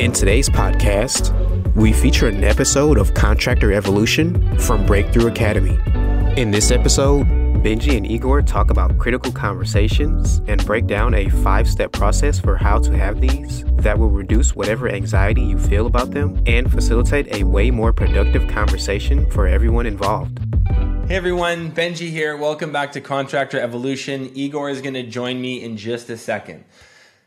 In 0.00 0.12
today's 0.12 0.48
podcast, 0.48 1.30
we 1.76 1.92
feature 1.92 2.26
an 2.26 2.42
episode 2.42 2.96
of 2.96 3.12
Contractor 3.12 3.70
Evolution 3.70 4.58
from 4.58 4.86
Breakthrough 4.86 5.26
Academy. 5.26 5.78
In 6.40 6.52
this 6.52 6.70
episode, 6.70 7.26
Benji 7.62 7.98
and 7.98 8.10
Igor 8.10 8.40
talk 8.40 8.70
about 8.70 8.96
critical 8.96 9.30
conversations 9.30 10.40
and 10.48 10.64
break 10.64 10.86
down 10.86 11.12
a 11.12 11.28
five 11.28 11.68
step 11.68 11.92
process 11.92 12.40
for 12.40 12.56
how 12.56 12.78
to 12.78 12.96
have 12.96 13.20
these 13.20 13.62
that 13.76 13.98
will 13.98 14.08
reduce 14.08 14.56
whatever 14.56 14.88
anxiety 14.88 15.42
you 15.42 15.58
feel 15.58 15.84
about 15.84 16.12
them 16.12 16.42
and 16.46 16.72
facilitate 16.72 17.30
a 17.34 17.44
way 17.44 17.70
more 17.70 17.92
productive 17.92 18.48
conversation 18.48 19.30
for 19.30 19.46
everyone 19.46 19.84
involved. 19.84 20.38
Hey 21.08 21.16
everyone, 21.16 21.72
Benji 21.72 22.08
here. 22.08 22.38
Welcome 22.38 22.72
back 22.72 22.92
to 22.92 23.02
Contractor 23.02 23.60
Evolution. 23.60 24.30
Igor 24.34 24.70
is 24.70 24.80
going 24.80 24.94
to 24.94 25.02
join 25.02 25.42
me 25.42 25.62
in 25.62 25.76
just 25.76 26.08
a 26.08 26.16
second. 26.16 26.64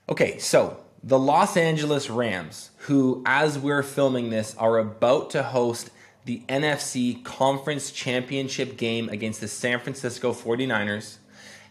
Okay, 0.09 0.39
so 0.39 0.83
the 1.03 1.19
Los 1.19 1.57
Angeles 1.57 2.09
Rams, 2.09 2.71
who, 2.77 3.21
as 3.25 3.59
we're 3.59 3.83
filming 3.83 4.29
this, 4.29 4.55
are 4.57 4.77
about 4.77 5.29
to 5.31 5.43
host 5.43 5.89
the 6.23 6.41
NFC 6.47 7.21
Conference 7.25 7.91
Championship 7.91 8.77
game 8.77 9.09
against 9.09 9.41
the 9.41 9.49
San 9.49 9.79
Francisco 9.81 10.31
49ers 10.31 11.17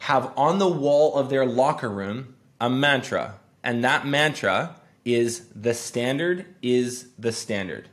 have 0.00 0.32
on 0.36 0.58
the 0.58 0.68
wall 0.68 1.14
of 1.14 1.30
their 1.30 1.46
locker 1.46 1.88
room 1.88 2.34
a 2.60 2.68
mantra. 2.68 3.36
And 3.64 3.82
that 3.82 4.06
mantra 4.06 4.76
is 5.04 5.46
the 5.54 5.72
standard 5.72 6.44
is 6.60 7.08
the 7.18 7.32
standard. 7.32 7.88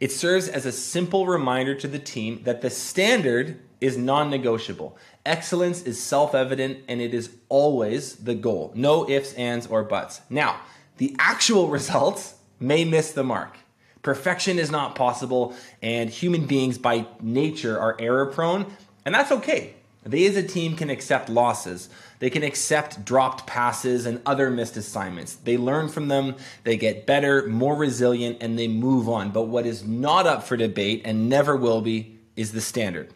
It 0.00 0.12
serves 0.12 0.48
as 0.48 0.64
a 0.64 0.72
simple 0.72 1.26
reminder 1.26 1.74
to 1.74 1.88
the 1.88 1.98
team 1.98 2.40
that 2.44 2.62
the 2.62 2.70
standard 2.70 3.60
is 3.80 3.98
non 3.98 4.30
negotiable. 4.30 4.96
Excellence 5.28 5.82
is 5.82 6.02
self 6.02 6.34
evident 6.34 6.78
and 6.88 7.02
it 7.02 7.12
is 7.12 7.28
always 7.50 8.16
the 8.16 8.34
goal. 8.34 8.72
No 8.74 9.06
ifs, 9.08 9.34
ands, 9.34 9.66
or 9.66 9.84
buts. 9.84 10.22
Now, 10.30 10.58
the 10.96 11.14
actual 11.18 11.68
results 11.78 12.34
may 12.58 12.86
miss 12.86 13.12
the 13.12 13.22
mark. 13.22 13.58
Perfection 14.00 14.58
is 14.58 14.70
not 14.70 14.94
possible, 14.94 15.54
and 15.82 16.08
human 16.08 16.46
beings 16.46 16.78
by 16.78 17.04
nature 17.20 17.78
are 17.78 17.94
error 17.98 18.24
prone, 18.24 18.74
and 19.04 19.14
that's 19.14 19.30
okay. 19.30 19.74
They 20.02 20.24
as 20.26 20.36
a 20.36 20.42
team 20.42 20.76
can 20.76 20.88
accept 20.88 21.28
losses. 21.28 21.90
They 22.20 22.30
can 22.30 22.42
accept 22.42 23.04
dropped 23.04 23.46
passes 23.46 24.06
and 24.06 24.22
other 24.24 24.48
missed 24.48 24.78
assignments. 24.78 25.34
They 25.34 25.58
learn 25.58 25.90
from 25.90 26.08
them, 26.08 26.36
they 26.64 26.78
get 26.78 27.04
better, 27.04 27.46
more 27.48 27.76
resilient, 27.76 28.38
and 28.40 28.58
they 28.58 28.66
move 28.66 29.10
on. 29.10 29.30
But 29.30 29.42
what 29.42 29.66
is 29.66 29.84
not 29.84 30.26
up 30.26 30.44
for 30.44 30.56
debate 30.56 31.02
and 31.04 31.28
never 31.28 31.54
will 31.54 31.82
be 31.82 32.16
is 32.34 32.52
the 32.52 32.62
standard. 32.62 33.12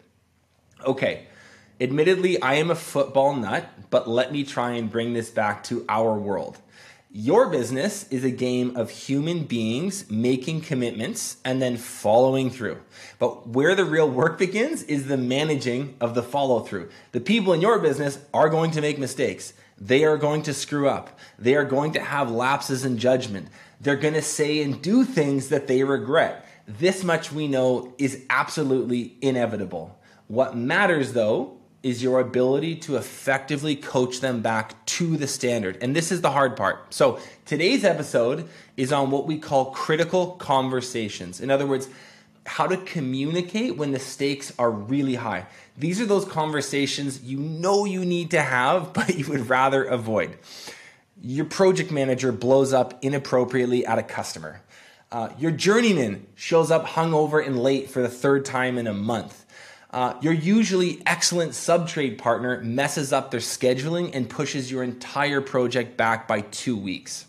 Okay, 0.85 1.25
admittedly, 1.83 2.41
I 2.41 2.55
am 2.55 2.71
a 2.71 2.75
football 2.75 3.35
nut, 3.35 3.69
but 3.89 4.07
let 4.07 4.31
me 4.31 4.43
try 4.43 4.71
and 4.71 4.89
bring 4.89 5.13
this 5.13 5.29
back 5.29 5.63
to 5.65 5.85
our 5.89 6.17
world. 6.17 6.57
Your 7.11 7.49
business 7.49 8.07
is 8.07 8.23
a 8.23 8.31
game 8.31 8.75
of 8.75 8.89
human 8.89 9.43
beings 9.43 10.09
making 10.09 10.61
commitments 10.61 11.37
and 11.45 11.61
then 11.61 11.77
following 11.77 12.49
through. 12.49 12.79
But 13.19 13.49
where 13.49 13.75
the 13.75 13.85
real 13.85 14.09
work 14.09 14.39
begins 14.39 14.81
is 14.83 15.05
the 15.05 15.17
managing 15.17 15.95
of 16.01 16.15
the 16.15 16.23
follow 16.23 16.61
through. 16.61 16.89
The 17.11 17.19
people 17.19 17.53
in 17.53 17.61
your 17.61 17.77
business 17.77 18.17
are 18.33 18.49
going 18.49 18.71
to 18.71 18.81
make 18.81 18.97
mistakes. 18.97 19.53
They 19.77 20.05
are 20.05 20.17
going 20.17 20.41
to 20.43 20.53
screw 20.53 20.87
up. 20.89 21.19
They 21.37 21.53
are 21.55 21.65
going 21.65 21.91
to 21.93 22.01
have 22.01 22.31
lapses 22.31 22.85
in 22.85 22.97
judgment. 22.97 23.49
They're 23.79 23.95
going 23.95 24.15
to 24.15 24.21
say 24.21 24.63
and 24.63 24.81
do 24.81 25.03
things 25.03 25.49
that 25.49 25.67
they 25.67 25.83
regret. 25.83 26.47
This 26.65 27.03
much 27.03 27.31
we 27.31 27.47
know 27.47 27.93
is 27.99 28.23
absolutely 28.29 29.17
inevitable. 29.21 29.99
What 30.27 30.57
matters 30.57 31.13
though 31.13 31.59
is 31.83 32.01
your 32.01 32.21
ability 32.21 32.77
to 32.77 32.95
effectively 32.95 33.75
coach 33.75 34.21
them 34.21 34.41
back 34.41 34.83
to 34.85 35.17
the 35.17 35.27
standard. 35.27 35.77
And 35.81 35.93
this 35.93 36.13
is 36.13 36.21
the 36.21 36.31
hard 36.31 36.55
part. 36.55 36.93
So, 36.93 37.19
today's 37.45 37.83
episode 37.83 38.47
is 38.77 38.93
on 38.93 39.11
what 39.11 39.27
we 39.27 39.37
call 39.37 39.71
critical 39.71 40.31
conversations. 40.31 41.41
In 41.41 41.51
other 41.51 41.67
words, 41.67 41.89
how 42.45 42.67
to 42.67 42.77
communicate 42.77 43.75
when 43.75 43.91
the 43.91 43.99
stakes 43.99 44.53
are 44.57 44.71
really 44.71 45.15
high. 45.15 45.45
These 45.77 45.99
are 45.99 46.05
those 46.05 46.25
conversations 46.25 47.21
you 47.21 47.37
know 47.37 47.83
you 47.83 48.05
need 48.05 48.31
to 48.31 48.41
have, 48.41 48.93
but 48.93 49.15
you 49.15 49.27
would 49.27 49.49
rather 49.49 49.83
avoid. 49.83 50.37
Your 51.21 51.45
project 51.45 51.91
manager 51.91 52.31
blows 52.31 52.73
up 52.73 52.97
inappropriately 53.03 53.85
at 53.85 53.99
a 53.99 54.03
customer. 54.03 54.61
Uh, 55.11 55.29
your 55.37 55.51
journeyman 55.51 56.25
shows 56.33 56.71
up 56.71 56.85
hungover 56.85 57.45
and 57.45 57.61
late 57.61 57.89
for 57.89 58.01
the 58.01 58.09
third 58.09 58.45
time 58.45 58.77
in 58.77 58.87
a 58.87 58.93
month 58.93 59.42
uh, 59.93 60.15
your 60.21 60.33
usually 60.33 61.03
excellent 61.05 61.51
subtrade 61.51 62.17
partner 62.17 62.59
messes 62.61 63.13
up 63.13 63.29
their 63.29 63.39
scheduling 63.39 64.09
and 64.13 64.27
pushes 64.27 64.71
your 64.71 64.81
entire 64.81 65.39
project 65.39 65.95
back 65.95 66.27
by 66.27 66.41
two 66.41 66.75
weeks. 66.75 67.27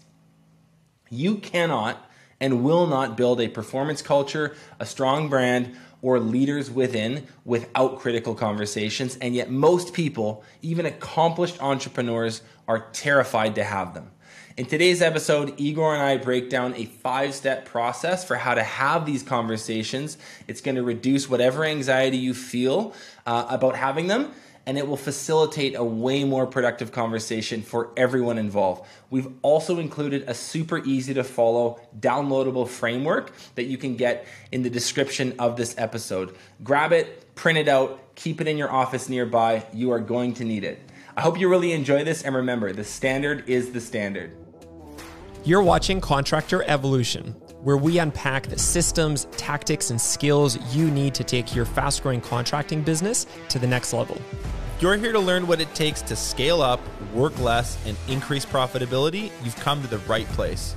You 1.10 1.36
cannot 1.36 2.10
and 2.40 2.64
will 2.64 2.86
not 2.86 3.18
build 3.18 3.40
a 3.40 3.48
performance 3.48 4.00
culture, 4.00 4.56
a 4.80 4.86
strong 4.86 5.28
brand, 5.28 5.76
or 6.00 6.18
leaders 6.18 6.70
within 6.70 7.26
without 7.44 7.98
critical 7.98 8.34
conversations. 8.34 9.16
And 9.16 9.34
yet, 9.34 9.50
most 9.50 9.92
people, 9.92 10.42
even 10.62 10.86
accomplished 10.86 11.62
entrepreneurs, 11.62 12.42
are 12.66 12.90
terrified 12.92 13.54
to 13.56 13.64
have 13.64 13.92
them. 13.92 14.10
In 14.56 14.66
today's 14.66 15.02
episode, 15.02 15.54
Igor 15.56 15.94
and 15.94 16.02
I 16.04 16.16
break 16.16 16.48
down 16.48 16.76
a 16.76 16.84
five 16.84 17.34
step 17.34 17.64
process 17.64 18.24
for 18.24 18.36
how 18.36 18.54
to 18.54 18.62
have 18.62 19.04
these 19.04 19.24
conversations. 19.24 20.16
It's 20.46 20.60
going 20.60 20.76
to 20.76 20.84
reduce 20.84 21.28
whatever 21.28 21.64
anxiety 21.64 22.18
you 22.18 22.34
feel 22.34 22.94
uh, 23.26 23.46
about 23.50 23.74
having 23.74 24.06
them, 24.06 24.30
and 24.64 24.78
it 24.78 24.86
will 24.86 24.96
facilitate 24.96 25.74
a 25.74 25.82
way 25.82 26.22
more 26.22 26.46
productive 26.46 26.92
conversation 26.92 27.62
for 27.62 27.90
everyone 27.96 28.38
involved. 28.38 28.86
We've 29.10 29.26
also 29.42 29.80
included 29.80 30.22
a 30.28 30.34
super 30.34 30.78
easy 30.84 31.14
to 31.14 31.24
follow 31.24 31.80
downloadable 31.98 32.68
framework 32.68 33.32
that 33.56 33.64
you 33.64 33.76
can 33.76 33.96
get 33.96 34.24
in 34.52 34.62
the 34.62 34.70
description 34.70 35.34
of 35.40 35.56
this 35.56 35.74
episode. 35.78 36.36
Grab 36.62 36.92
it, 36.92 37.34
print 37.34 37.58
it 37.58 37.66
out, 37.66 38.14
keep 38.14 38.40
it 38.40 38.46
in 38.46 38.56
your 38.56 38.70
office 38.70 39.08
nearby. 39.08 39.66
You 39.72 39.90
are 39.90 39.98
going 39.98 40.34
to 40.34 40.44
need 40.44 40.62
it. 40.62 40.80
I 41.16 41.22
hope 41.22 41.40
you 41.40 41.48
really 41.48 41.72
enjoy 41.72 42.04
this, 42.04 42.22
and 42.22 42.36
remember, 42.36 42.72
the 42.72 42.84
standard 42.84 43.48
is 43.48 43.72
the 43.72 43.80
standard. 43.80 44.43
You're 45.46 45.62
watching 45.62 46.00
Contractor 46.00 46.62
Evolution, 46.62 47.32
where 47.62 47.76
we 47.76 47.98
unpack 47.98 48.46
the 48.46 48.58
systems, 48.58 49.26
tactics, 49.32 49.90
and 49.90 50.00
skills 50.00 50.56
you 50.74 50.90
need 50.90 51.14
to 51.16 51.22
take 51.22 51.54
your 51.54 51.66
fast 51.66 52.02
growing 52.02 52.22
contracting 52.22 52.80
business 52.80 53.26
to 53.50 53.58
the 53.58 53.66
next 53.66 53.92
level. 53.92 54.16
You're 54.80 54.96
here 54.96 55.12
to 55.12 55.20
learn 55.20 55.46
what 55.46 55.60
it 55.60 55.74
takes 55.74 56.00
to 56.00 56.16
scale 56.16 56.62
up, 56.62 56.80
work 57.12 57.38
less, 57.38 57.76
and 57.84 57.94
increase 58.08 58.46
profitability. 58.46 59.30
You've 59.42 59.56
come 59.56 59.82
to 59.82 59.86
the 59.86 59.98
right 59.98 60.26
place. 60.28 60.74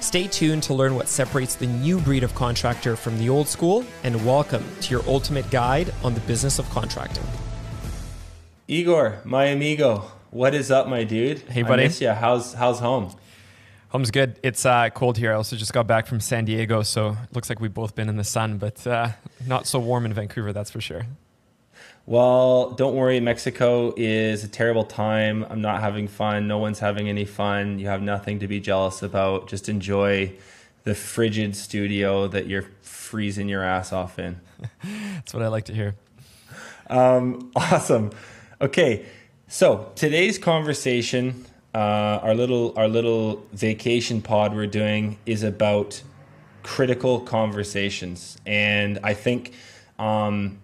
Stay 0.00 0.26
tuned 0.26 0.64
to 0.64 0.74
learn 0.74 0.96
what 0.96 1.08
separates 1.08 1.54
the 1.54 1.68
new 1.68 1.98
breed 1.98 2.22
of 2.22 2.34
contractor 2.34 2.96
from 2.96 3.18
the 3.18 3.30
old 3.30 3.48
school, 3.48 3.86
and 4.04 4.26
welcome 4.26 4.66
to 4.82 4.90
your 4.90 5.02
ultimate 5.06 5.50
guide 5.50 5.94
on 6.04 6.12
the 6.12 6.20
business 6.20 6.58
of 6.58 6.68
contracting. 6.68 7.24
Igor, 8.68 9.22
my 9.24 9.46
amigo, 9.46 10.10
what 10.28 10.54
is 10.54 10.70
up, 10.70 10.88
my 10.88 11.04
dude? 11.04 11.38
Hey, 11.38 11.62
buddy. 11.62 11.84
I 11.84 11.86
miss 11.86 12.02
ya. 12.02 12.14
How's 12.14 12.52
how's 12.52 12.80
home? 12.80 13.16
Home's 13.90 14.12
good. 14.12 14.38
It's 14.44 14.64
uh, 14.64 14.88
cold 14.90 15.18
here. 15.18 15.32
I 15.32 15.34
also 15.34 15.56
just 15.56 15.72
got 15.72 15.88
back 15.88 16.06
from 16.06 16.20
San 16.20 16.44
Diego, 16.44 16.82
so 16.82 17.08
it 17.10 17.34
looks 17.34 17.48
like 17.48 17.60
we've 17.60 17.74
both 17.74 17.96
been 17.96 18.08
in 18.08 18.16
the 18.16 18.24
sun, 18.24 18.56
but 18.56 18.86
uh, 18.86 19.10
not 19.48 19.66
so 19.66 19.80
warm 19.80 20.06
in 20.06 20.12
Vancouver, 20.12 20.52
that's 20.52 20.70
for 20.70 20.80
sure. 20.80 21.06
Well, 22.06 22.70
don't 22.70 22.94
worry. 22.94 23.18
Mexico 23.18 23.92
is 23.96 24.44
a 24.44 24.48
terrible 24.48 24.84
time. 24.84 25.44
I'm 25.50 25.60
not 25.60 25.80
having 25.80 26.06
fun. 26.06 26.46
No 26.46 26.58
one's 26.58 26.78
having 26.78 27.08
any 27.08 27.24
fun. 27.24 27.80
You 27.80 27.88
have 27.88 28.00
nothing 28.00 28.38
to 28.38 28.46
be 28.46 28.60
jealous 28.60 29.02
about. 29.02 29.48
Just 29.48 29.68
enjoy 29.68 30.34
the 30.84 30.94
frigid 30.94 31.56
studio 31.56 32.28
that 32.28 32.46
you're 32.46 32.66
freezing 32.82 33.48
your 33.48 33.64
ass 33.64 33.92
off 33.92 34.20
in. 34.20 34.40
that's 35.14 35.34
what 35.34 35.42
I 35.42 35.48
like 35.48 35.64
to 35.64 35.74
hear. 35.74 35.96
Um, 36.88 37.50
awesome. 37.56 38.12
Okay, 38.60 39.04
so 39.48 39.90
today's 39.96 40.38
conversation 40.38 41.44
uh, 41.74 42.20
our 42.22 42.34
little 42.34 42.72
our 42.76 42.88
little 42.88 43.46
vacation 43.52 44.22
pod 44.22 44.54
we're 44.54 44.66
doing 44.66 45.18
is 45.26 45.42
about 45.42 46.02
critical 46.62 47.20
conversations, 47.20 48.36
and 48.44 48.98
I 49.02 49.14
think 49.14 49.54
um, 49.98 50.58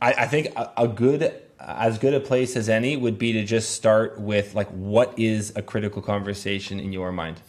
I, 0.00 0.12
I, 0.12 0.26
think 0.26 0.48
a, 0.56 0.72
a, 0.76 0.88
good 0.88 1.42
as 1.58 1.98
good 1.98 2.14
a 2.14 2.20
place 2.20 2.56
as 2.56 2.68
any 2.68 2.96
would 2.96 3.18
be 3.18 3.32
to 3.32 3.44
just 3.44 3.70
start 3.70 4.20
with 4.20 4.54
like 4.54 4.68
what 4.68 5.18
is 5.18 5.52
a 5.56 5.62
critical 5.62 6.02
conversation 6.02 6.80
in 6.80 6.92
your 6.92 7.12
mind. 7.12 7.40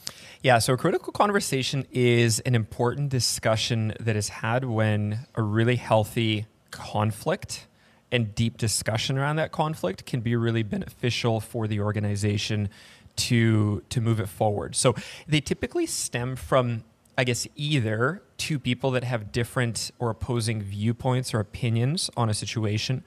Yeah, 0.42 0.60
so 0.60 0.74
a 0.74 0.78
critical 0.78 1.12
conversation 1.12 1.86
is 1.92 2.40
an 2.42 2.56
important 2.56 3.10
discussion 3.10 3.94
that 4.00 4.16
is 4.16 4.30
had 4.30 4.64
when 4.64 5.26
a 5.36 5.42
really 5.42 5.76
healthy 5.76 6.46
conflict 6.72 7.68
and 8.12 8.34
deep 8.36 8.58
discussion 8.58 9.18
around 9.18 9.36
that 9.38 9.52
conflict 9.52 10.06
can 10.06 10.22
be 10.22 10.36
really 10.36 10.64
beneficial 10.64 11.40
for 11.40 11.68
the 11.68 11.80
organization 11.80 12.70
to 13.16 13.84
to 13.90 14.00
move 14.00 14.20
it 14.20 14.30
forward. 14.30 14.76
So 14.76 14.96
they 15.28 15.42
typically 15.42 15.86
stem 15.86 16.36
from 16.36 16.84
I 17.18 17.24
guess 17.24 17.48
either 17.56 18.22
two 18.38 18.60
people 18.60 18.92
that 18.92 19.04
have 19.04 19.32
different 19.32 19.92
or 19.98 20.12
opposing 20.12 20.62
viewpoints 20.62 21.34
or 21.34 21.40
opinions 21.40 22.12
on 22.16 22.30
a 22.30 22.34
situation, 22.34 23.04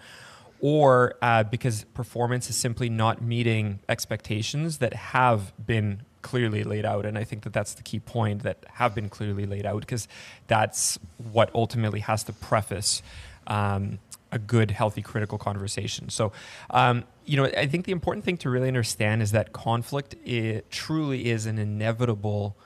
or 0.61 1.15
uh, 1.23 1.45
because 1.45 1.85
performance 1.95 2.51
is 2.51 2.57
simply 2.57 2.91
not 2.91 3.23
meeting 3.23 3.79
expectations 3.89 4.79
that 4.79 4.95
have 4.95 5.53
been 5.65 6.03
clearly 6.23 6.65
laid 6.65 6.85
out. 6.85 7.07
And 7.07 7.17
I 7.17 7.25
think 7.25 7.45
that 7.45 7.53
that's 7.53 7.75
the 7.75 7.83
key 7.83 8.01
point 8.01 8.43
that 8.43 8.67
have 8.75 8.95
been 8.95 9.09
clearly 9.09 9.47
laid 9.47 9.65
out 9.65 9.81
because 9.81 10.09
that's 10.49 10.99
what 11.33 11.51
ultimately 11.55 12.01
has 12.01 12.25
to 12.25 12.33
preface 12.33 13.03
um, 13.47 14.01
a 14.33 14.39
good, 14.39 14.71
healthy, 14.71 15.03
critical 15.03 15.39
conversation. 15.39 16.09
So, 16.09 16.33
um, 16.71 17.05
you 17.25 17.37
know, 17.37 17.45
I 17.45 17.67
think 17.67 17.85
the 17.85 17.93
important 17.93 18.25
thing 18.25 18.37
to 18.39 18.51
really 18.51 18.69
understand 18.69 19.23
is 19.23 19.33
that 19.33 19.53
conflict 19.53 20.15
it 20.25 20.71
truly 20.71 21.31
is 21.31 21.47
an 21.47 21.59
inevitable 21.59 22.57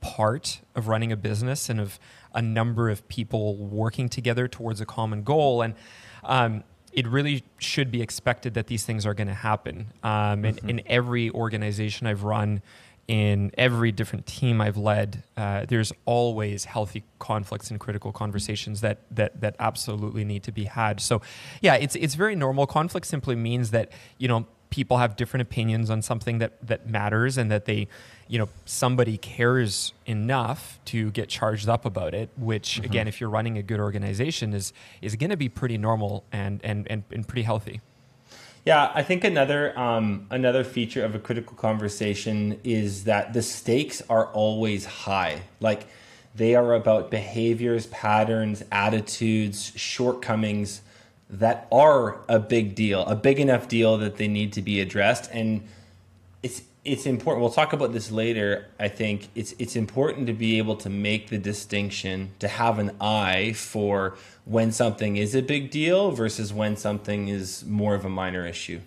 part 0.00 0.60
of 0.74 0.88
running 0.88 1.12
a 1.12 1.16
business 1.16 1.68
and 1.68 1.80
of 1.80 1.98
a 2.34 2.42
number 2.42 2.90
of 2.90 3.06
people 3.08 3.56
working 3.56 4.08
together 4.08 4.48
towards 4.48 4.80
a 4.80 4.86
common 4.86 5.22
goal. 5.22 5.62
And 5.62 5.74
um, 6.24 6.64
it 6.92 7.06
really 7.06 7.44
should 7.58 7.90
be 7.90 8.02
expected 8.02 8.54
that 8.54 8.66
these 8.66 8.84
things 8.84 9.06
are 9.06 9.14
going 9.14 9.28
to 9.28 9.34
happen. 9.34 9.92
Um, 10.02 10.42
mm-hmm. 10.42 10.68
in 10.68 10.82
every 10.86 11.30
organization 11.30 12.06
I've 12.06 12.22
run, 12.22 12.62
in 13.06 13.50
every 13.58 13.92
different 13.92 14.26
team 14.26 14.60
I've 14.60 14.76
led, 14.76 15.22
uh, 15.36 15.66
there's 15.68 15.92
always 16.06 16.64
healthy 16.64 17.04
conflicts 17.18 17.70
and 17.70 17.78
critical 17.78 18.12
conversations 18.12 18.80
that 18.80 19.00
that 19.10 19.40
that 19.40 19.56
absolutely 19.58 20.24
need 20.24 20.42
to 20.44 20.52
be 20.52 20.64
had. 20.64 21.00
So, 21.00 21.20
yeah, 21.60 21.74
it's 21.74 21.96
it's 21.96 22.14
very 22.14 22.34
normal. 22.34 22.66
Conflict 22.66 23.06
simply 23.06 23.36
means 23.36 23.70
that 23.72 23.92
you 24.18 24.28
know 24.28 24.46
people 24.70 24.96
have 24.96 25.14
different 25.16 25.42
opinions 25.42 25.90
on 25.90 26.02
something 26.02 26.38
that 26.38 26.52
that 26.66 26.88
matters, 26.88 27.36
and 27.36 27.50
that 27.50 27.66
they, 27.66 27.88
you 28.26 28.38
know, 28.38 28.48
somebody 28.64 29.18
cares 29.18 29.92
enough 30.06 30.78
to 30.86 31.10
get 31.10 31.28
charged 31.28 31.68
up 31.68 31.84
about 31.84 32.14
it. 32.14 32.30
Which, 32.36 32.76
mm-hmm. 32.76 32.84
again, 32.84 33.08
if 33.08 33.20
you're 33.20 33.30
running 33.30 33.58
a 33.58 33.62
good 33.62 33.80
organization, 33.80 34.54
is 34.54 34.72
is 35.02 35.14
going 35.16 35.30
to 35.30 35.36
be 35.36 35.48
pretty 35.48 35.76
normal 35.76 36.24
and 36.32 36.60
and 36.64 36.86
and, 36.90 37.04
and 37.10 37.28
pretty 37.28 37.42
healthy. 37.42 37.80
Yeah, 38.64 38.90
I 38.94 39.02
think 39.02 39.24
another 39.24 39.78
um, 39.78 40.26
another 40.30 40.64
feature 40.64 41.04
of 41.04 41.14
a 41.14 41.18
critical 41.18 41.54
conversation 41.54 42.58
is 42.64 43.04
that 43.04 43.34
the 43.34 43.42
stakes 43.42 44.02
are 44.08 44.28
always 44.28 44.86
high. 44.86 45.42
Like 45.60 45.86
they 46.34 46.54
are 46.54 46.72
about 46.72 47.10
behaviors, 47.10 47.86
patterns, 47.88 48.64
attitudes, 48.72 49.72
shortcomings 49.76 50.80
that 51.28 51.68
are 51.70 52.20
a 52.28 52.38
big 52.38 52.74
deal, 52.74 53.04
a 53.04 53.14
big 53.14 53.38
enough 53.38 53.68
deal 53.68 53.98
that 53.98 54.16
they 54.16 54.28
need 54.28 54.54
to 54.54 54.62
be 54.62 54.80
addressed. 54.80 55.30
And 55.30 55.68
it's 56.42 56.62
it's 56.84 57.06
important. 57.06 57.40
We'll 57.40 57.52
talk 57.52 57.72
about 57.72 57.92
this 57.92 58.10
later. 58.10 58.66
I 58.78 58.88
think 58.88 59.28
it's 59.34 59.54
it's 59.58 59.74
important 59.74 60.26
to 60.26 60.34
be 60.34 60.58
able 60.58 60.76
to 60.76 60.90
make 60.90 61.30
the 61.30 61.38
distinction, 61.38 62.32
to 62.40 62.48
have 62.48 62.78
an 62.78 62.96
eye 63.00 63.54
for 63.54 64.16
when 64.44 64.70
something 64.70 65.16
is 65.16 65.34
a 65.34 65.42
big 65.42 65.70
deal 65.70 66.10
versus 66.10 66.52
when 66.52 66.76
something 66.76 67.28
is 67.28 67.64
more 67.64 67.94
of 67.94 68.04
a 68.04 68.10
minor 68.10 68.46
issue. 68.46 68.80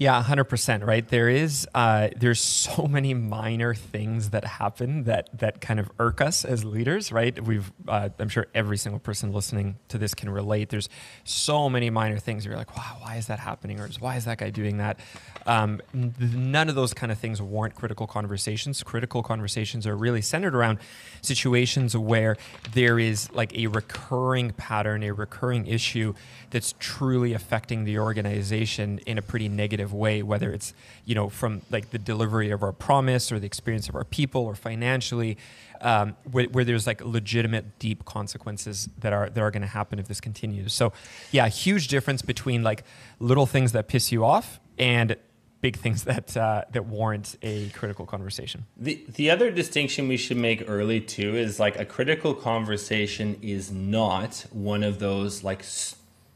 Yeah, 0.00 0.22
hundred 0.22 0.44
percent. 0.44 0.82
Right. 0.82 1.06
There 1.06 1.28
is 1.28 1.68
uh, 1.74 2.08
there's 2.16 2.40
so 2.40 2.86
many 2.90 3.12
minor 3.12 3.74
things 3.74 4.30
that 4.30 4.46
happen 4.46 5.04
that 5.04 5.28
that 5.38 5.60
kind 5.60 5.78
of 5.78 5.90
irk 5.98 6.22
us 6.22 6.42
as 6.42 6.64
leaders. 6.64 7.12
Right. 7.12 7.38
We've 7.38 7.70
uh, 7.86 8.08
I'm 8.18 8.30
sure 8.30 8.46
every 8.54 8.78
single 8.78 8.98
person 8.98 9.30
listening 9.30 9.78
to 9.88 9.98
this 9.98 10.14
can 10.14 10.30
relate. 10.30 10.70
There's 10.70 10.88
so 11.24 11.68
many 11.68 11.90
minor 11.90 12.18
things. 12.18 12.46
You're 12.46 12.56
like, 12.56 12.74
wow, 12.74 12.96
why 13.00 13.16
is 13.16 13.26
that 13.26 13.40
happening? 13.40 13.78
Or 13.78 13.90
why 13.98 14.16
is 14.16 14.24
that 14.24 14.38
guy 14.38 14.48
doing 14.48 14.78
that? 14.78 14.98
Um, 15.44 15.82
none 15.92 16.70
of 16.70 16.76
those 16.76 16.94
kind 16.94 17.12
of 17.12 17.18
things 17.18 17.42
warrant 17.42 17.74
critical 17.74 18.06
conversations. 18.06 18.82
Critical 18.82 19.22
conversations 19.22 19.86
are 19.86 19.96
really 19.96 20.22
centered 20.22 20.54
around 20.54 20.78
situations 21.20 21.94
where 21.94 22.38
there 22.72 22.98
is 22.98 23.30
like 23.32 23.54
a 23.54 23.66
recurring 23.66 24.52
pattern, 24.52 25.02
a 25.02 25.10
recurring 25.10 25.66
issue 25.66 26.14
that's 26.48 26.74
truly 26.78 27.34
affecting 27.34 27.84
the 27.84 27.98
organization 27.98 28.98
in 29.06 29.18
a 29.18 29.22
pretty 29.22 29.48
negative 29.48 29.89
way, 29.92 30.22
whether 30.22 30.52
it's, 30.52 30.74
you 31.04 31.14
know, 31.14 31.28
from 31.28 31.62
like 31.70 31.90
the 31.90 31.98
delivery 31.98 32.50
of 32.50 32.62
our 32.62 32.72
promise 32.72 33.30
or 33.30 33.38
the 33.38 33.46
experience 33.46 33.88
of 33.88 33.94
our 33.94 34.04
people 34.04 34.42
or 34.42 34.54
financially, 34.54 35.36
um, 35.80 36.16
where, 36.30 36.46
where, 36.46 36.64
there's 36.64 36.86
like 36.86 37.02
legitimate 37.04 37.78
deep 37.78 38.04
consequences 38.04 38.88
that 38.98 39.12
are 39.12 39.30
that 39.30 39.40
are 39.40 39.50
going 39.50 39.62
to 39.62 39.68
happen 39.68 39.98
if 39.98 40.08
this 40.08 40.20
continues. 40.20 40.74
So, 40.74 40.92
yeah, 41.30 41.48
huge 41.48 41.88
difference 41.88 42.20
between 42.22 42.62
like 42.62 42.84
little 43.18 43.46
things 43.46 43.72
that 43.72 43.88
piss 43.88 44.12
you 44.12 44.24
off 44.24 44.60
and 44.78 45.16
big 45.60 45.76
things 45.76 46.04
that 46.10 46.36
uh, 46.36 46.64
that 46.72 46.86
warrant 46.86 47.36
a 47.42 47.68
critical 47.70 48.06
conversation. 48.06 48.66
The 48.76 49.04
the 49.14 49.30
other 49.30 49.50
distinction 49.50 50.08
we 50.08 50.16
should 50.16 50.36
make 50.36 50.64
early 50.68 51.00
too 51.00 51.36
is 51.36 51.60
like 51.60 51.78
a 51.78 51.84
critical 51.84 52.34
conversation 52.34 53.38
is 53.42 53.70
not 53.70 54.46
one 54.50 54.82
of 54.82 54.98
those 54.98 55.44
like 55.44 55.62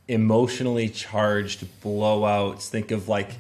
emotionally 0.08 0.88
charged 0.88 1.64
blowouts. 1.82 2.68
Think 2.68 2.90
of 2.90 3.08
like 3.08 3.32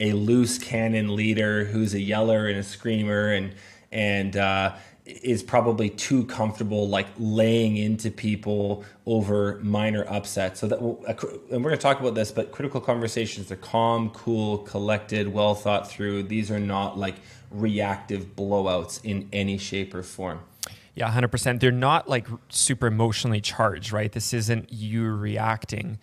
a 0.00 0.12
loose 0.12 0.58
cannon 0.58 1.14
leader 1.14 1.64
who's 1.64 1.94
a 1.94 2.00
yeller 2.00 2.46
and 2.48 2.58
a 2.58 2.62
screamer 2.62 3.32
and 3.32 3.54
and 3.90 4.36
uh, 4.36 4.74
is 5.04 5.42
probably 5.42 5.90
too 5.90 6.24
comfortable 6.24 6.88
like 6.88 7.08
laying 7.18 7.76
into 7.76 8.10
people 8.10 8.84
over 9.04 9.58
minor 9.62 10.04
upsets. 10.08 10.60
So 10.60 10.68
that 10.68 10.78
and 10.78 11.64
we're 11.64 11.70
going 11.70 11.70
to 11.70 11.76
talk 11.76 12.00
about 12.00 12.14
this, 12.14 12.30
but 12.30 12.52
critical 12.52 12.80
conversations 12.80 13.50
are 13.50 13.56
calm, 13.56 14.10
cool, 14.10 14.58
collected, 14.58 15.28
well 15.28 15.54
thought 15.54 15.90
through. 15.90 16.24
These 16.24 16.50
are 16.50 16.60
not 16.60 16.98
like 16.98 17.16
reactive 17.50 18.36
blowouts 18.36 19.04
in 19.04 19.28
any 19.32 19.58
shape 19.58 19.94
or 19.94 20.02
form. 20.02 20.40
Yeah, 20.94 21.10
100%. 21.10 21.60
They're 21.60 21.70
not 21.70 22.08
like 22.08 22.26
super 22.48 22.86
emotionally 22.86 23.40
charged, 23.40 23.92
right? 23.92 24.12
This 24.12 24.32
isn't 24.34 24.72
you 24.72 25.10
reacting 25.10 25.98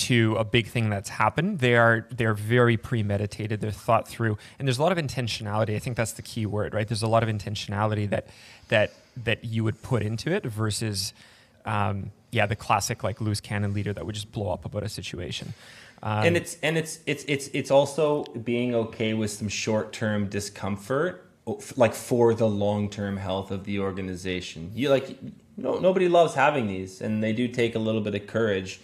to 0.00 0.34
a 0.36 0.44
big 0.44 0.66
thing 0.66 0.88
that's 0.88 1.10
happened. 1.10 1.58
They 1.58 1.76
are 1.76 2.06
they're 2.10 2.34
very 2.34 2.78
premeditated. 2.78 3.60
They're 3.60 3.70
thought 3.70 4.08
through, 4.08 4.38
and 4.58 4.66
there's 4.66 4.78
a 4.78 4.82
lot 4.82 4.92
of 4.92 4.98
intentionality. 4.98 5.76
I 5.76 5.78
think 5.78 5.96
that's 5.96 6.12
the 6.12 6.22
key 6.22 6.46
word, 6.46 6.72
right? 6.72 6.88
There's 6.88 7.02
a 7.02 7.08
lot 7.08 7.22
of 7.22 7.28
intentionality 7.28 8.08
that 8.08 8.28
that 8.68 8.92
that 9.24 9.44
you 9.44 9.62
would 9.62 9.82
put 9.82 10.02
into 10.02 10.32
it 10.32 10.44
versus, 10.44 11.12
um, 11.66 12.12
yeah, 12.30 12.46
the 12.46 12.56
classic 12.56 13.04
like 13.04 13.20
loose 13.20 13.40
cannon 13.40 13.74
leader 13.74 13.92
that 13.92 14.06
would 14.06 14.14
just 14.14 14.32
blow 14.32 14.50
up 14.50 14.64
about 14.64 14.82
a 14.84 14.88
situation. 14.88 15.52
Um, 16.02 16.24
and 16.24 16.36
it's 16.36 16.56
and 16.62 16.78
it's 16.78 17.00
it's 17.04 17.24
it's 17.28 17.48
it's 17.52 17.70
also 17.70 18.24
being 18.24 18.74
okay 18.74 19.12
with 19.12 19.30
some 19.30 19.48
short 19.48 19.92
term 19.92 20.28
discomfort 20.28 21.29
like 21.76 21.94
for 21.94 22.34
the 22.34 22.48
long-term 22.48 23.16
health 23.16 23.50
of 23.50 23.64
the 23.64 23.80
organization. 23.80 24.72
You 24.74 24.90
like 24.90 25.16
no 25.56 25.78
nobody 25.78 26.08
loves 26.08 26.34
having 26.34 26.66
these 26.66 27.00
and 27.00 27.22
they 27.22 27.32
do 27.32 27.48
take 27.48 27.74
a 27.74 27.78
little 27.78 28.00
bit 28.00 28.14
of 28.14 28.26
courage. 28.26 28.80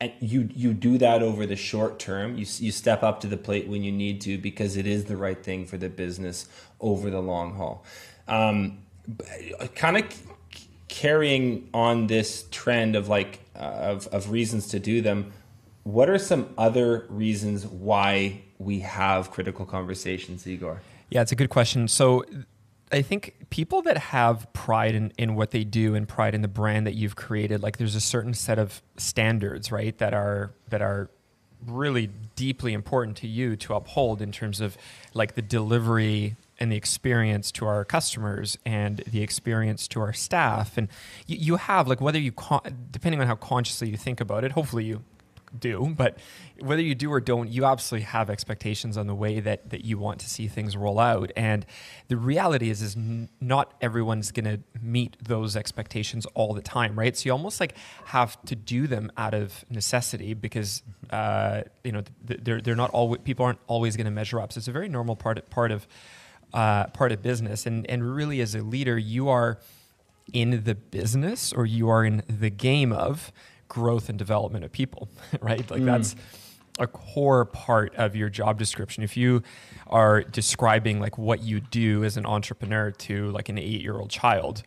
And 0.00 0.12
you 0.20 0.48
you 0.54 0.72
do 0.74 0.98
that 0.98 1.22
over 1.22 1.46
the 1.46 1.56
short 1.56 1.98
term. 1.98 2.36
You 2.36 2.46
you 2.58 2.72
step 2.72 3.02
up 3.02 3.20
to 3.20 3.26
the 3.26 3.36
plate 3.36 3.68
when 3.68 3.84
you 3.84 3.92
need 3.92 4.20
to 4.22 4.38
because 4.38 4.76
it 4.76 4.86
is 4.86 5.04
the 5.04 5.16
right 5.16 5.42
thing 5.42 5.66
for 5.66 5.76
the 5.76 5.88
business 5.88 6.48
over 6.80 7.10
the 7.10 7.20
long 7.20 7.54
haul. 7.54 7.84
Um, 8.26 8.78
kind 9.74 9.98
of 9.98 10.04
carrying 10.88 11.68
on 11.74 12.06
this 12.06 12.46
trend 12.50 12.96
of 12.96 13.08
like 13.08 13.40
uh, 13.54 13.92
of 13.92 14.06
of 14.08 14.30
reasons 14.30 14.68
to 14.68 14.78
do 14.78 15.00
them. 15.00 15.32
What 15.84 16.08
are 16.08 16.18
some 16.18 16.48
other 16.56 17.04
reasons 17.08 17.66
why 17.66 18.42
we 18.58 18.80
have 18.80 19.30
critical 19.30 19.66
conversations, 19.66 20.46
Igor? 20.46 20.80
Yeah, 21.10 21.22
it's 21.22 21.32
a 21.32 21.36
good 21.36 21.50
question. 21.50 21.88
So 21.88 22.24
I 22.92 23.02
think 23.02 23.34
people 23.50 23.82
that 23.82 23.98
have 23.98 24.52
pride 24.52 24.94
in, 24.94 25.12
in 25.18 25.34
what 25.34 25.50
they 25.50 25.64
do 25.64 25.94
and 25.94 26.08
pride 26.08 26.34
in 26.34 26.42
the 26.42 26.48
brand 26.48 26.86
that 26.86 26.94
you've 26.94 27.16
created, 27.16 27.62
like 27.62 27.78
there's 27.78 27.94
a 27.94 28.00
certain 28.00 28.34
set 28.34 28.58
of 28.58 28.82
standards, 28.96 29.72
right, 29.72 29.96
that 29.98 30.14
are 30.14 30.52
that 30.68 30.82
are 30.82 31.10
really 31.66 32.10
deeply 32.36 32.72
important 32.72 33.16
to 33.18 33.26
you 33.26 33.56
to 33.56 33.74
uphold 33.74 34.20
in 34.20 34.32
terms 34.32 34.60
of 34.60 34.76
like 35.14 35.34
the 35.34 35.42
delivery 35.42 36.36
and 36.60 36.70
the 36.70 36.76
experience 36.76 37.50
to 37.50 37.66
our 37.66 37.84
customers 37.84 38.58
and 38.64 38.98
the 39.10 39.22
experience 39.22 39.88
to 39.88 40.00
our 40.00 40.12
staff 40.12 40.76
and 40.76 40.88
you, 41.26 41.36
you 41.36 41.56
have 41.56 41.88
like 41.88 42.00
whether 42.00 42.18
you 42.18 42.32
con- 42.32 42.60
depending 42.90 43.20
on 43.20 43.26
how 43.26 43.34
consciously 43.34 43.88
you 43.88 43.96
think 43.96 44.20
about 44.20 44.44
it 44.44 44.52
hopefully 44.52 44.84
you 44.84 45.02
do, 45.58 45.94
but 45.96 46.18
whether 46.60 46.82
you 46.82 46.94
do 46.94 47.12
or 47.12 47.20
don't, 47.20 47.48
you 47.48 47.64
absolutely 47.64 48.04
have 48.04 48.30
expectations 48.30 48.96
on 48.96 49.06
the 49.06 49.14
way 49.14 49.40
that, 49.40 49.70
that 49.70 49.84
you 49.84 49.98
want 49.98 50.20
to 50.20 50.28
see 50.28 50.48
things 50.48 50.76
roll 50.76 50.98
out. 50.98 51.32
And 51.36 51.66
the 52.08 52.16
reality 52.16 52.70
is, 52.70 52.82
is 52.82 52.96
n- 52.96 53.28
not 53.40 53.74
everyone's 53.80 54.30
going 54.32 54.44
to 54.44 54.60
meet 54.80 55.16
those 55.22 55.56
expectations 55.56 56.26
all 56.34 56.54
the 56.54 56.62
time, 56.62 56.98
right? 56.98 57.16
So 57.16 57.26
you 57.26 57.32
almost 57.32 57.60
like 57.60 57.76
have 58.06 58.40
to 58.46 58.56
do 58.56 58.86
them 58.86 59.10
out 59.16 59.34
of 59.34 59.64
necessity 59.70 60.34
because, 60.34 60.82
uh, 61.10 61.62
you 61.82 61.92
know, 61.92 62.02
they're, 62.24 62.60
they're 62.60 62.76
not 62.76 62.90
always, 62.90 63.20
people 63.22 63.46
aren't 63.46 63.60
always 63.66 63.96
going 63.96 64.06
to 64.06 64.10
measure 64.10 64.40
up. 64.40 64.52
So 64.52 64.58
it's 64.58 64.68
a 64.68 64.72
very 64.72 64.88
normal 64.88 65.16
part, 65.16 65.48
part 65.50 65.70
of, 65.70 65.86
uh, 66.52 66.86
part 66.88 67.12
of 67.12 67.22
business. 67.22 67.66
And, 67.66 67.88
and 67.90 68.14
really, 68.14 68.40
as 68.40 68.54
a 68.54 68.62
leader, 68.62 68.96
you 68.96 69.28
are 69.28 69.58
in 70.32 70.64
the 70.64 70.74
business 70.74 71.52
or 71.52 71.66
you 71.66 71.88
are 71.88 72.04
in 72.04 72.22
the 72.28 72.50
game 72.50 72.92
of 72.92 73.32
growth 73.68 74.08
and 74.08 74.18
development 74.18 74.64
of 74.64 74.72
people, 74.72 75.08
right? 75.40 75.68
Like 75.70 75.82
mm. 75.82 75.86
that's 75.86 76.16
a 76.78 76.86
core 76.86 77.44
part 77.44 77.94
of 77.96 78.16
your 78.16 78.28
job 78.28 78.58
description. 78.58 79.02
If 79.02 79.16
you 79.16 79.42
are 79.86 80.22
describing 80.22 81.00
like 81.00 81.18
what 81.18 81.42
you 81.42 81.60
do 81.60 82.04
as 82.04 82.16
an 82.16 82.26
entrepreneur 82.26 82.90
to 82.90 83.30
like 83.30 83.48
an 83.48 83.58
eight 83.58 83.80
year 83.80 83.94
old 83.94 84.10
child, 84.10 84.62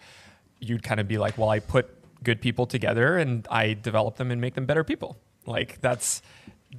you'd 0.60 0.84
kind 0.84 1.00
of 1.00 1.08
be 1.08 1.18
like, 1.18 1.38
well, 1.38 1.50
I 1.50 1.60
put 1.60 1.94
good 2.24 2.42
people 2.42 2.66
together 2.66 3.18
and 3.18 3.48
I 3.52 3.74
develop 3.74 4.18
them 4.18 4.32
and 4.32 4.40
make 4.42 4.56
them 4.56 4.66
better 4.66 4.84
people. 4.84 5.18
Like 5.46 5.80
that's 5.82 6.22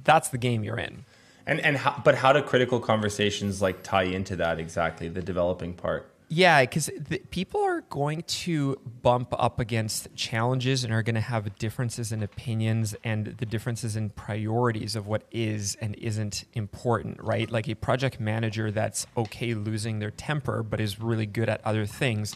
that's 0.03 0.29
the 0.29 0.37
game 0.37 0.63
you're 0.63 0.79
in. 0.79 1.05
And 1.45 1.59
and 1.61 1.77
how, 1.77 2.01
but 2.03 2.15
how 2.15 2.33
do 2.33 2.41
critical 2.41 2.79
conversations 2.79 3.61
like 3.61 3.83
tie 3.83 4.03
into 4.03 4.35
that 4.37 4.59
exactly 4.59 5.09
the 5.09 5.21
developing 5.21 5.73
part? 5.73 6.11
Yeah, 6.31 6.61
because 6.61 6.91
people 7.31 7.63
are 7.63 7.81
going 7.81 8.21
to 8.21 8.79
bump 9.01 9.33
up 9.35 9.59
against 9.59 10.13
challenges 10.15 10.83
and 10.83 10.93
are 10.93 11.01
going 11.01 11.15
to 11.15 11.21
have 11.21 11.57
differences 11.57 12.11
in 12.11 12.21
opinions 12.21 12.95
and 13.03 13.25
the 13.25 13.47
differences 13.47 13.95
in 13.95 14.11
priorities 14.11 14.95
of 14.95 15.07
what 15.07 15.23
is 15.31 15.75
and 15.81 15.95
isn't 15.95 16.45
important, 16.53 17.19
right? 17.23 17.49
Like 17.49 17.67
a 17.67 17.73
project 17.73 18.19
manager 18.19 18.69
that's 18.69 19.07
okay 19.17 19.55
losing 19.55 19.97
their 19.97 20.11
temper 20.11 20.61
but 20.61 20.79
is 20.79 20.99
really 20.99 21.25
good 21.25 21.49
at 21.49 21.65
other 21.65 21.87
things 21.87 22.35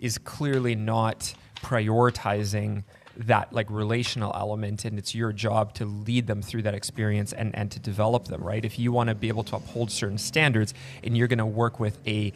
is 0.00 0.18
clearly 0.18 0.74
not 0.74 1.32
prioritizing 1.58 2.82
that 3.16 3.52
like 3.52 3.68
relational 3.68 4.32
element 4.36 4.84
and 4.84 4.96
it's 4.96 5.12
your 5.12 5.32
job 5.32 5.74
to 5.74 5.84
lead 5.84 6.28
them 6.28 6.40
through 6.40 6.62
that 6.62 6.74
experience 6.74 7.32
and, 7.32 7.52
and 7.56 7.68
to 7.72 7.80
develop 7.80 8.26
them 8.26 8.40
right 8.40 8.64
if 8.64 8.78
you 8.78 8.92
want 8.92 9.08
to 9.08 9.14
be 9.14 9.26
able 9.26 9.42
to 9.42 9.56
uphold 9.56 9.90
certain 9.90 10.18
standards 10.18 10.72
and 11.02 11.16
you're 11.16 11.26
going 11.26 11.38
to 11.38 11.44
work 11.46 11.80
with 11.80 11.98
a 12.06 12.32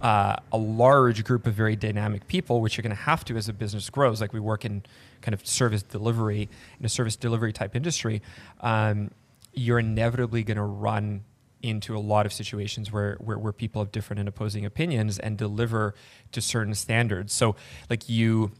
uh, 0.00 0.36
a 0.52 0.58
large 0.58 1.24
group 1.24 1.46
of 1.46 1.54
very 1.54 1.76
dynamic 1.76 2.26
people, 2.28 2.60
which 2.60 2.76
you're 2.76 2.82
going 2.82 2.96
to 2.96 3.02
have 3.02 3.24
to 3.26 3.36
as 3.36 3.48
a 3.48 3.52
business 3.52 3.90
grows. 3.90 4.20
Like 4.20 4.32
we 4.32 4.40
work 4.40 4.64
in 4.64 4.82
kind 5.22 5.34
of 5.34 5.46
service 5.46 5.82
delivery 5.82 6.48
in 6.78 6.86
a 6.86 6.88
service 6.88 7.16
delivery 7.16 7.52
type 7.52 7.74
industry, 7.74 8.22
um, 8.60 9.10
you're 9.52 9.78
inevitably 9.78 10.44
going 10.44 10.56
to 10.56 10.62
run 10.62 11.24
into 11.62 11.96
a 11.96 11.98
lot 11.98 12.24
of 12.24 12.32
situations 12.32 12.92
where, 12.92 13.16
where, 13.16 13.38
where 13.38 13.52
people 13.52 13.82
have 13.82 13.90
different 13.90 14.20
and 14.20 14.28
opposing 14.28 14.64
opinions 14.64 15.18
and 15.18 15.36
deliver 15.36 15.94
to 16.30 16.40
certain 16.40 16.74
standards. 16.74 17.32
So, 17.32 17.56
like 17.90 18.08
you, 18.08 18.52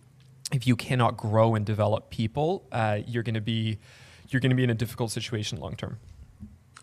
if 0.53 0.67
you 0.67 0.75
cannot 0.75 1.17
grow 1.17 1.55
and 1.55 1.65
develop 1.65 2.11
people, 2.11 2.67
uh, 2.73 2.99
you're 3.07 3.23
going 3.23 3.35
to 3.35 3.41
be 3.41 3.79
you're 4.31 4.41
going 4.41 4.51
to 4.51 4.57
be 4.57 4.65
in 4.65 4.71
a 4.71 4.75
difficult 4.75 5.11
situation 5.11 5.59
long 5.59 5.75
term. 5.75 5.99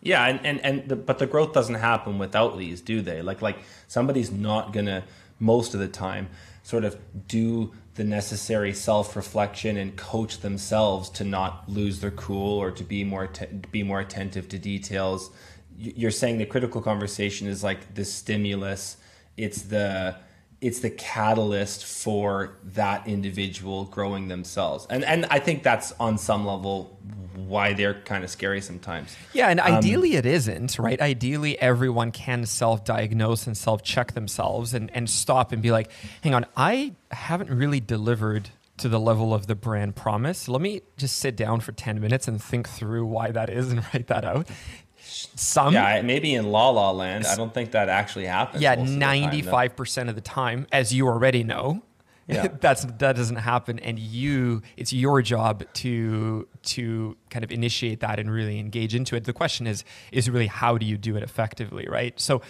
Yeah, 0.05 0.23
and 0.27 0.45
and, 0.45 0.61
and 0.63 0.87
the, 0.87 0.95
but 0.95 1.17
the 1.17 1.25
growth 1.25 1.51
doesn't 1.51 1.75
happen 1.75 2.19
without 2.19 2.57
these, 2.59 2.79
do 2.79 3.01
they? 3.01 3.23
Like 3.23 3.41
like 3.41 3.57
somebody's 3.87 4.31
not 4.31 4.71
gonna 4.71 5.03
most 5.39 5.73
of 5.73 5.79
the 5.79 5.87
time 5.87 6.29
sort 6.61 6.85
of 6.85 6.97
do 7.27 7.73
the 7.95 8.03
necessary 8.03 8.73
self-reflection 8.73 9.77
and 9.77 9.95
coach 9.95 10.39
themselves 10.39 11.09
to 11.09 11.23
not 11.23 11.67
lose 11.67 12.01
their 12.01 12.11
cool 12.11 12.57
or 12.59 12.69
to 12.69 12.83
be 12.83 13.03
more 13.03 13.27
te- 13.27 13.47
be 13.71 13.81
more 13.81 13.99
attentive 13.99 14.47
to 14.49 14.59
details. 14.59 15.31
You're 15.77 16.11
saying 16.11 16.37
the 16.37 16.45
critical 16.45 16.81
conversation 16.81 17.47
is 17.47 17.63
like 17.63 17.95
the 17.95 18.05
stimulus. 18.05 18.97
It's 19.37 19.63
the 19.63 20.17
it's 20.61 20.81
the 20.81 20.91
catalyst 20.91 21.83
for 21.83 22.57
that 22.63 23.07
individual 23.07 23.85
growing 23.85 24.27
themselves. 24.27 24.85
And 24.87 25.03
and 25.03 25.25
I 25.31 25.39
think 25.39 25.63
that's 25.63 25.93
on 25.93 26.19
some 26.19 26.45
level 26.45 26.99
why 27.35 27.73
they're 27.73 27.93
kind 28.01 28.23
of 28.23 28.29
scary 28.29 28.61
sometimes. 28.61 29.15
Yeah, 29.33 29.49
and 29.49 29.59
um, 29.59 29.73
ideally 29.73 30.15
it 30.15 30.25
isn't, 30.25 30.79
right? 30.79 30.99
Ideally 30.99 31.59
everyone 31.59 32.11
can 32.11 32.45
self-diagnose 32.45 33.47
and 33.47 33.57
self-check 33.57 34.13
themselves 34.13 34.73
and, 34.73 34.89
and 34.93 35.09
stop 35.09 35.51
and 35.51 35.61
be 35.61 35.71
like, 35.71 35.91
hang 36.21 36.33
on, 36.33 36.45
I 36.55 36.95
haven't 37.11 37.49
really 37.49 37.79
delivered 37.79 38.49
to 38.77 38.89
the 38.89 38.99
level 38.99 39.33
of 39.33 39.47
the 39.47 39.55
brand 39.55 39.95
promise. 39.95 40.47
Let 40.47 40.61
me 40.61 40.81
just 40.97 41.17
sit 41.17 41.35
down 41.35 41.61
for 41.61 41.71
10 41.71 42.01
minutes 42.01 42.27
and 42.27 42.41
think 42.41 42.67
through 42.67 43.05
why 43.05 43.31
that 43.31 43.49
is 43.49 43.71
and 43.71 43.85
write 43.93 44.07
that 44.07 44.25
out. 44.25 44.47
Some 45.07 45.73
yeah, 45.73 46.01
maybe 46.01 46.33
in 46.33 46.51
La 46.51 46.69
La 46.69 46.89
Land, 46.89 47.27
I 47.27 47.35
don't 47.35 47.53
think 47.53 47.71
that 47.71 47.89
actually 47.89 48.25
happens. 48.25 48.63
Yeah, 48.63 48.73
ninety 48.73 49.43
five 49.43 49.75
percent 49.75 50.09
of 50.09 50.15
the 50.15 50.21
time, 50.21 50.65
as 50.71 50.91
you 50.91 51.07
already 51.07 51.43
know, 51.43 51.83
yeah. 52.27 52.47
that's 52.59 52.85
that 52.85 53.15
doesn't 53.15 53.37
happen, 53.37 53.79
and 53.79 53.99
you 53.99 54.61
it's 54.77 54.91
your 54.91 55.21
job 55.21 55.63
to 55.75 56.47
to 56.63 57.17
kind 57.29 57.43
of 57.43 57.51
initiate 57.51 57.99
that 57.99 58.19
and 58.19 58.31
really 58.31 58.59
engage 58.59 58.95
into 58.95 59.15
it. 59.15 59.25
The 59.25 59.33
question 59.33 59.67
is 59.67 59.83
is 60.11 60.29
really 60.29 60.47
how 60.47 60.77
do 60.77 60.85
you 60.85 60.97
do 60.97 61.15
it 61.15 61.23
effectively, 61.23 61.87
right? 61.89 62.19
So. 62.19 62.41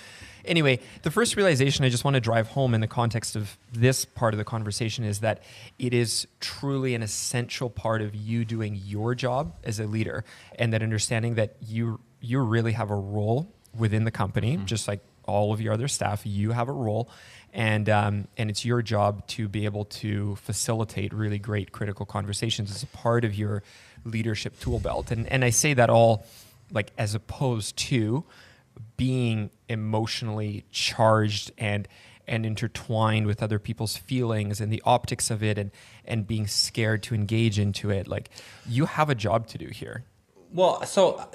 Anyway, 0.48 0.79
the 1.01 1.10
first 1.10 1.36
realization 1.36 1.86
I 1.86 1.89
just 1.89 2.03
want 2.03 2.13
to 2.13 2.20
drive 2.20 2.50
home 2.50 2.75
in 2.75 2.82
the 2.82 2.88
context 2.88 3.36
of 3.36 3.58
this 3.74 4.05
part 4.05 4.36
of 4.36 4.38
the 4.38 4.44
conversation 4.44 5.03
is 5.03 5.22
that 5.22 5.41
it 5.79 5.91
is 5.91 6.27
truly 6.39 6.94
an 6.94 7.01
essential 7.01 7.67
part 7.67 8.03
of 8.03 8.13
you 8.13 8.46
doing 8.46 8.79
your 8.86 9.15
job 9.15 9.55
as 9.63 9.79
a 9.79 9.88
leader, 9.88 10.24
and 10.60 10.72
that 10.72 10.84
understanding 10.84 11.34
that 11.34 11.55
you 11.65 12.00
you 12.22 12.39
really 12.41 12.74
have 12.74 12.91
a 12.91 12.96
role 12.96 13.51
within 13.75 14.03
the 14.03 14.12
company, 14.12 14.55
mm-hmm. 14.55 14.65
just 14.65 14.88
like 14.88 15.00
all 15.27 15.53
of 15.53 15.62
your 15.62 15.74
other 15.74 15.88
staff. 15.88 16.25
You 16.25 16.51
have 16.51 16.70
a 16.70 16.74
role, 16.74 17.10
and 17.56 17.90
um, 17.90 18.28
and 18.38 18.50
it's 18.50 18.66
your 18.66 18.82
job 18.82 19.26
to 19.28 19.48
be 19.48 19.64
able 19.66 19.86
to 19.86 20.36
facilitate 20.36 21.14
really 21.14 21.40
great 21.40 21.72
critical 21.72 22.06
conversations 22.06 22.70
as 22.70 22.84
a 22.84 22.88
part 22.88 23.24
of 23.24 23.34
your 23.34 23.64
leadership 24.04 24.60
tool 24.60 24.80
belt. 24.80 25.10
And 25.10 25.28
and 25.32 25.44
I 25.44 25.50
say 25.50 25.74
that 25.74 25.90
all 25.90 26.26
like 26.72 26.92
as 26.98 27.16
opposed 27.16 27.78
to 27.78 28.26
being 28.98 29.50
emotionally 29.70 30.66
charged 30.70 31.52
and 31.58 31.88
and 32.28 32.46
intertwined 32.46 33.26
with 33.26 33.42
other 33.42 33.60
people's 33.60 33.96
feelings 33.96 34.60
and 34.60 34.72
the 34.72 34.82
optics 34.86 35.32
of 35.32 35.42
it 35.42 35.58
and 35.58 35.72
and 36.04 36.28
being 36.28 36.48
scared 36.48 37.02
to 37.04 37.16
engage 37.16 37.58
into 37.58 37.90
it 37.90 38.08
like 38.08 38.30
you 38.68 38.86
have 38.86 39.10
a 39.10 39.16
job 39.16 39.48
to 39.48 39.58
do 39.58 39.68
here 39.68 40.04
well 40.52 40.84
so 40.84 41.26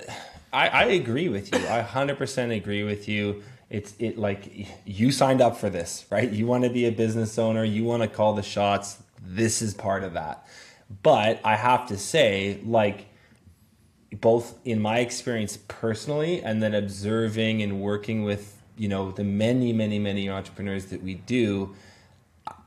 I, 0.52 0.68
I 0.68 0.84
agree 0.84 1.28
with 1.28 1.54
you. 1.54 1.60
I 1.68 1.82
100% 1.82 2.56
agree 2.56 2.82
with 2.82 3.08
you. 3.08 3.42
It's 3.70 3.94
it 4.00 4.18
like 4.18 4.66
you 4.84 5.12
signed 5.12 5.40
up 5.40 5.56
for 5.56 5.70
this, 5.70 6.04
right? 6.10 6.28
You 6.28 6.46
want 6.46 6.64
to 6.64 6.70
be 6.70 6.86
a 6.86 6.92
business 6.92 7.38
owner, 7.38 7.64
you 7.64 7.84
want 7.84 8.02
to 8.02 8.08
call 8.08 8.34
the 8.34 8.42
shots. 8.42 9.00
This 9.22 9.62
is 9.62 9.74
part 9.74 10.02
of 10.02 10.14
that. 10.14 10.46
But 11.02 11.40
I 11.44 11.54
have 11.54 11.86
to 11.86 11.96
say, 11.96 12.60
like, 12.64 13.06
both 14.12 14.58
in 14.64 14.82
my 14.82 14.98
experience 14.98 15.56
personally 15.68 16.42
and 16.42 16.60
then 16.60 16.74
observing 16.74 17.62
and 17.62 17.80
working 17.80 18.24
with, 18.24 18.60
you 18.76 18.88
know, 18.88 19.12
the 19.12 19.22
many, 19.22 19.72
many, 19.72 20.00
many 20.00 20.28
entrepreneurs 20.28 20.86
that 20.86 21.00
we 21.00 21.14
do, 21.14 21.76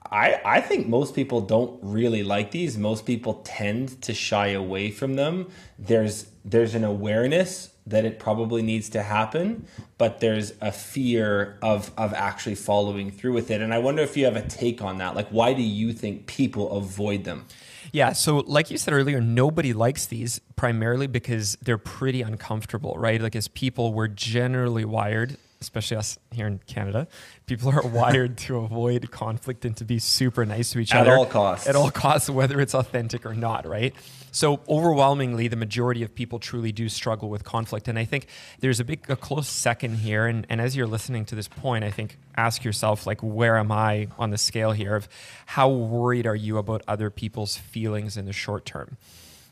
I, 0.09 0.39
I 0.45 0.61
think 0.61 0.87
most 0.87 1.15
people 1.15 1.41
don't 1.41 1.77
really 1.81 2.23
like 2.23 2.51
these. 2.51 2.77
Most 2.77 3.05
people 3.05 3.41
tend 3.43 4.01
to 4.03 4.13
shy 4.13 4.49
away 4.49 4.89
from 4.89 5.15
them. 5.15 5.49
There's 5.77 6.27
there's 6.45 6.75
an 6.75 6.83
awareness 6.83 7.72
that 7.85 8.05
it 8.05 8.19
probably 8.19 8.61
needs 8.61 8.89
to 8.89 9.03
happen, 9.03 9.65
but 9.97 10.19
there's 10.19 10.53
a 10.61 10.71
fear 10.71 11.57
of 11.61 11.91
of 11.97 12.13
actually 12.13 12.55
following 12.55 13.11
through 13.11 13.33
with 13.33 13.51
it. 13.51 13.61
And 13.61 13.73
I 13.73 13.79
wonder 13.79 14.01
if 14.01 14.15
you 14.15 14.25
have 14.25 14.35
a 14.35 14.47
take 14.47 14.81
on 14.81 14.97
that. 14.99 15.15
Like, 15.15 15.29
why 15.29 15.53
do 15.53 15.61
you 15.61 15.93
think 15.93 16.27
people 16.27 16.71
avoid 16.71 17.23
them? 17.23 17.45
Yeah, 17.91 18.13
so 18.13 18.37
like 18.47 18.71
you 18.71 18.77
said 18.77 18.93
earlier, 18.93 19.21
nobody 19.21 19.71
likes 19.71 20.07
these 20.07 20.41
primarily 20.55 21.05
because 21.05 21.57
they're 21.61 21.77
pretty 21.77 22.23
uncomfortable, 22.23 22.95
right? 22.97 23.21
Like 23.21 23.35
as 23.35 23.47
people, 23.47 23.93
we're 23.93 24.07
generally 24.07 24.83
wired 24.83 25.37
especially 25.63 25.97
us 25.97 26.19
here 26.31 26.45
in 26.45 26.59
Canada, 26.67 27.07
people 27.45 27.69
are 27.69 27.81
wired 27.87 28.37
to 28.37 28.57
avoid 28.57 29.09
conflict 29.11 29.65
and 29.65 29.75
to 29.77 29.85
be 29.85 29.97
super 29.97 30.45
nice 30.45 30.71
to 30.71 30.79
each 30.79 30.93
at 30.93 31.01
other 31.01 31.13
at 31.13 31.17
all 31.17 31.25
costs. 31.25 31.67
At 31.67 31.75
all 31.75 31.89
costs, 31.89 32.29
whether 32.29 32.59
it's 32.61 32.75
authentic 32.75 33.25
or 33.25 33.33
not, 33.33 33.65
right? 33.65 33.95
So 34.33 34.61
overwhelmingly, 34.67 35.47
the 35.47 35.55
majority 35.55 36.01
of 36.01 36.13
people 36.13 36.39
truly 36.39 36.71
do 36.71 36.89
struggle 36.89 37.29
with 37.29 37.43
conflict, 37.43 37.87
and 37.87 37.99
I 37.99 38.03
think 38.03 38.25
there's 38.59 38.79
a 38.79 38.83
big, 38.83 39.07
a 39.09 39.15
close 39.15 39.47
second 39.47 39.97
here. 39.97 40.25
And, 40.25 40.47
and 40.49 40.59
as 40.59 40.75
you're 40.75 40.87
listening 40.87 41.23
to 41.25 41.35
this 41.35 41.47
point, 41.47 41.83
I 41.83 41.91
think 41.91 42.17
ask 42.35 42.63
yourself 42.63 43.05
like, 43.05 43.21
where 43.21 43.57
am 43.57 43.71
I 43.71 44.07
on 44.17 44.31
the 44.31 44.39
scale 44.39 44.71
here 44.71 44.95
of 44.95 45.07
how 45.45 45.69
worried 45.69 46.25
are 46.25 46.35
you 46.35 46.57
about 46.57 46.81
other 46.87 47.11
people's 47.11 47.57
feelings 47.57 48.17
in 48.17 48.25
the 48.25 48.33
short 48.33 48.65
term? 48.65 48.97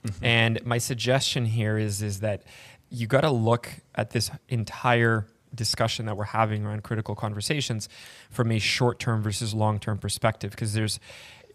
Mm-hmm. 0.03 0.25
And 0.25 0.65
my 0.65 0.79
suggestion 0.79 1.45
here 1.45 1.77
is 1.77 2.01
is 2.01 2.21
that 2.21 2.41
you 2.89 3.05
got 3.05 3.21
to 3.21 3.31
look 3.31 3.69
at 3.93 4.09
this 4.09 4.31
entire 4.49 5.27
discussion 5.53 6.07
that 6.07 6.17
we're 6.17 6.23
having 6.23 6.65
around 6.65 6.81
critical 6.81 7.13
conversations 7.13 7.87
from 8.31 8.51
a 8.51 8.57
short 8.57 8.99
term 8.99 9.21
versus 9.21 9.53
long 9.53 9.79
term 9.79 9.99
perspective. 9.99 10.49
Because 10.51 10.73
there's, 10.73 10.99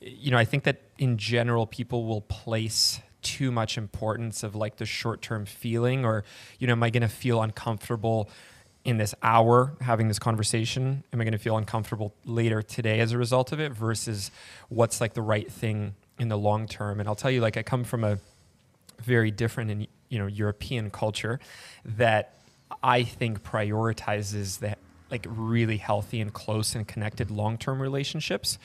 you 0.00 0.30
know, 0.30 0.38
I 0.38 0.44
think 0.44 0.62
that 0.62 0.82
in 0.96 1.18
general, 1.18 1.66
people 1.66 2.06
will 2.06 2.20
place 2.20 3.00
too 3.26 3.50
much 3.50 3.76
importance 3.76 4.42
of 4.42 4.54
like 4.54 4.76
the 4.76 4.86
short 4.86 5.22
term 5.22 5.46
feeling 5.46 6.04
or, 6.04 6.24
you 6.58 6.66
know, 6.66 6.72
am 6.72 6.82
I 6.82 6.90
going 6.90 7.02
to 7.02 7.08
feel 7.08 7.42
uncomfortable? 7.42 8.30
in 8.84 8.98
this 8.98 9.16
hour 9.20 9.74
having 9.80 10.06
this 10.06 10.20
conversation 10.20 11.02
am 11.12 11.20
i 11.20 11.24
going 11.24 11.32
to 11.32 11.38
feel 11.38 11.56
uncomfortable 11.56 12.14
later 12.24 12.62
today 12.62 13.00
as 13.00 13.10
a 13.10 13.18
result 13.18 13.50
of 13.50 13.58
it 13.58 13.72
versus 13.72 14.30
what's 14.68 15.00
like 15.00 15.12
the 15.14 15.22
right 15.22 15.50
thing 15.50 15.96
in 16.20 16.28
the 16.28 16.38
long 16.38 16.68
term 16.68 17.00
and 17.00 17.08
i'll 17.08 17.16
tell 17.16 17.32
you 17.32 17.40
like 17.40 17.56
i 17.56 17.64
come 17.64 17.82
from 17.82 18.04
a 18.04 18.16
very 19.02 19.32
different 19.32 19.72
and 19.72 19.88
you 20.08 20.20
know 20.20 20.28
european 20.28 20.88
culture 20.88 21.40
that 21.84 22.36
I 22.82 23.02
think 23.04 23.42
prioritizes 23.42 24.60
that 24.60 24.78
like 25.10 25.26
really 25.28 25.76
healthy 25.76 26.20
and 26.20 26.32
close 26.32 26.74
and 26.74 26.86
connected 26.86 27.30
long-term 27.30 27.80
relationships 27.80 28.58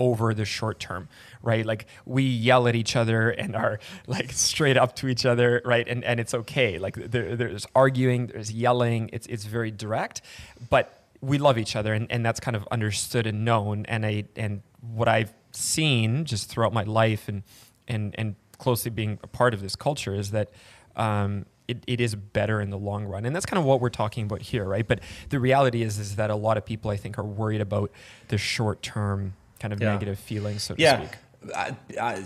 over 0.00 0.32
the 0.32 0.46
short 0.46 0.80
term, 0.80 1.08
right? 1.42 1.64
Like 1.64 1.86
we 2.06 2.22
yell 2.24 2.66
at 2.66 2.74
each 2.74 2.96
other 2.96 3.30
and 3.30 3.54
are 3.54 3.78
like 4.06 4.32
straight 4.32 4.78
up 4.78 4.96
to 4.96 5.08
each 5.08 5.26
other, 5.26 5.60
right? 5.64 5.86
And 5.86 6.02
and 6.02 6.18
it's 6.18 6.34
okay. 6.34 6.78
Like 6.78 6.96
there, 6.96 7.36
there's 7.36 7.66
arguing, 7.76 8.28
there's 8.28 8.50
yelling. 8.50 9.10
It's 9.12 9.26
it's 9.26 9.44
very 9.44 9.70
direct, 9.70 10.22
but 10.70 10.96
we 11.20 11.36
love 11.36 11.58
each 11.58 11.76
other, 11.76 11.92
and, 11.92 12.10
and 12.10 12.24
that's 12.24 12.40
kind 12.40 12.56
of 12.56 12.66
understood 12.70 13.26
and 13.26 13.44
known. 13.44 13.84
And 13.86 14.04
I 14.06 14.24
and 14.34 14.62
what 14.80 15.06
I've 15.06 15.32
seen 15.52 16.24
just 16.24 16.48
throughout 16.48 16.72
my 16.72 16.84
life 16.84 17.28
and 17.28 17.42
and 17.86 18.14
and 18.16 18.34
closely 18.58 18.90
being 18.90 19.18
a 19.22 19.26
part 19.26 19.54
of 19.54 19.60
this 19.60 19.76
culture 19.76 20.14
is 20.14 20.32
that. 20.32 20.50
Um, 20.96 21.46
it, 21.68 21.84
it 21.86 22.00
is 22.00 22.16
better 22.16 22.60
in 22.60 22.70
the 22.70 22.76
long 22.76 23.04
run. 23.04 23.24
And 23.24 23.34
that's 23.34 23.46
kind 23.46 23.56
of 23.56 23.64
what 23.64 23.80
we're 23.80 23.90
talking 23.90 24.24
about 24.24 24.42
here, 24.42 24.64
right? 24.64 24.84
But 24.84 24.98
the 25.28 25.38
reality 25.38 25.82
is 25.82 26.00
is 26.00 26.16
that 26.16 26.28
a 26.28 26.34
lot 26.34 26.56
of 26.56 26.64
people 26.64 26.90
I 26.90 26.96
think 26.96 27.16
are 27.16 27.24
worried 27.24 27.60
about 27.60 27.92
the 28.26 28.38
short 28.38 28.82
term 28.82 29.34
kind 29.60 29.72
of 29.72 29.80
yeah. 29.80 29.92
negative 29.92 30.18
feelings, 30.18 30.64
so 30.64 30.74
to 30.74 30.82
yeah. 30.82 30.98
speak. 30.98 31.18
I, 31.54 31.74
I, 31.98 32.24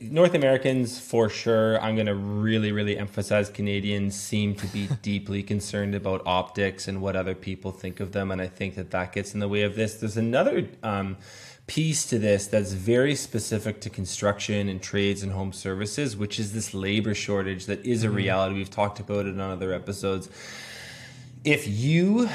North 0.00 0.34
Americans, 0.34 0.98
for 0.98 1.30
sure, 1.30 1.80
I'm 1.80 1.94
going 1.94 2.06
to 2.06 2.14
really, 2.14 2.70
really 2.70 2.98
emphasize 2.98 3.48
Canadians 3.48 4.14
seem 4.14 4.54
to 4.56 4.66
be 4.66 4.88
deeply 5.02 5.42
concerned 5.42 5.94
about 5.94 6.22
optics 6.26 6.86
and 6.86 7.00
what 7.00 7.16
other 7.16 7.34
people 7.34 7.70
think 7.70 8.00
of 8.00 8.12
them. 8.12 8.30
And 8.30 8.42
I 8.42 8.48
think 8.48 8.74
that 8.74 8.90
that 8.90 9.12
gets 9.12 9.32
in 9.32 9.40
the 9.40 9.48
way 9.48 9.62
of 9.62 9.74
this. 9.74 9.94
There's 9.94 10.18
another 10.18 10.68
um, 10.82 11.16
piece 11.66 12.04
to 12.06 12.18
this 12.18 12.46
that's 12.46 12.72
very 12.72 13.14
specific 13.14 13.80
to 13.80 13.90
construction 13.90 14.68
and 14.68 14.82
trades 14.82 15.22
and 15.22 15.32
home 15.32 15.52
services, 15.52 16.16
which 16.16 16.38
is 16.38 16.52
this 16.52 16.74
labor 16.74 17.14
shortage 17.14 17.66
that 17.66 17.84
is 17.86 18.04
a 18.04 18.08
mm-hmm. 18.08 18.16
reality. 18.16 18.54
We've 18.56 18.70
talked 18.70 19.00
about 19.00 19.26
it 19.26 19.30
on 19.30 19.40
other 19.40 19.72
episodes. 19.72 20.28
If 21.44 21.66
you 21.66 22.28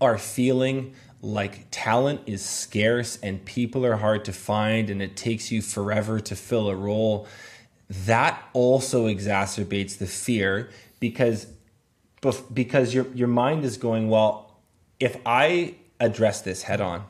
are 0.00 0.18
feeling 0.18 0.94
like 1.24 1.66
talent 1.70 2.20
is 2.26 2.44
scarce 2.44 3.18
and 3.22 3.44
people 3.44 3.84
are 3.86 3.96
hard 3.96 4.26
to 4.26 4.32
find 4.32 4.90
and 4.90 5.00
it 5.00 5.16
takes 5.16 5.50
you 5.50 5.62
forever 5.62 6.20
to 6.20 6.36
fill 6.36 6.68
a 6.68 6.76
role, 6.76 7.26
that 7.88 8.42
also 8.52 9.06
exacerbates 9.06 9.98
the 9.98 10.06
fear 10.06 10.70
because 11.00 11.46
because 12.52 12.94
your 12.94 13.06
your 13.14 13.28
mind 13.28 13.64
is 13.64 13.76
going, 13.76 14.08
well, 14.08 14.58
if 15.00 15.16
I 15.26 15.74
address 16.00 16.42
this 16.42 16.62
head 16.62 16.80
on 16.80 17.04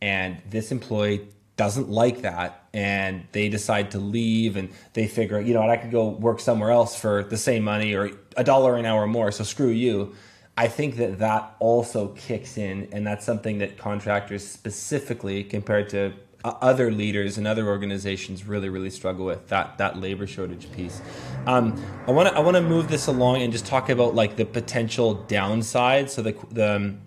and 0.00 0.38
this 0.48 0.72
employee 0.72 1.28
doesn't 1.56 1.88
like 1.88 2.22
that 2.22 2.64
and 2.72 3.26
they 3.32 3.48
decide 3.48 3.90
to 3.92 3.98
leave 3.98 4.56
and 4.56 4.70
they 4.94 5.06
figure, 5.06 5.40
you 5.40 5.54
know 5.54 5.60
what, 5.60 5.70
I 5.70 5.76
could 5.76 5.90
go 5.90 6.08
work 6.08 6.40
somewhere 6.40 6.70
else 6.70 6.98
for 6.98 7.22
the 7.22 7.36
same 7.36 7.62
money 7.62 7.94
or 7.94 8.10
a 8.36 8.44
dollar 8.44 8.76
an 8.76 8.86
hour 8.86 9.06
more, 9.06 9.30
so 9.30 9.44
screw 9.44 9.68
you 9.68 10.14
I 10.56 10.68
think 10.68 10.96
that 10.96 11.18
that 11.18 11.56
also 11.60 12.08
kicks 12.08 12.58
in, 12.58 12.88
and 12.92 13.06
that's 13.06 13.24
something 13.24 13.58
that 13.58 13.78
contractors 13.78 14.46
specifically, 14.46 15.44
compared 15.44 15.88
to 15.90 16.12
other 16.44 16.90
leaders 16.90 17.38
and 17.38 17.46
other 17.46 17.66
organizations, 17.66 18.46
really, 18.46 18.68
really 18.68 18.90
struggle 18.90 19.24
with 19.24 19.48
that 19.48 19.78
that 19.78 19.98
labor 19.98 20.26
shortage 20.26 20.70
piece. 20.72 21.00
Um, 21.46 21.82
I 22.06 22.10
want 22.10 22.28
to 22.28 22.34
I 22.34 22.40
want 22.40 22.56
to 22.56 22.62
move 22.62 22.88
this 22.88 23.06
along 23.06 23.42
and 23.42 23.52
just 23.52 23.64
talk 23.64 23.88
about 23.88 24.14
like 24.14 24.36
the 24.36 24.44
potential 24.44 25.14
downside. 25.14 26.10
So 26.10 26.20
the 26.20 26.36
the 26.50 26.76
um, 26.76 27.00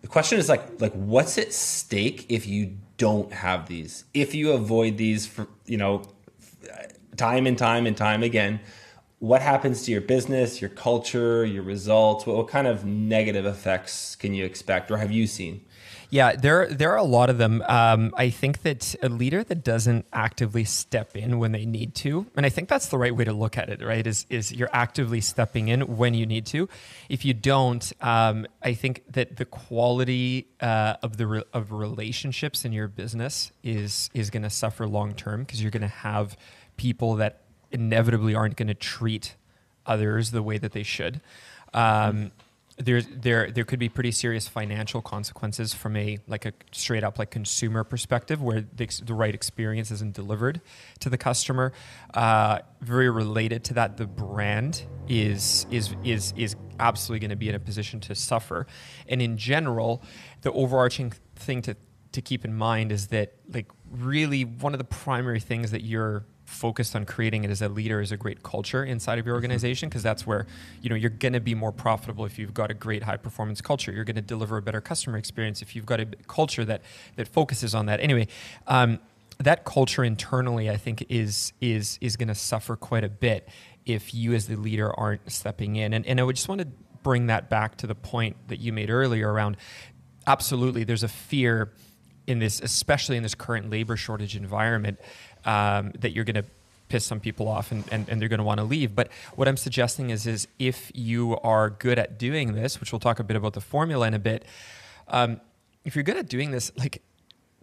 the 0.00 0.08
question 0.08 0.38
is 0.38 0.48
like 0.48 0.80
like 0.80 0.92
what's 0.94 1.38
at 1.38 1.52
stake 1.52 2.26
if 2.28 2.46
you 2.46 2.76
don't 2.96 3.32
have 3.32 3.68
these? 3.68 4.04
If 4.14 4.34
you 4.34 4.52
avoid 4.52 4.96
these 4.96 5.26
for 5.26 5.46
you 5.66 5.76
know 5.76 6.02
time 7.16 7.46
and 7.46 7.56
time 7.56 7.86
and 7.86 7.96
time 7.96 8.24
again 8.24 8.60
what 9.24 9.40
happens 9.40 9.82
to 9.84 9.90
your 9.90 10.02
business, 10.02 10.60
your 10.60 10.68
culture, 10.68 11.46
your 11.46 11.62
results? 11.62 12.26
What, 12.26 12.36
what, 12.36 12.48
kind 12.48 12.66
of 12.66 12.84
negative 12.84 13.46
effects 13.46 14.16
can 14.16 14.34
you 14.34 14.44
expect, 14.44 14.90
or 14.90 14.98
have 14.98 15.10
you 15.10 15.26
seen? 15.26 15.64
Yeah, 16.10 16.36
there 16.36 16.68
there 16.68 16.92
are 16.92 16.98
a 16.98 17.04
lot 17.04 17.30
of 17.30 17.38
them. 17.38 17.62
Um, 17.66 18.12
I 18.18 18.28
think 18.28 18.62
that 18.62 18.94
a 19.02 19.08
leader 19.08 19.42
that 19.42 19.64
doesn't 19.64 20.04
actively 20.12 20.64
step 20.64 21.16
in 21.16 21.38
when 21.38 21.52
they 21.52 21.64
need 21.64 21.94
to, 21.96 22.26
and 22.36 22.44
I 22.44 22.50
think 22.50 22.68
that's 22.68 22.88
the 22.88 22.98
right 22.98 23.16
way 23.16 23.24
to 23.24 23.32
look 23.32 23.56
at 23.56 23.70
it. 23.70 23.82
Right, 23.82 24.06
is 24.06 24.26
is 24.28 24.52
you're 24.52 24.70
actively 24.74 25.22
stepping 25.22 25.68
in 25.68 25.96
when 25.96 26.12
you 26.12 26.26
need 26.26 26.44
to. 26.46 26.68
If 27.08 27.24
you 27.24 27.32
don't, 27.32 27.90
um, 28.02 28.46
I 28.62 28.74
think 28.74 29.04
that 29.08 29.38
the 29.38 29.46
quality 29.46 30.48
uh, 30.60 30.96
of 31.02 31.16
the 31.16 31.26
re- 31.26 31.44
of 31.54 31.72
relationships 31.72 32.66
in 32.66 32.72
your 32.72 32.88
business 32.88 33.52
is 33.62 34.10
is 34.12 34.28
going 34.28 34.42
to 34.42 34.50
suffer 34.50 34.86
long 34.86 35.14
term 35.14 35.44
because 35.44 35.62
you're 35.62 35.72
going 35.72 35.80
to 35.80 35.88
have 35.88 36.36
people 36.76 37.16
that 37.16 37.43
inevitably 37.74 38.34
aren't 38.34 38.56
going 38.56 38.68
to 38.68 38.74
treat 38.74 39.34
others 39.84 40.30
the 40.30 40.42
way 40.42 40.56
that 40.58 40.72
they 40.72 40.82
should. 40.82 41.20
Um, 41.74 42.30
there, 42.76 43.02
there, 43.02 43.50
there 43.50 43.64
could 43.64 43.78
be 43.78 43.88
pretty 43.88 44.10
serious 44.10 44.48
financial 44.48 45.00
consequences 45.00 45.72
from 45.72 45.96
a 45.96 46.18
like 46.26 46.44
a 46.44 46.52
straight 46.72 47.04
up 47.04 47.18
like 47.18 47.30
consumer 47.30 47.84
perspective, 47.84 48.42
where 48.42 48.62
the, 48.62 48.86
the 49.04 49.14
right 49.14 49.34
experience 49.34 49.90
isn't 49.92 50.14
delivered 50.14 50.60
to 51.00 51.08
the 51.08 51.18
customer. 51.18 51.72
Uh, 52.14 52.58
very 52.80 53.08
related 53.10 53.62
to 53.64 53.74
that, 53.74 53.96
the 53.96 54.06
brand 54.06 54.82
is 55.08 55.66
is 55.70 55.94
is 56.02 56.34
is 56.36 56.56
absolutely 56.80 57.20
going 57.20 57.30
to 57.30 57.36
be 57.36 57.48
in 57.48 57.54
a 57.54 57.60
position 57.60 58.00
to 58.00 58.14
suffer. 58.14 58.66
And 59.08 59.22
in 59.22 59.36
general, 59.36 60.02
the 60.42 60.50
overarching 60.50 61.12
thing 61.36 61.62
to 61.62 61.76
to 62.10 62.22
keep 62.22 62.44
in 62.44 62.54
mind 62.54 62.90
is 62.90 63.08
that 63.08 63.34
like 63.52 63.70
really 63.90 64.44
one 64.44 64.74
of 64.74 64.78
the 64.78 64.84
primary 64.84 65.40
things 65.40 65.70
that 65.70 65.82
you're 65.82 66.24
focused 66.44 66.94
on 66.94 67.04
creating 67.04 67.44
it 67.44 67.50
as 67.50 67.62
a 67.62 67.68
leader 67.68 68.00
is 68.00 68.12
a 68.12 68.16
great 68.16 68.42
culture 68.42 68.84
inside 68.84 69.18
of 69.18 69.26
your 69.26 69.32
mm-hmm. 69.32 69.44
organization 69.44 69.88
because 69.88 70.02
that's 70.02 70.26
where 70.26 70.46
you 70.82 70.90
know 70.90 70.96
you're 70.96 71.10
going 71.10 71.32
to 71.32 71.40
be 71.40 71.54
more 71.54 71.72
profitable 71.72 72.24
if 72.24 72.38
you've 72.38 72.54
got 72.54 72.70
a 72.70 72.74
great 72.74 73.02
high 73.02 73.16
performance 73.16 73.60
culture. 73.60 73.92
You're 73.92 74.04
going 74.04 74.16
to 74.16 74.22
deliver 74.22 74.56
a 74.56 74.62
better 74.62 74.80
customer 74.80 75.16
experience 75.18 75.62
if 75.62 75.74
you've 75.74 75.86
got 75.86 76.00
a 76.00 76.06
culture 76.28 76.64
that 76.64 76.82
that 77.16 77.28
focuses 77.28 77.74
on 77.74 77.86
that. 77.86 78.00
Anyway 78.00 78.28
um, 78.66 78.98
that 79.38 79.64
culture 79.64 80.04
internally 80.04 80.70
i 80.70 80.76
think 80.76 81.04
is 81.08 81.52
is 81.60 81.98
is 82.00 82.16
going 82.16 82.28
to 82.28 82.34
suffer 82.34 82.76
quite 82.76 83.04
a 83.04 83.08
bit 83.08 83.48
if 83.84 84.14
you 84.14 84.32
as 84.32 84.46
the 84.46 84.56
leader 84.56 84.92
aren't 84.98 85.30
stepping 85.30 85.76
in. 85.76 85.92
And, 85.92 86.06
and 86.06 86.20
i 86.20 86.22
would 86.22 86.36
just 86.36 86.48
want 86.48 86.60
to 86.60 86.68
bring 87.02 87.26
that 87.26 87.50
back 87.50 87.76
to 87.78 87.86
the 87.86 87.94
point 87.94 88.36
that 88.48 88.60
you 88.60 88.72
made 88.72 88.90
earlier 88.90 89.30
around 89.30 89.56
absolutely 90.26 90.84
there's 90.84 91.02
a 91.02 91.08
fear 91.08 91.72
in 92.26 92.38
this 92.38 92.60
especially 92.60 93.16
in 93.16 93.22
this 93.22 93.34
current 93.34 93.70
labor 93.70 93.96
shortage 93.96 94.36
environment 94.36 94.98
um, 95.44 95.92
that 96.00 96.12
you're 96.12 96.24
going 96.24 96.42
to 96.42 96.44
piss 96.88 97.04
some 97.04 97.20
people 97.20 97.48
off 97.48 97.72
and, 97.72 97.84
and, 97.90 98.08
and 98.08 98.20
they're 98.20 98.28
going 98.28 98.38
to 98.38 98.44
want 98.44 98.58
to 98.58 98.64
leave. 98.64 98.94
But 98.94 99.08
what 99.34 99.48
I'm 99.48 99.56
suggesting 99.56 100.10
is, 100.10 100.26
is 100.26 100.46
if 100.58 100.90
you 100.94 101.36
are 101.38 101.70
good 101.70 101.98
at 101.98 102.18
doing 102.18 102.54
this, 102.54 102.80
which 102.80 102.92
we'll 102.92 103.00
talk 103.00 103.18
a 103.18 103.24
bit 103.24 103.36
about 103.36 103.54
the 103.54 103.60
formula 103.60 104.06
in 104.06 104.14
a 104.14 104.18
bit, 104.18 104.44
um, 105.08 105.40
if 105.84 105.96
you're 105.96 106.04
good 106.04 106.16
at 106.16 106.28
doing 106.28 106.50
this, 106.50 106.72
like 106.76 107.02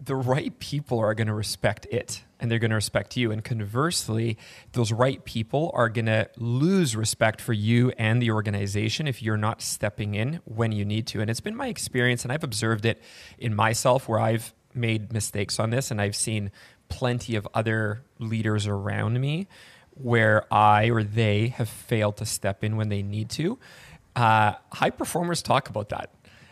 the 0.04 0.16
right 0.16 0.58
people 0.58 0.98
are 0.98 1.14
going 1.14 1.28
to 1.28 1.34
respect 1.34 1.86
it 1.90 2.22
and 2.40 2.50
they're 2.50 2.58
going 2.58 2.70
to 2.70 2.76
respect 2.76 3.16
you. 3.16 3.30
And 3.30 3.44
conversely, 3.44 4.36
those 4.72 4.90
right 4.90 5.24
people 5.24 5.70
are 5.74 5.88
going 5.88 6.06
to 6.06 6.28
lose 6.36 6.96
respect 6.96 7.40
for 7.40 7.52
you 7.52 7.92
and 7.96 8.20
the 8.20 8.32
organization 8.32 9.06
if 9.06 9.22
you're 9.22 9.36
not 9.36 9.62
stepping 9.62 10.14
in 10.14 10.40
when 10.44 10.72
you 10.72 10.84
need 10.84 11.06
to. 11.08 11.20
And 11.20 11.30
it's 11.30 11.40
been 11.40 11.54
my 11.54 11.68
experience, 11.68 12.24
and 12.24 12.32
I've 12.32 12.42
observed 12.42 12.84
it 12.84 13.00
in 13.38 13.54
myself 13.54 14.08
where 14.08 14.18
I've 14.18 14.52
made 14.74 15.12
mistakes 15.12 15.60
on 15.60 15.70
this 15.70 15.90
and 15.90 16.00
I've 16.00 16.16
seen 16.16 16.50
plenty 16.92 17.36
of 17.36 17.48
other 17.54 18.02
leaders 18.18 18.66
around 18.66 19.18
me 19.18 19.48
where 19.94 20.44
I 20.52 20.90
or 20.90 21.02
they 21.02 21.48
have 21.48 21.68
failed 21.68 22.18
to 22.18 22.26
step 22.26 22.62
in 22.62 22.76
when 22.76 22.88
they 22.90 23.02
need 23.02 23.30
to. 23.30 23.58
Uh, 24.14 24.52
high 24.72 24.90
performers 24.90 25.42
talk 25.42 25.68
about 25.70 25.88
that. 25.88 26.10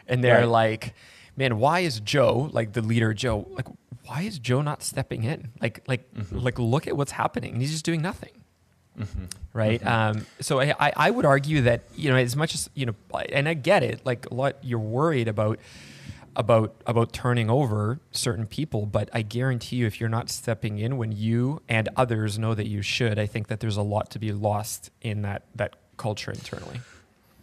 And 0.08 0.24
they're 0.24 0.40
right. 0.40 0.48
like, 0.48 0.94
man, 1.36 1.58
why 1.58 1.80
is 1.80 2.00
Joe, 2.00 2.50
like 2.52 2.72
the 2.72 2.82
leader 2.82 3.12
Joe, 3.14 3.46
like, 3.50 3.66
why 4.06 4.22
is 4.22 4.38
Joe 4.38 4.62
not 4.62 4.82
stepping 4.82 5.24
in? 5.24 5.52
Like, 5.60 5.84
like, 5.86 6.12
mm-hmm. 6.14 6.38
like, 6.38 6.58
look 6.58 6.86
at 6.86 6.96
what's 6.96 7.12
happening. 7.12 7.60
He's 7.60 7.70
just 7.70 7.84
doing 7.84 8.02
nothing. 8.02 8.32
Mm-hmm. 8.98 9.24
Right. 9.52 9.80
Mm-hmm. 9.80 10.18
Um, 10.18 10.26
so 10.40 10.60
I, 10.60 10.92
I 10.96 11.10
would 11.10 11.24
argue 11.24 11.62
that, 11.62 11.82
you 11.96 12.10
know, 12.10 12.16
as 12.16 12.34
much 12.34 12.54
as, 12.54 12.70
you 12.74 12.86
know, 12.86 12.94
and 13.30 13.48
I 13.48 13.54
get 13.54 13.82
it, 13.82 14.04
like 14.04 14.26
a 14.30 14.34
lot 14.34 14.56
you're 14.62 14.78
worried 14.78 15.28
about, 15.28 15.58
about 16.36 16.80
about 16.86 17.12
turning 17.12 17.50
over 17.50 18.00
certain 18.12 18.46
people 18.46 18.86
but 18.86 19.10
i 19.12 19.20
guarantee 19.20 19.76
you 19.76 19.86
if 19.86 19.98
you're 19.98 20.08
not 20.08 20.30
stepping 20.30 20.78
in 20.78 20.96
when 20.96 21.10
you 21.10 21.60
and 21.68 21.88
others 21.96 22.38
know 22.38 22.54
that 22.54 22.66
you 22.66 22.82
should 22.82 23.18
i 23.18 23.26
think 23.26 23.48
that 23.48 23.60
there's 23.60 23.76
a 23.76 23.82
lot 23.82 24.10
to 24.10 24.18
be 24.18 24.32
lost 24.32 24.90
in 25.00 25.22
that 25.22 25.42
that 25.54 25.74
culture 26.00 26.30
internally. 26.30 26.80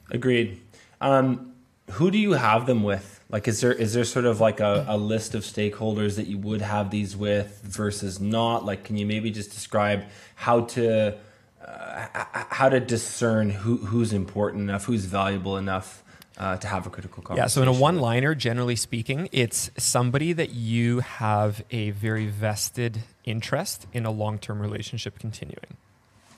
Agreed. 0.09 0.59
Um, 0.99 1.53
who 1.91 2.09
do 2.09 2.17
you 2.17 2.33
have 2.33 2.65
them 2.65 2.81
with? 2.83 3.23
Like 3.29 3.47
is 3.47 3.61
there 3.61 3.71
is 3.71 3.93
there 3.93 4.03
sort 4.03 4.25
of 4.25 4.41
like 4.41 4.59
a, 4.59 4.85
a 4.87 4.97
list 4.97 5.35
of 5.35 5.43
stakeholders 5.43 6.15
that 6.15 6.27
you 6.27 6.37
would 6.39 6.61
have 6.61 6.89
these 6.89 7.15
with 7.15 7.61
versus 7.63 8.19
not? 8.19 8.65
Like 8.65 8.83
can 8.83 8.97
you 8.97 9.05
maybe 9.05 9.29
just 9.31 9.51
describe 9.51 10.05
how 10.35 10.61
to 10.61 11.17
uh, 11.65 12.07
how 12.49 12.67
to 12.67 12.79
discern 12.79 13.51
who 13.51 13.77
who's 13.77 14.11
important 14.11 14.63
enough 14.63 14.85
who's 14.85 15.05
valuable 15.05 15.55
enough 15.55 16.03
uh, 16.37 16.57
to 16.57 16.67
have 16.67 16.85
a 16.85 16.89
critical 16.89 17.23
conversation. 17.23 17.43
Yeah, 17.43 17.47
so 17.47 17.61
in 17.61 17.67
a 17.67 17.79
one 17.79 17.99
liner, 17.99 18.35
generally 18.35 18.75
speaking, 18.75 19.29
it's 19.31 19.71
somebody 19.77 20.33
that 20.33 20.51
you 20.51 20.99
have 20.99 21.63
a 21.71 21.91
very 21.91 22.27
vested 22.27 22.99
interest 23.25 23.87
in 23.93 24.05
a 24.05 24.11
long 24.11 24.37
term 24.39 24.61
relationship 24.61 25.19
continuing. 25.19 25.77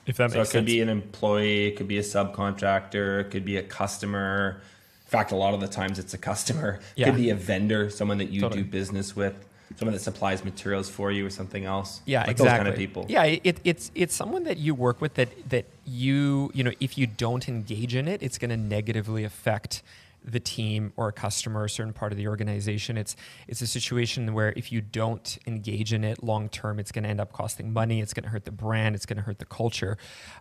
If 0.06 0.16
that 0.16 0.30
so 0.30 0.38
makes 0.38 0.50
sense. 0.50 0.52
So 0.52 0.58
it 0.58 0.60
could 0.60 0.66
be 0.66 0.80
an 0.80 0.88
employee, 0.88 1.66
it 1.68 1.76
could 1.76 1.88
be 1.88 1.98
a 1.98 2.02
subcontractor, 2.02 3.20
it 3.20 3.30
could 3.30 3.44
be 3.44 3.56
a 3.58 3.62
customer, 3.62 4.60
In 5.06 5.10
fact, 5.10 5.32
a 5.32 5.36
lot 5.36 5.54
of 5.54 5.60
the 5.60 5.68
times 5.68 5.98
it's 5.98 6.14
a 6.14 6.18
customer. 6.18 6.80
Yeah. 6.96 7.06
Could 7.06 7.16
be 7.16 7.30
a 7.30 7.34
vendor, 7.34 7.90
someone 7.90 8.18
that 8.18 8.30
you 8.30 8.40
Totally. 8.40 8.62
do 8.62 8.68
business 8.70 9.14
with, 9.14 9.34
someone 9.76 9.92
that 9.92 10.00
supplies 10.00 10.44
materials 10.44 10.88
for 10.88 11.10
you 11.10 11.24
or 11.24 11.30
something 11.30 11.64
else. 11.64 12.02
Yeah, 12.04 12.20
like 12.20 12.30
exactly. 12.30 12.48
Those 12.48 12.56
kind 12.56 12.68
of 12.68 12.76
people. 12.76 13.06
Yeah, 13.08 13.24
it, 13.24 13.60
it's 13.64 13.90
it's 13.94 14.14
someone 14.14 14.44
that 14.44 14.58
you 14.58 14.74
work 14.74 15.00
with 15.00 15.14
that 15.14 15.28
that 15.50 15.66
you 15.84 16.50
you 16.54 16.64
know 16.64 16.72
if 16.80 16.98
you 16.98 17.06
don't 17.06 17.48
engage 17.48 17.94
in 17.94 18.08
it, 18.08 18.22
it's 18.22 18.38
going 18.38 18.50
to 18.50 18.56
negatively 18.56 19.24
affect 19.24 19.82
the 20.22 20.40
team 20.40 20.92
or 20.96 21.08
a 21.08 21.12
customer, 21.12 21.62
or 21.62 21.64
a 21.64 21.70
certain 21.70 21.92
part 21.92 22.12
of 22.12 22.18
the 22.18 22.28
organization. 22.28 22.98
It's 22.98 23.16
it's 23.48 23.62
a 23.62 23.66
situation 23.66 24.34
where 24.34 24.52
if 24.56 24.70
you 24.72 24.80
don't 24.80 25.38
engage 25.46 25.92
in 25.92 26.04
it 26.04 26.22
long 26.22 26.48
term, 26.48 26.78
it's 26.78 26.92
going 26.92 27.04
to 27.04 27.10
end 27.10 27.20
up 27.20 27.32
costing 27.32 27.72
money. 27.72 28.00
It's 28.00 28.12
going 28.12 28.24
to 28.24 28.30
hurt 28.30 28.44
the 28.44 28.52
brand. 28.52 28.94
It's 28.94 29.06
going 29.06 29.16
to 29.16 29.22
hurt 29.22 29.38
the 29.38 29.46
culture. 29.46 29.96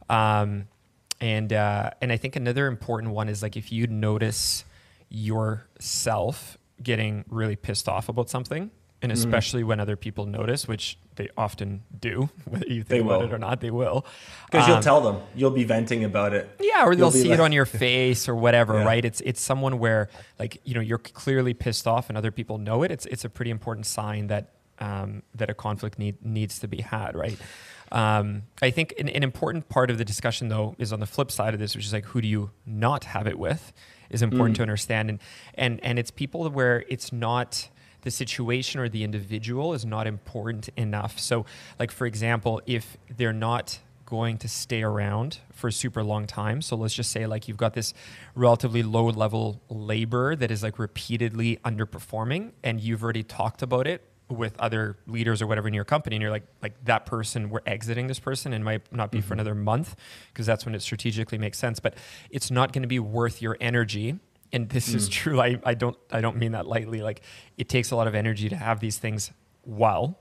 Um, 0.10 0.68
and 1.22 1.54
uh, 1.54 1.92
and 2.02 2.12
I 2.12 2.18
think 2.18 2.36
another 2.36 2.68
important 2.68 3.14
one 3.14 3.30
is 3.30 3.42
like 3.42 3.58
if 3.58 3.72
you 3.72 3.88
notice 3.88 4.66
yourself 5.10 6.58
getting 6.82 7.26
really 7.30 7.56
pissed 7.56 7.90
off 7.90 8.10
about 8.10 8.30
something, 8.30 8.72
and 9.02 9.12
Mm-hmm. 9.12 9.18
especially 9.20 9.64
when 9.64 9.80
other 9.80 9.96
people 9.96 10.26
notice, 10.26 10.68
which 10.68 10.98
they 11.16 11.30
often 11.38 11.84
do, 12.00 12.30
whether 12.46 12.66
you 12.68 12.84
They 12.84 12.98
think 12.98 13.06
about 13.06 13.20
will. 13.22 13.28
it 13.28 13.34
or 13.34 13.38
not, 13.38 13.62
they 13.62 13.72
will. 13.72 14.06
Because 14.52 14.68
you'll 14.68 14.78
Um, 14.78 14.84
tell 14.84 15.02
them. 15.02 15.22
You'll 15.36 15.52
be 15.52 15.64
venting 15.64 16.04
about 16.04 16.34
it. 16.34 16.50
yeah, 16.60 16.84
or 16.86 16.92
You'll 16.94 17.10
they'll 17.10 17.12
see 17.12 17.30
like- 17.30 17.40
it 17.40 17.42
on 17.42 17.52
your 17.54 17.66
face 17.66 18.28
or 18.28 18.36
whatever, 18.36 18.74
Yeah. 18.80 18.84
right? 18.86 19.04
It's 19.06 19.22
it's 19.22 19.42
someone 19.42 19.80
where 19.80 20.10
like 20.38 20.60
you 20.66 20.74
know 20.76 20.82
you're 20.82 20.98
clearly 20.98 21.54
pissed 21.54 21.88
off 21.88 22.10
and 22.10 22.18
other 22.18 22.32
people 22.32 22.58
know 22.58 22.84
it. 22.84 22.92
It's 22.92 23.06
it's 23.06 23.24
a 23.26 23.30
pretty 23.30 23.52
important 23.52 23.86
sign 23.86 24.28
that 24.28 24.54
um, 24.80 25.24
that 25.36 25.50
a 25.50 25.54
conflict 25.54 26.00
need, 26.00 26.24
needs 26.26 26.58
to 26.60 26.68
be 26.68 26.82
had, 26.82 27.14
right? 27.16 27.38
Um, 27.92 28.44
I 28.62 28.70
think 28.72 28.94
an, 29.00 29.10
an 29.10 29.24
important 29.24 29.68
part 29.68 29.90
of 29.90 29.98
the 29.98 30.06
discussion 30.06 30.48
though 30.50 30.76
is 30.78 30.94
on 30.94 31.00
the 31.00 31.06
flip 31.08 31.32
side 31.32 31.54
of 31.54 31.60
this, 31.60 31.76
which 31.76 31.86
is 31.86 31.92
like 31.94 32.06
who 32.06 32.22
do 32.22 32.28
you 32.28 32.52
not 32.66 33.04
have 33.06 33.28
it 33.28 33.38
with, 33.40 33.74
is 34.10 34.22
important 34.22 34.56
to 34.58 34.62
understand, 34.62 35.10
and 35.10 35.20
and 35.56 35.80
and 35.84 35.98
it's 36.00 36.12
people 36.12 36.50
where 36.50 36.84
it's 36.88 37.12
not 37.12 37.70
the 38.02 38.12
situation 38.12 38.80
or 38.80 38.90
the 38.90 39.04
individual 39.04 39.74
is 39.74 39.86
not 39.86 40.08
important 40.08 40.70
enough. 40.78 41.20
So, 41.20 41.46
like 41.78 41.92
for 41.92 42.06
example, 42.06 42.62
if 42.66 42.98
they're 43.16 43.34
not 43.34 43.80
going 44.10 44.40
to 44.40 44.50
stay 44.50 44.82
around 44.82 45.38
for 45.54 45.68
a 45.68 45.72
super 45.72 46.04
long 46.04 46.26
time. 46.26 46.62
So 46.62 46.76
let's 46.76 46.96
just 46.96 47.12
say 47.12 47.28
like 47.28 47.48
you've 47.48 47.58
got 47.58 47.74
this 47.74 47.94
relatively 48.34 48.82
low 48.82 49.06
level 49.06 49.62
labor 49.70 50.36
that 50.36 50.50
is 50.50 50.64
like 50.64 50.80
repeatedly 50.80 51.58
underperforming 51.64 52.52
and 52.64 52.82
you've 52.82 53.04
already 53.04 53.24
talked 53.24 53.62
about 53.62 53.86
it 53.86 54.04
with 54.28 54.60
other 54.60 54.98
leaders 55.08 55.42
or 55.42 55.48
whatever 55.48 55.68
in 55.68 55.74
your 55.74 55.86
company 55.86 56.16
and 56.16 56.22
you're 56.22 56.32
like 56.32 56.46
like 56.62 56.74
that 56.86 57.08
person 57.08 57.50
we're 57.50 57.62
exiting 57.66 58.06
this 58.06 58.20
person 58.20 58.54
and 58.54 58.64
might 58.64 58.82
not 58.94 59.12
be 59.12 59.22
for 59.22 59.26
mm-hmm. 59.26 59.34
another 59.34 59.56
month 59.56 59.96
because 60.32 60.46
that's 60.46 60.66
when 60.66 60.76
it 60.76 60.84
strategically 60.84 61.40
makes 61.40 61.58
sense 61.58 61.80
but 61.80 61.96
it's 62.30 62.52
not 62.52 62.72
going 62.72 62.84
to 62.84 62.88
be 62.88 63.00
worth 63.00 63.42
your 63.42 63.58
energy 63.60 64.20
and 64.52 64.70
this 64.70 64.94
is 64.94 65.06
hmm. 65.06 65.12
true. 65.12 65.42
I, 65.42 65.60
I 65.64 65.74
don't 65.74 65.98
i 66.12 66.22
don't 66.22 66.38
mean 66.38 66.54
that 66.54 66.68
lightly. 66.68 67.02
Like 67.02 67.22
it 67.58 67.70
takes 67.70 67.92
a 67.92 67.96
lot 67.96 68.08
of 68.08 68.16
energy 68.16 68.50
to 68.50 68.56
have 68.56 68.80
these 68.80 68.98
things 68.98 69.32
well 69.66 70.18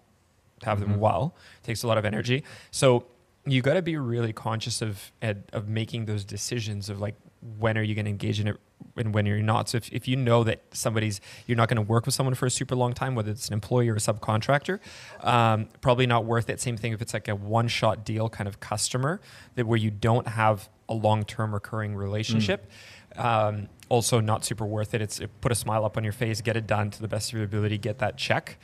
to 0.61 0.67
have 0.67 0.81
them 0.81 0.91
mm-hmm. 0.91 1.01
well. 1.01 1.35
It 1.62 1.67
takes 1.67 1.83
a 1.83 1.87
lot 1.87 1.99
of 1.99 2.05
energy. 2.05 2.45
So 2.71 3.07
you 3.47 3.62
got 3.62 3.75
to 3.75 3.83
be 3.83 3.97
really 3.97 4.33
conscious 4.33 4.83
of 4.83 5.12
of 5.23 5.69
making 5.69 6.07
those 6.07 6.25
decisions 6.25 6.88
of 6.88 7.01
like 7.01 7.14
when 7.59 7.79
are 7.79 7.83
you 7.83 7.95
going 7.95 8.05
to 8.05 8.11
engage 8.11 8.41
in 8.41 8.49
it 8.49 8.57
and 8.97 9.14
when 9.14 9.27
you're 9.27 9.38
not. 9.38 9.69
So 9.69 9.77
if, 9.77 9.93
if 9.93 10.09
you 10.09 10.17
know 10.17 10.45
that 10.45 10.62
somebody's 10.73 11.21
you're 11.47 11.57
not 11.57 11.69
going 11.69 11.77
to 11.77 11.83
work 11.83 12.05
with 12.05 12.14
someone 12.14 12.35
for 12.35 12.47
a 12.47 12.51
super 12.51 12.75
long 12.75 12.93
time 12.93 13.14
whether 13.14 13.31
it's 13.31 13.49
an 13.49 13.55
employee 13.55 13.88
or 13.88 13.95
a 13.95 13.99
subcontractor 13.99 14.81
um, 15.21 15.69
probably 15.81 16.07
not 16.07 16.25
worth 16.25 16.51
it. 16.51 16.61
Same 16.61 16.77
thing 16.77 16.93
if 16.93 17.01
it's 17.01 17.14
like 17.14 17.29
a 17.29 17.35
one 17.35 17.69
shot 17.69 18.05
deal 18.05 18.29
kind 18.29 18.49
of 18.49 18.61
customer 18.61 19.21
that 19.55 19.67
where 19.67 19.79
you 19.79 19.91
don't 19.91 20.27
have 20.29 20.69
a 20.88 20.95
long 20.95 21.25
term 21.25 21.55
recurring 21.55 21.93
hmm. 21.93 21.99
relationship 21.99 22.71
um, 23.18 23.68
also 23.88 24.20
not 24.20 24.44
super 24.44 24.66
worth 24.66 24.94
it. 24.94 25.02
It's 25.02 25.20
it, 25.20 25.31
put 25.40 25.52
a 25.52 25.54
smile 25.54 25.85
up 25.85 25.96
on 25.96 26.04
your 26.04 26.12
face 26.12 26.40
get 26.40 26.57
it 26.57 26.66
done 26.66 26.90
to 26.90 27.00
the 27.00 27.09
best 27.09 27.31
of 27.31 27.37
your 27.37 27.44
ability 27.44 27.78
get 27.78 27.98
that 27.98 28.16
check 28.16 28.59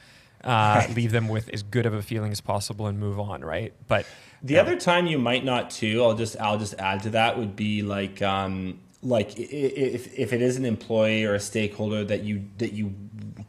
uh, 0.44 0.86
leave 0.94 1.12
them 1.12 1.28
with 1.28 1.48
as 1.50 1.62
good 1.62 1.86
of 1.86 1.94
a 1.94 2.02
feeling 2.02 2.30
as 2.30 2.40
possible 2.40 2.86
and 2.86 2.98
move 2.98 3.18
on 3.18 3.42
right? 3.42 3.72
But 3.88 4.06
The 4.42 4.58
other 4.58 4.76
time 4.76 5.06
you 5.06 5.18
might 5.18 5.44
not 5.44 5.70
too, 5.70 6.02
I'll 6.02 6.14
just 6.14 6.38
I'll 6.38 6.58
just 6.58 6.74
add 6.78 7.02
to 7.04 7.10
that 7.10 7.38
would 7.38 7.56
be 7.56 7.82
like 7.82 8.22
um 8.22 8.80
like 9.02 9.38
if 9.38 10.18
if 10.18 10.32
it 10.32 10.42
is 10.42 10.56
an 10.56 10.64
employee 10.64 11.24
or 11.24 11.34
a 11.34 11.40
stakeholder 11.40 12.04
that 12.04 12.22
you 12.22 12.44
that 12.58 12.72
you 12.72 12.94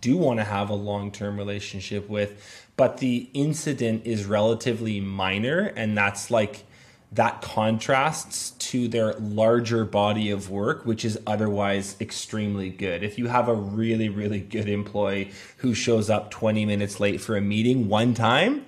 do 0.01 0.17
want 0.17 0.39
to 0.39 0.43
have 0.43 0.69
a 0.69 0.75
long 0.75 1.11
term 1.11 1.37
relationship 1.37 2.09
with, 2.09 2.69
but 2.77 2.97
the 2.97 3.29
incident 3.33 4.05
is 4.05 4.25
relatively 4.25 4.99
minor, 4.99 5.73
and 5.75 5.97
that's 5.97 6.31
like 6.31 6.65
that 7.11 7.41
contrasts 7.41 8.51
to 8.51 8.87
their 8.87 9.13
larger 9.13 9.85
body 9.85 10.29
of 10.31 10.49
work, 10.49 10.85
which 10.85 11.05
is 11.05 11.17
otherwise 11.25 11.95
extremely 12.01 12.69
good. 12.69 13.03
If 13.03 13.17
you 13.17 13.27
have 13.27 13.47
a 13.47 13.53
really, 13.53 14.09
really 14.09 14.39
good 14.39 14.67
employee 14.67 15.31
who 15.57 15.73
shows 15.73 16.09
up 16.09 16.31
20 16.31 16.65
minutes 16.65 16.99
late 16.99 17.21
for 17.21 17.37
a 17.37 17.41
meeting 17.41 17.87
one 17.87 18.13
time, 18.13 18.65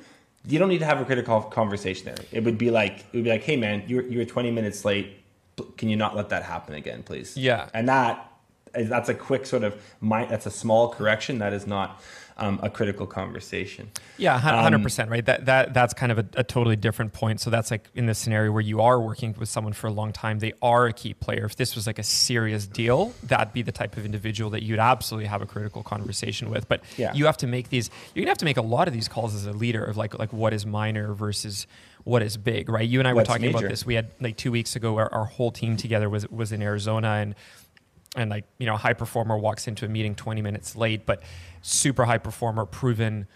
you 0.47 0.59
don't 0.59 0.69
need 0.69 0.79
to 0.79 0.85
have 0.85 1.01
a 1.01 1.05
critical 1.05 1.41
conversation 1.41 2.05
there. 2.05 2.17
It 2.31 2.43
would 2.45 2.57
be 2.57 2.71
like, 2.71 2.99
it 2.99 3.15
would 3.15 3.23
be 3.25 3.29
like, 3.29 3.43
hey 3.43 3.57
man, 3.57 3.83
you're, 3.87 4.03
you're 4.03 4.25
20 4.25 4.51
minutes 4.51 4.85
late. 4.85 5.17
Can 5.75 5.89
you 5.89 5.97
not 5.97 6.15
let 6.15 6.29
that 6.29 6.43
happen 6.43 6.75
again, 6.75 7.03
please? 7.03 7.35
Yeah. 7.35 7.69
And 7.73 7.89
that, 7.89 8.31
that's 8.73 9.09
a 9.09 9.13
quick 9.13 9.45
sort 9.45 9.63
of, 9.63 9.73
mi- 9.99 10.27
that's 10.29 10.45
a 10.45 10.51
small 10.51 10.89
correction. 10.89 11.39
That 11.39 11.51
is 11.51 11.67
not 11.67 12.01
um, 12.37 12.59
a 12.63 12.69
critical 12.69 13.05
conversation. 13.07 13.89
Yeah, 14.17 14.37
hundred 14.39 14.83
percent, 14.83 15.09
right? 15.09 15.25
That 15.25 15.45
that 15.45 15.73
that's 15.73 15.93
kind 15.93 16.11
of 16.11 16.19
a, 16.19 16.25
a 16.35 16.43
totally 16.43 16.75
different 16.75 17.13
point. 17.13 17.41
So 17.41 17.49
that's 17.49 17.71
like 17.71 17.85
in 17.95 18.05
the 18.05 18.13
scenario 18.15 18.51
where 18.51 18.61
you 18.61 18.81
are 18.81 18.99
working 18.99 19.35
with 19.37 19.49
someone 19.49 19.73
for 19.73 19.87
a 19.87 19.91
long 19.91 20.13
time, 20.13 20.39
they 20.39 20.53
are 20.61 20.87
a 20.87 20.93
key 20.93 21.13
player. 21.13 21.45
If 21.45 21.55
this 21.55 21.75
was 21.75 21.87
like 21.87 21.99
a 21.99 22.03
serious 22.03 22.65
deal, 22.67 23.13
that'd 23.23 23.53
be 23.53 23.61
the 23.61 23.71
type 23.71 23.97
of 23.97 24.05
individual 24.05 24.49
that 24.51 24.63
you'd 24.63 24.79
absolutely 24.79 25.27
have 25.27 25.41
a 25.41 25.45
critical 25.45 25.83
conversation 25.83 26.49
with. 26.49 26.67
But 26.67 26.81
Yeah. 26.97 27.13
you 27.13 27.25
have 27.25 27.37
to 27.37 27.47
make 27.47 27.69
these. 27.69 27.89
You're 28.13 28.23
gonna 28.23 28.31
have 28.31 28.37
to 28.39 28.45
make 28.45 28.57
a 28.57 28.61
lot 28.61 28.87
of 28.87 28.93
these 28.93 29.07
calls 29.07 29.33
as 29.35 29.45
a 29.45 29.53
leader 29.53 29.83
of 29.83 29.97
like 29.97 30.17
like 30.17 30.31
what 30.31 30.53
is 30.53 30.65
minor 30.65 31.13
versus 31.13 31.67
what 32.03 32.21
is 32.21 32.37
big, 32.37 32.69
right? 32.69 32.87
You 32.87 32.99
and 32.99 33.07
I 33.07 33.11
were 33.11 33.17
What's 33.17 33.27
talking 33.29 33.49
about 33.49 33.63
this. 33.63 33.85
We 33.85 33.95
had 33.95 34.11
like 34.21 34.37
two 34.37 34.51
weeks 34.51 34.75
ago, 34.77 34.95
our, 34.97 35.13
our 35.13 35.25
whole 35.25 35.51
team 35.51 35.75
together 35.75 36.09
was 36.09 36.27
was 36.29 36.51
in 36.51 36.61
Arizona 36.61 37.09
and 37.15 37.35
and 38.15 38.29
like 38.29 38.45
you 38.57 38.65
know 38.65 38.75
a 38.75 38.77
high 38.77 38.93
performer 38.93 39.37
walks 39.37 39.67
into 39.67 39.85
a 39.85 39.89
meeting 39.89 40.15
20 40.15 40.41
minutes 40.41 40.75
late 40.75 41.05
but 41.05 41.21
super 41.61 42.05
high 42.05 42.17
performer 42.17 42.65
proven 42.65 43.27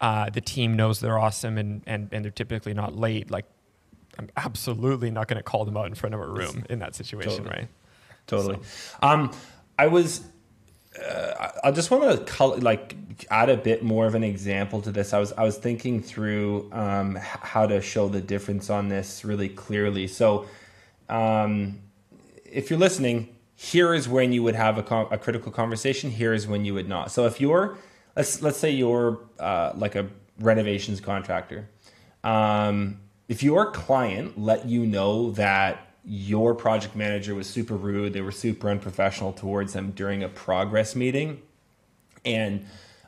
uh, 0.00 0.28
the 0.28 0.40
team 0.40 0.76
knows 0.76 1.00
they're 1.00 1.18
awesome 1.18 1.56
and, 1.56 1.82
and 1.86 2.08
and 2.12 2.24
they're 2.24 2.32
typically 2.32 2.74
not 2.74 2.96
late 2.96 3.30
like 3.30 3.44
i'm 4.18 4.28
absolutely 4.36 5.10
not 5.10 5.28
going 5.28 5.36
to 5.36 5.42
call 5.42 5.64
them 5.64 5.76
out 5.76 5.86
in 5.86 5.94
front 5.94 6.14
of 6.14 6.20
a 6.20 6.26
room 6.26 6.64
in 6.68 6.78
that 6.78 6.94
situation 6.94 7.44
Totally. 7.44 7.50
right 7.50 7.68
Totally. 8.26 8.58
Um, 9.02 9.32
I 9.78 9.86
was. 9.88 10.24
Uh, 10.98 11.50
I 11.64 11.72
just 11.72 11.90
want 11.90 12.24
to 12.24 12.44
like 12.44 12.94
add 13.28 13.50
a 13.50 13.56
bit 13.56 13.82
more 13.82 14.06
of 14.06 14.14
an 14.14 14.22
example 14.22 14.80
to 14.82 14.92
this. 14.92 15.12
I 15.12 15.18
was 15.18 15.32
I 15.32 15.42
was 15.42 15.56
thinking 15.56 16.00
through 16.00 16.70
um, 16.72 17.16
how 17.16 17.66
to 17.66 17.80
show 17.80 18.08
the 18.08 18.20
difference 18.20 18.70
on 18.70 18.88
this 18.88 19.24
really 19.24 19.48
clearly. 19.48 20.06
So, 20.06 20.46
um, 21.08 21.80
if 22.44 22.70
you're 22.70 22.78
listening, 22.78 23.34
here 23.64 23.94
is 23.94 24.06
when 24.06 24.32
you 24.32 24.42
would 24.42 24.54
have 24.54 24.76
a, 24.76 24.82
con- 24.82 25.08
a 25.10 25.16
critical 25.16 25.50
conversation. 25.50 26.10
Here 26.10 26.34
is 26.34 26.46
when 26.46 26.66
you 26.66 26.74
would 26.74 26.88
not. 26.88 27.10
So 27.10 27.24
if 27.24 27.40
you're 27.40 27.78
let's 28.14 28.42
let's 28.42 28.58
say 28.58 28.70
you're 28.70 29.20
uh, 29.38 29.72
like 29.74 29.94
a 29.94 30.06
renovations 30.38 31.00
contractor. 31.00 31.68
Um, 32.22 33.00
if 33.28 33.42
your 33.42 33.70
client 33.70 34.38
let 34.38 34.66
you 34.66 34.84
know 34.84 35.30
that 35.32 35.94
your 36.04 36.54
project 36.54 36.94
manager 36.94 37.34
was 37.34 37.46
super 37.46 37.74
rude, 37.74 38.12
they 38.12 38.20
were 38.20 38.32
super 38.32 38.68
unprofessional 38.68 39.32
towards 39.32 39.72
them 39.72 39.92
during 39.92 40.22
a 40.22 40.28
progress 40.28 40.94
meeting, 40.94 41.40
and 42.24 42.66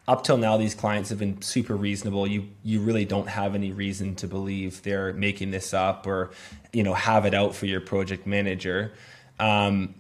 up 0.09 0.25
till 0.25 0.39
now 0.39 0.57
these 0.57 0.75
clients 0.75 1.11
have 1.11 1.19
been 1.19 1.43
super 1.43 1.75
reasonable 1.75 2.29
you 2.29 2.49
you 2.63 2.81
really 2.81 3.05
don't 3.05 3.29
have 3.29 3.57
any 3.57 3.73
reason 3.73 4.15
to 4.15 4.29
believe 4.29 4.81
they're 4.85 5.13
making 5.15 5.51
this 5.51 5.75
up 5.75 6.07
or 6.07 6.31
you 6.73 6.85
know 6.85 6.95
have 6.95 7.27
it 7.27 7.35
out 7.35 7.57
for 7.57 7.67
your 7.67 7.81
project 7.81 8.25
manager 8.25 8.93
um, 9.41 9.97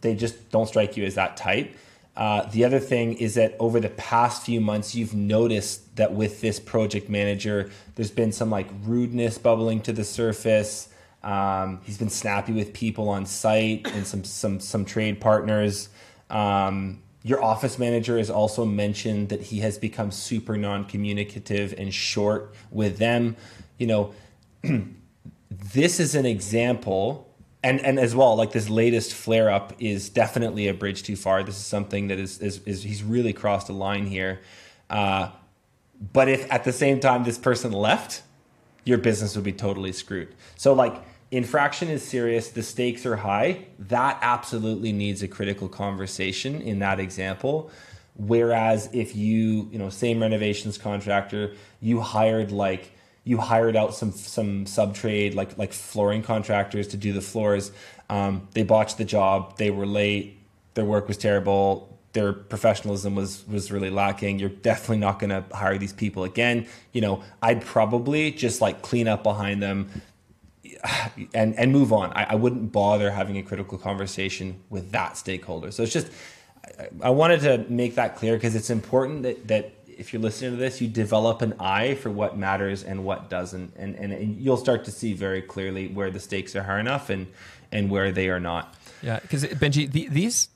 they 0.00 0.14
just 0.14 0.50
don't 0.50 0.66
strike 0.66 0.96
you 0.96 1.04
as 1.04 1.14
that 1.14 1.36
type. 1.36 1.76
Uh, 2.16 2.42
the 2.50 2.64
other 2.64 2.80
thing 2.80 3.14
is 3.14 3.34
that 3.34 3.54
over 3.58 3.80
the 3.80 3.88
past 3.88 4.44
few 4.44 4.60
months 4.60 4.94
you've 4.94 5.14
noticed 5.14 5.96
that 5.96 6.12
with 6.12 6.40
this 6.40 6.58
project 6.58 7.08
manager 7.08 7.70
there's 7.94 8.10
been 8.10 8.32
some 8.32 8.50
like 8.50 8.68
rudeness 8.84 9.38
bubbling 9.38 9.80
to 9.80 9.92
the 9.92 10.04
surface. 10.04 10.88
Um, 11.22 11.80
he's 11.84 11.98
been 11.98 12.10
snappy 12.10 12.52
with 12.52 12.72
people 12.72 13.08
on 13.08 13.26
site 13.26 13.86
and 13.92 14.06
some 14.06 14.24
some 14.24 14.60
some 14.60 14.84
trade 14.84 15.20
partners. 15.20 15.88
Um, 16.30 17.02
your 17.22 17.42
office 17.42 17.78
manager 17.78 18.16
has 18.16 18.30
also 18.30 18.64
mentioned 18.64 19.28
that 19.28 19.42
he 19.42 19.60
has 19.60 19.78
become 19.78 20.10
super 20.10 20.56
non-communicative 20.56 21.74
and 21.76 21.92
short 21.92 22.54
with 22.70 22.96
them. 22.98 23.36
You 23.78 23.86
know, 23.86 24.14
this 25.50 26.00
is 26.00 26.14
an 26.14 26.24
example, 26.24 27.29
and 27.62 27.80
and 27.80 27.98
as 27.98 28.14
well, 28.14 28.36
like 28.36 28.52
this 28.52 28.68
latest 28.68 29.12
flare 29.12 29.50
up 29.50 29.74
is 29.78 30.08
definitely 30.08 30.68
a 30.68 30.74
bridge 30.74 31.02
too 31.02 31.16
far. 31.16 31.42
This 31.42 31.56
is 31.56 31.64
something 31.64 32.08
that 32.08 32.18
is 32.18 32.38
is, 32.38 32.60
is 32.64 32.82
he's 32.82 33.02
really 33.02 33.32
crossed 33.32 33.68
a 33.68 33.72
line 33.72 34.06
here. 34.06 34.40
Uh, 34.88 35.30
but 36.12 36.28
if 36.28 36.50
at 36.50 36.64
the 36.64 36.72
same 36.72 37.00
time 37.00 37.24
this 37.24 37.38
person 37.38 37.72
left, 37.72 38.22
your 38.84 38.98
business 38.98 39.36
would 39.36 39.44
be 39.44 39.52
totally 39.52 39.92
screwed. 39.92 40.34
So 40.56 40.72
like 40.72 41.02
infraction 41.30 41.88
is 41.88 42.02
serious, 42.02 42.48
the 42.48 42.62
stakes 42.62 43.04
are 43.04 43.16
high, 43.16 43.66
that 43.78 44.18
absolutely 44.22 44.92
needs 44.92 45.22
a 45.22 45.28
critical 45.28 45.68
conversation 45.68 46.62
in 46.62 46.78
that 46.78 46.98
example. 46.98 47.70
Whereas 48.16 48.88
if 48.92 49.14
you, 49.14 49.68
you 49.70 49.78
know, 49.78 49.90
same 49.90 50.20
renovations 50.20 50.76
contractor, 50.78 51.54
you 51.80 52.00
hired 52.00 52.52
like 52.52 52.92
you 53.24 53.38
hired 53.38 53.76
out 53.76 53.94
some 53.94 54.12
some 54.12 54.66
sub 54.66 54.94
trade 54.94 55.34
like 55.34 55.56
like 55.58 55.72
flooring 55.72 56.22
contractors 56.22 56.88
to 56.88 56.96
do 56.96 57.12
the 57.12 57.20
floors. 57.20 57.72
Um, 58.08 58.48
they 58.52 58.62
botched 58.62 58.98
the 58.98 59.04
job. 59.04 59.56
They 59.56 59.70
were 59.70 59.86
late. 59.86 60.38
Their 60.74 60.84
work 60.84 61.06
was 61.06 61.16
terrible. 61.16 61.98
Their 62.12 62.32
professionalism 62.32 63.14
was 63.14 63.46
was 63.46 63.70
really 63.70 63.90
lacking. 63.90 64.38
You're 64.38 64.48
definitely 64.48 64.98
not 64.98 65.18
going 65.18 65.30
to 65.30 65.44
hire 65.54 65.78
these 65.78 65.92
people 65.92 66.24
again. 66.24 66.66
You 66.92 67.02
know, 67.02 67.22
I'd 67.42 67.64
probably 67.64 68.32
just 68.32 68.60
like 68.60 68.82
clean 68.82 69.06
up 69.06 69.22
behind 69.22 69.62
them 69.62 69.90
and 71.34 71.54
and 71.54 71.72
move 71.72 71.92
on. 71.92 72.12
I, 72.12 72.24
I 72.30 72.34
wouldn't 72.34 72.72
bother 72.72 73.10
having 73.10 73.36
a 73.36 73.42
critical 73.42 73.78
conversation 73.78 74.60
with 74.70 74.92
that 74.92 75.16
stakeholder. 75.16 75.70
So 75.70 75.82
it's 75.82 75.92
just 75.92 76.08
I, 76.78 76.88
I 77.02 77.10
wanted 77.10 77.40
to 77.42 77.58
make 77.70 77.94
that 77.96 78.16
clear 78.16 78.34
because 78.34 78.54
it's 78.54 78.70
important 78.70 79.22
that 79.24 79.48
that 79.48 79.72
if 80.00 80.12
you're 80.12 80.22
listening 80.22 80.52
to 80.52 80.56
this, 80.56 80.80
you 80.80 80.88
develop 80.88 81.42
an 81.42 81.54
eye 81.60 81.94
for 81.94 82.10
what 82.10 82.36
matters 82.36 82.82
and 82.82 83.04
what 83.04 83.28
doesn't, 83.28 83.74
and, 83.76 83.94
and, 83.96 84.12
and 84.12 84.40
you'll 84.40 84.56
start 84.56 84.84
to 84.86 84.90
see 84.90 85.12
very 85.12 85.42
clearly 85.42 85.88
where 85.88 86.10
the 86.10 86.18
stakes 86.18 86.56
are 86.56 86.62
high 86.62 86.80
enough 86.80 87.10
and 87.10 87.26
and 87.70 87.90
where 87.90 88.10
they 88.10 88.28
are 88.28 88.40
not. 88.40 88.74
Yeah, 89.02 89.20
because 89.20 89.44
Benji, 89.44 89.90
the, 89.90 90.08
these 90.08 90.48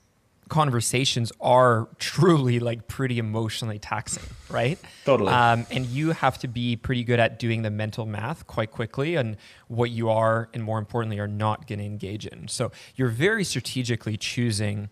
conversations 0.49 1.31
are 1.39 1.87
truly 1.97 2.59
like 2.59 2.87
pretty 2.87 3.19
emotionally 3.19 3.79
taxing, 3.79 4.23
right? 4.49 4.77
Totally. 5.05 5.31
Um, 5.31 5.65
and 5.71 5.85
you 5.85 6.11
have 6.11 6.37
to 6.39 6.47
be 6.47 6.75
pretty 6.75 7.03
good 7.03 7.19
at 7.19 7.39
doing 7.39 7.61
the 7.61 7.71
mental 7.71 8.05
math 8.05 8.45
quite 8.47 8.71
quickly 8.71 9.15
and 9.15 9.37
what 9.67 9.91
you 9.91 10.09
are, 10.09 10.49
and 10.53 10.63
more 10.63 10.77
importantly, 10.77 11.19
are 11.19 11.27
not 11.27 11.67
going 11.67 11.79
to 11.79 11.85
engage 11.85 12.25
in. 12.25 12.47
So 12.47 12.71
you're 12.95 13.09
very 13.09 13.43
strategically 13.43 14.17
choosing 14.17 14.89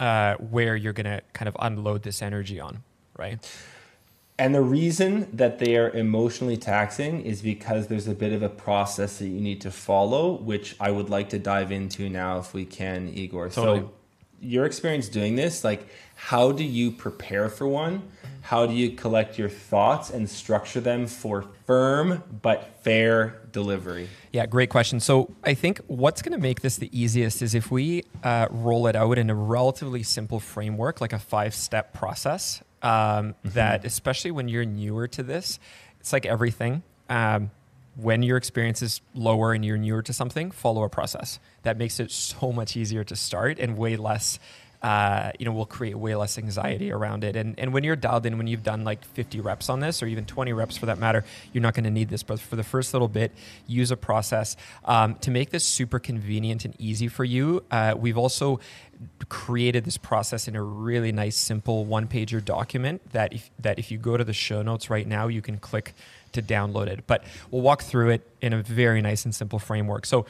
uh, 0.00 0.34
where 0.36 0.74
you're 0.74 0.92
going 0.92 1.06
to 1.06 1.22
kind 1.32 1.48
of 1.48 1.56
unload 1.60 2.02
this 2.02 2.20
energy 2.20 2.58
on, 2.60 2.82
right? 3.16 3.38
And 4.36 4.52
the 4.52 4.62
reason 4.62 5.28
that 5.32 5.60
they 5.60 5.76
are 5.76 5.90
emotionally 5.90 6.56
taxing 6.56 7.20
is 7.20 7.40
because 7.40 7.86
there's 7.86 8.08
a 8.08 8.14
bit 8.14 8.32
of 8.32 8.42
a 8.42 8.48
process 8.48 9.18
that 9.18 9.28
you 9.28 9.40
need 9.40 9.60
to 9.60 9.70
follow, 9.70 10.32
which 10.32 10.74
I 10.80 10.90
would 10.90 11.08
like 11.08 11.28
to 11.30 11.38
dive 11.38 11.70
into 11.70 12.08
now 12.08 12.38
if 12.38 12.52
we 12.52 12.64
can, 12.64 13.08
Igor. 13.08 13.50
Totally. 13.50 13.80
So, 13.80 13.92
your 14.40 14.66
experience 14.66 15.08
doing 15.08 15.36
this, 15.36 15.62
like, 15.62 15.86
how 16.16 16.52
do 16.52 16.64
you 16.64 16.90
prepare 16.90 17.48
for 17.48 17.66
one? 17.66 18.02
How 18.42 18.66
do 18.66 18.74
you 18.74 18.90
collect 18.90 19.38
your 19.38 19.48
thoughts 19.48 20.10
and 20.10 20.28
structure 20.28 20.80
them 20.80 21.06
for 21.06 21.46
firm 21.64 22.22
but 22.42 22.82
fair 22.82 23.40
delivery? 23.52 24.08
Yeah, 24.32 24.44
great 24.44 24.68
question. 24.68 25.00
So 25.00 25.30
I 25.44 25.54
think 25.54 25.80
what's 25.86 26.20
going 26.20 26.32
to 26.32 26.38
make 26.38 26.60
this 26.60 26.76
the 26.76 26.90
easiest 26.98 27.40
is 27.40 27.54
if 27.54 27.70
we 27.70 28.04
uh, 28.22 28.48
roll 28.50 28.86
it 28.86 28.96
out 28.96 29.16
in 29.16 29.30
a 29.30 29.34
relatively 29.34 30.02
simple 30.02 30.40
framework, 30.40 31.00
like 31.00 31.14
a 31.14 31.18
five 31.18 31.54
step 31.54 31.94
process 31.94 32.62
um, 32.84 32.90
mm-hmm. 32.90 33.48
that, 33.50 33.84
especially 33.84 34.30
when 34.30 34.48
you're 34.48 34.64
newer 34.64 35.08
to 35.08 35.22
this, 35.22 35.58
it's 35.98 36.12
like 36.12 36.26
everything. 36.26 36.82
Um, 37.08 37.50
when 37.96 38.22
your 38.22 38.36
experience 38.36 38.82
is 38.82 39.00
lower 39.14 39.52
and 39.52 39.64
you're 39.64 39.78
newer 39.78 40.02
to 40.02 40.12
something, 40.12 40.50
follow 40.50 40.82
a 40.82 40.88
process. 40.88 41.38
That 41.62 41.78
makes 41.78 42.00
it 42.00 42.10
so 42.10 42.52
much 42.52 42.76
easier 42.76 43.04
to 43.04 43.16
start 43.16 43.58
and 43.58 43.76
way 43.76 43.96
less 43.96 44.38
uh, 44.84 45.32
you 45.38 45.46
know, 45.46 45.52
will 45.52 45.64
create 45.64 45.96
way 45.96 46.14
less 46.14 46.36
anxiety 46.36 46.92
around 46.92 47.24
it. 47.24 47.36
And, 47.36 47.58
and 47.58 47.72
when 47.72 47.84
you're 47.84 47.96
dialed 47.96 48.26
in, 48.26 48.36
when 48.36 48.46
you've 48.46 48.62
done 48.62 48.84
like 48.84 49.02
50 49.02 49.40
reps 49.40 49.70
on 49.70 49.80
this, 49.80 50.02
or 50.02 50.06
even 50.06 50.26
20 50.26 50.52
reps 50.52 50.76
for 50.76 50.84
that 50.86 50.98
matter, 50.98 51.24
you're 51.54 51.62
not 51.62 51.72
going 51.72 51.84
to 51.84 51.90
need 51.90 52.10
this. 52.10 52.22
But 52.22 52.38
for 52.38 52.56
the 52.56 52.62
first 52.62 52.92
little 52.92 53.08
bit, 53.08 53.32
use 53.66 53.90
a 53.90 53.96
process 53.96 54.58
um, 54.84 55.14
to 55.22 55.30
make 55.30 55.48
this 55.48 55.64
super 55.64 55.98
convenient 55.98 56.66
and 56.66 56.78
easy 56.78 57.08
for 57.08 57.24
you. 57.24 57.64
Uh, 57.70 57.94
we've 57.96 58.18
also 58.18 58.60
created 59.28 59.84
this 59.84 59.96
process 59.96 60.48
in 60.48 60.56
a 60.56 60.62
really 60.62 61.12
nice, 61.12 61.36
simple 61.36 61.84
one 61.84 62.06
pager 62.06 62.44
document 62.44 63.02
that 63.12 63.32
if, 63.32 63.50
that 63.58 63.78
if 63.78 63.90
you 63.90 63.98
go 63.98 64.16
to 64.16 64.24
the 64.24 64.32
show 64.32 64.62
notes 64.62 64.90
right 64.90 65.06
now, 65.06 65.28
you 65.28 65.42
can 65.42 65.58
click 65.58 65.94
to 66.32 66.42
download 66.42 66.86
it. 66.86 67.06
But 67.06 67.24
we'll 67.50 67.62
walk 67.62 67.82
through 67.82 68.10
it 68.10 68.28
in 68.40 68.52
a 68.52 68.62
very 68.62 69.00
nice 69.00 69.24
and 69.24 69.34
simple 69.34 69.58
framework. 69.58 70.06
So, 70.06 70.26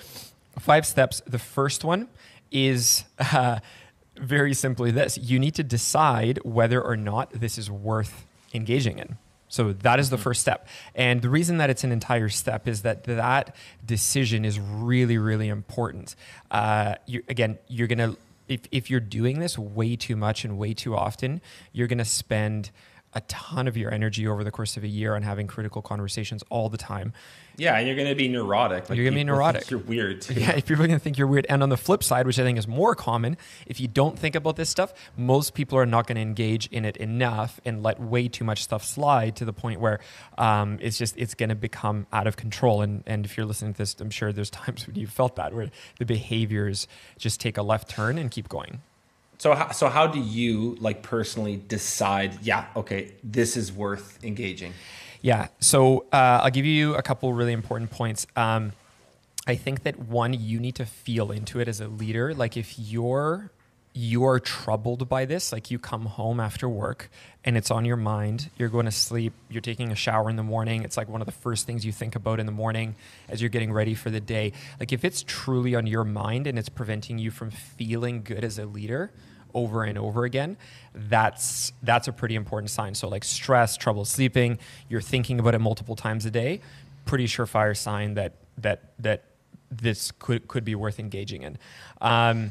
five 0.58 0.86
steps. 0.86 1.22
The 1.26 1.38
first 1.38 1.84
one 1.84 2.08
is. 2.50 3.04
Uh, 3.18 3.60
very 4.16 4.54
simply 4.54 4.92
this 4.92 5.18
you 5.18 5.38
need 5.40 5.56
to 5.56 5.64
decide 5.64 6.38
whether 6.44 6.80
or 6.80 6.96
not 6.96 7.30
this 7.32 7.58
is 7.58 7.68
worth 7.68 8.24
engaging 8.52 8.98
in. 8.98 9.18
So 9.48 9.72
that 9.72 10.00
is 10.00 10.10
the 10.10 10.18
first 10.18 10.40
step. 10.40 10.66
And 10.96 11.22
the 11.22 11.28
reason 11.28 11.58
that 11.58 11.70
it's 11.70 11.84
an 11.84 11.92
entire 11.92 12.28
step 12.28 12.66
is 12.66 12.82
that 12.82 13.04
that 13.04 13.54
decision 13.86 14.44
is 14.44 14.58
really, 14.58 15.16
really 15.16 15.48
important. 15.48 16.16
Uh, 16.50 16.96
you, 17.06 17.22
again, 17.28 17.58
you're 17.68 17.86
going 17.86 17.98
to, 17.98 18.16
if, 18.48 18.60
if 18.70 18.90
you're 18.90 19.00
doing 19.00 19.38
this 19.38 19.58
way 19.58 19.96
too 19.96 20.16
much 20.16 20.44
and 20.44 20.58
way 20.58 20.74
too 20.74 20.96
often, 20.96 21.40
you're 21.72 21.86
going 21.86 21.98
to 21.98 22.04
spend 22.04 22.70
a 23.14 23.20
ton 23.22 23.68
of 23.68 23.76
your 23.76 23.92
energy 23.92 24.26
over 24.26 24.42
the 24.42 24.50
course 24.50 24.76
of 24.76 24.84
a 24.84 24.88
year 24.88 25.14
on 25.14 25.22
having 25.22 25.46
critical 25.46 25.82
conversations 25.82 26.42
all 26.50 26.68
the 26.68 26.76
time. 26.76 27.12
Yeah, 27.56 27.76
and 27.76 27.86
you're 27.86 27.94
going 27.96 28.08
to 28.08 28.16
be 28.16 28.28
neurotic. 28.28 28.90
Like 28.90 28.96
you're 28.96 29.04
going 29.04 29.14
to 29.14 29.20
be 29.20 29.24
neurotic. 29.24 29.70
You're 29.70 29.78
weird. 29.78 30.22
Too. 30.22 30.34
Yeah, 30.34 30.50
if 30.52 30.66
people 30.66 30.82
are 30.82 30.88
going 30.88 30.98
to 30.98 31.02
think 31.02 31.18
you're 31.18 31.28
weird. 31.28 31.46
And 31.48 31.62
on 31.62 31.68
the 31.68 31.76
flip 31.76 32.02
side, 32.02 32.26
which 32.26 32.38
I 32.38 32.42
think 32.42 32.58
is 32.58 32.66
more 32.66 32.96
common, 32.96 33.36
if 33.66 33.78
you 33.78 33.86
don't 33.86 34.18
think 34.18 34.34
about 34.34 34.56
this 34.56 34.68
stuff, 34.68 34.92
most 35.16 35.54
people 35.54 35.78
are 35.78 35.86
not 35.86 36.06
going 36.06 36.16
to 36.16 36.22
engage 36.22 36.66
in 36.68 36.84
it 36.84 36.96
enough 36.96 37.60
and 37.64 37.82
let 37.82 38.00
way 38.00 38.26
too 38.26 38.44
much 38.44 38.64
stuff 38.64 38.84
slide 38.84 39.36
to 39.36 39.44
the 39.44 39.52
point 39.52 39.80
where 39.80 40.00
um, 40.36 40.78
it's 40.80 40.98
just 40.98 41.16
it's 41.16 41.34
going 41.34 41.50
to 41.50 41.54
become 41.54 42.06
out 42.12 42.26
of 42.26 42.36
control. 42.36 42.82
And 42.82 43.04
and 43.06 43.24
if 43.24 43.36
you're 43.36 43.46
listening 43.46 43.74
to 43.74 43.78
this, 43.78 43.94
I'm 44.00 44.10
sure 44.10 44.32
there's 44.32 44.50
times 44.64 44.86
when 44.86 44.96
you 44.96 45.06
felt 45.06 45.36
that 45.36 45.54
where 45.54 45.70
the 45.98 46.06
behaviors 46.06 46.88
just 47.18 47.40
take 47.40 47.56
a 47.56 47.62
left 47.62 47.88
turn 47.88 48.18
and 48.18 48.30
keep 48.30 48.48
going. 48.48 48.80
So 49.44 49.54
how, 49.54 49.72
so 49.72 49.88
how 49.90 50.06
do 50.06 50.20
you 50.20 50.74
like 50.80 51.02
personally 51.02 51.56
decide? 51.56 52.38
Yeah, 52.40 52.64
okay, 52.76 53.12
this 53.22 53.58
is 53.58 53.70
worth 53.70 54.18
engaging. 54.24 54.72
Yeah. 55.20 55.48
So 55.60 56.06
uh, 56.14 56.40
I'll 56.42 56.50
give 56.50 56.64
you 56.64 56.94
a 56.94 57.02
couple 57.02 57.30
really 57.34 57.52
important 57.52 57.90
points. 57.90 58.26
Um, 58.36 58.72
I 59.46 59.56
think 59.56 59.82
that 59.82 59.98
one, 59.98 60.32
you 60.32 60.58
need 60.60 60.76
to 60.76 60.86
feel 60.86 61.30
into 61.30 61.60
it 61.60 61.68
as 61.68 61.82
a 61.82 61.88
leader. 61.88 62.32
Like 62.32 62.56
if 62.56 62.78
you're 62.78 63.50
you're 63.92 64.40
troubled 64.40 65.10
by 65.10 65.26
this, 65.26 65.52
like 65.52 65.70
you 65.70 65.78
come 65.78 66.06
home 66.06 66.40
after 66.40 66.66
work 66.66 67.10
and 67.44 67.58
it's 67.58 67.70
on 67.70 67.84
your 67.84 67.96
mind, 67.98 68.48
you're 68.56 68.70
going 68.70 68.86
to 68.86 68.90
sleep, 68.90 69.34
you're 69.50 69.60
taking 69.60 69.92
a 69.92 69.94
shower 69.94 70.30
in 70.30 70.36
the 70.36 70.42
morning, 70.42 70.84
it's 70.84 70.96
like 70.96 71.08
one 71.08 71.20
of 71.20 71.26
the 71.26 71.32
first 71.32 71.66
things 71.66 71.84
you 71.84 71.92
think 71.92 72.16
about 72.16 72.40
in 72.40 72.46
the 72.46 72.52
morning 72.52 72.96
as 73.28 73.42
you're 73.42 73.50
getting 73.50 73.72
ready 73.72 73.94
for 73.94 74.08
the 74.08 74.20
day. 74.20 74.52
Like 74.80 74.92
if 74.92 75.04
it's 75.04 75.22
truly 75.22 75.74
on 75.74 75.86
your 75.86 76.02
mind 76.02 76.46
and 76.46 76.58
it's 76.58 76.70
preventing 76.70 77.18
you 77.18 77.30
from 77.30 77.50
feeling 77.50 78.22
good 78.22 78.42
as 78.42 78.58
a 78.58 78.64
leader, 78.64 79.12
over 79.54 79.84
and 79.84 79.96
over 79.96 80.24
again, 80.24 80.56
that's 80.94 81.72
that's 81.82 82.08
a 82.08 82.12
pretty 82.12 82.34
important 82.34 82.70
sign. 82.70 82.94
So 82.94 83.08
like 83.08 83.24
stress, 83.24 83.76
trouble 83.76 84.04
sleeping, 84.04 84.58
you're 84.88 85.00
thinking 85.00 85.38
about 85.40 85.54
it 85.54 85.60
multiple 85.60 85.96
times 85.96 86.26
a 86.26 86.30
day, 86.30 86.60
pretty 87.04 87.26
surefire 87.26 87.76
sign 87.76 88.14
that 88.14 88.34
that 88.58 88.92
that 88.98 89.24
this 89.70 90.10
could 90.12 90.48
could 90.48 90.64
be 90.64 90.74
worth 90.74 90.98
engaging 90.98 91.42
in. 91.42 91.58
Um, 92.00 92.50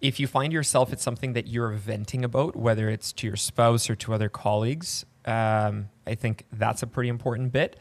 if 0.00 0.20
you 0.20 0.26
find 0.26 0.52
yourself 0.52 0.92
it's 0.92 1.02
something 1.02 1.32
that 1.32 1.46
you're 1.46 1.70
venting 1.70 2.24
about, 2.24 2.54
whether 2.54 2.88
it's 2.88 3.12
to 3.14 3.26
your 3.26 3.36
spouse 3.36 3.88
or 3.88 3.96
to 3.96 4.14
other 4.14 4.28
colleagues, 4.28 5.06
um, 5.24 5.88
I 6.06 6.14
think 6.14 6.44
that's 6.52 6.82
a 6.82 6.86
pretty 6.86 7.08
important 7.08 7.52
bit. 7.52 7.76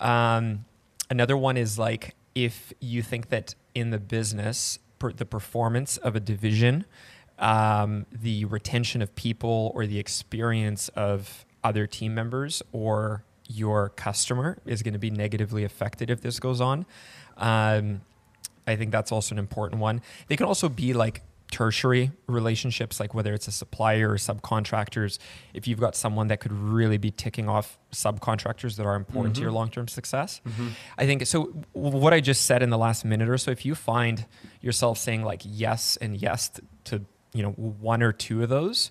Um, 0.00 0.64
another 1.10 1.36
one 1.36 1.56
is 1.56 1.78
like 1.78 2.14
if 2.34 2.72
you 2.80 3.02
think 3.02 3.30
that 3.30 3.54
in 3.74 3.90
the 3.90 3.98
business, 3.98 4.78
per, 4.98 5.12
the 5.12 5.26
performance 5.26 5.96
of 5.98 6.14
a 6.14 6.20
division 6.20 6.84
um, 7.38 8.06
the 8.10 8.44
retention 8.46 9.02
of 9.02 9.14
people 9.14 9.72
or 9.74 9.86
the 9.86 9.98
experience 9.98 10.88
of 10.90 11.44
other 11.62 11.86
team 11.86 12.14
members 12.14 12.62
or 12.72 13.24
your 13.48 13.90
customer 13.90 14.58
is 14.66 14.82
going 14.82 14.92
to 14.92 14.98
be 14.98 15.10
negatively 15.10 15.64
affected 15.64 16.10
if 16.10 16.20
this 16.20 16.38
goes 16.38 16.60
on. 16.60 16.84
Um, 17.36 18.02
I 18.66 18.76
think 18.76 18.92
that's 18.92 19.10
also 19.10 19.34
an 19.34 19.38
important 19.38 19.80
one. 19.80 20.02
They 20.26 20.36
can 20.36 20.46
also 20.46 20.68
be 20.68 20.92
like 20.92 21.22
tertiary 21.50 22.10
relationships, 22.26 23.00
like 23.00 23.14
whether 23.14 23.32
it's 23.32 23.48
a 23.48 23.52
supplier 23.52 24.10
or 24.10 24.16
subcontractors. 24.16 25.18
If 25.54 25.66
you've 25.66 25.80
got 25.80 25.96
someone 25.96 26.28
that 26.28 26.40
could 26.40 26.52
really 26.52 26.98
be 26.98 27.10
ticking 27.10 27.48
off 27.48 27.78
subcontractors 27.92 28.76
that 28.76 28.84
are 28.84 28.96
important 28.96 29.34
mm-hmm. 29.34 29.40
to 29.40 29.44
your 29.44 29.52
long 29.52 29.70
term 29.70 29.88
success, 29.88 30.42
mm-hmm. 30.46 30.68
I 30.98 31.06
think 31.06 31.26
so. 31.26 31.44
What 31.72 32.12
I 32.12 32.20
just 32.20 32.44
said 32.44 32.62
in 32.62 32.68
the 32.68 32.78
last 32.78 33.04
minute 33.04 33.30
or 33.30 33.38
so, 33.38 33.50
if 33.50 33.64
you 33.64 33.74
find 33.74 34.26
yourself 34.60 34.98
saying 34.98 35.22
like 35.22 35.42
yes 35.44 35.96
and 35.96 36.20
yes 36.20 36.50
to 36.84 37.02
you 37.32 37.42
know 37.42 37.50
one 37.50 38.02
or 38.02 38.12
two 38.12 38.42
of 38.42 38.48
those 38.48 38.90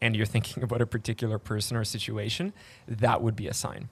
and 0.00 0.14
you're 0.14 0.26
thinking 0.26 0.62
about 0.62 0.80
a 0.80 0.86
particular 0.86 1.38
person 1.38 1.76
or 1.76 1.84
situation 1.84 2.52
that 2.86 3.22
would 3.22 3.36
be 3.36 3.48
a 3.48 3.54
sign 3.54 3.88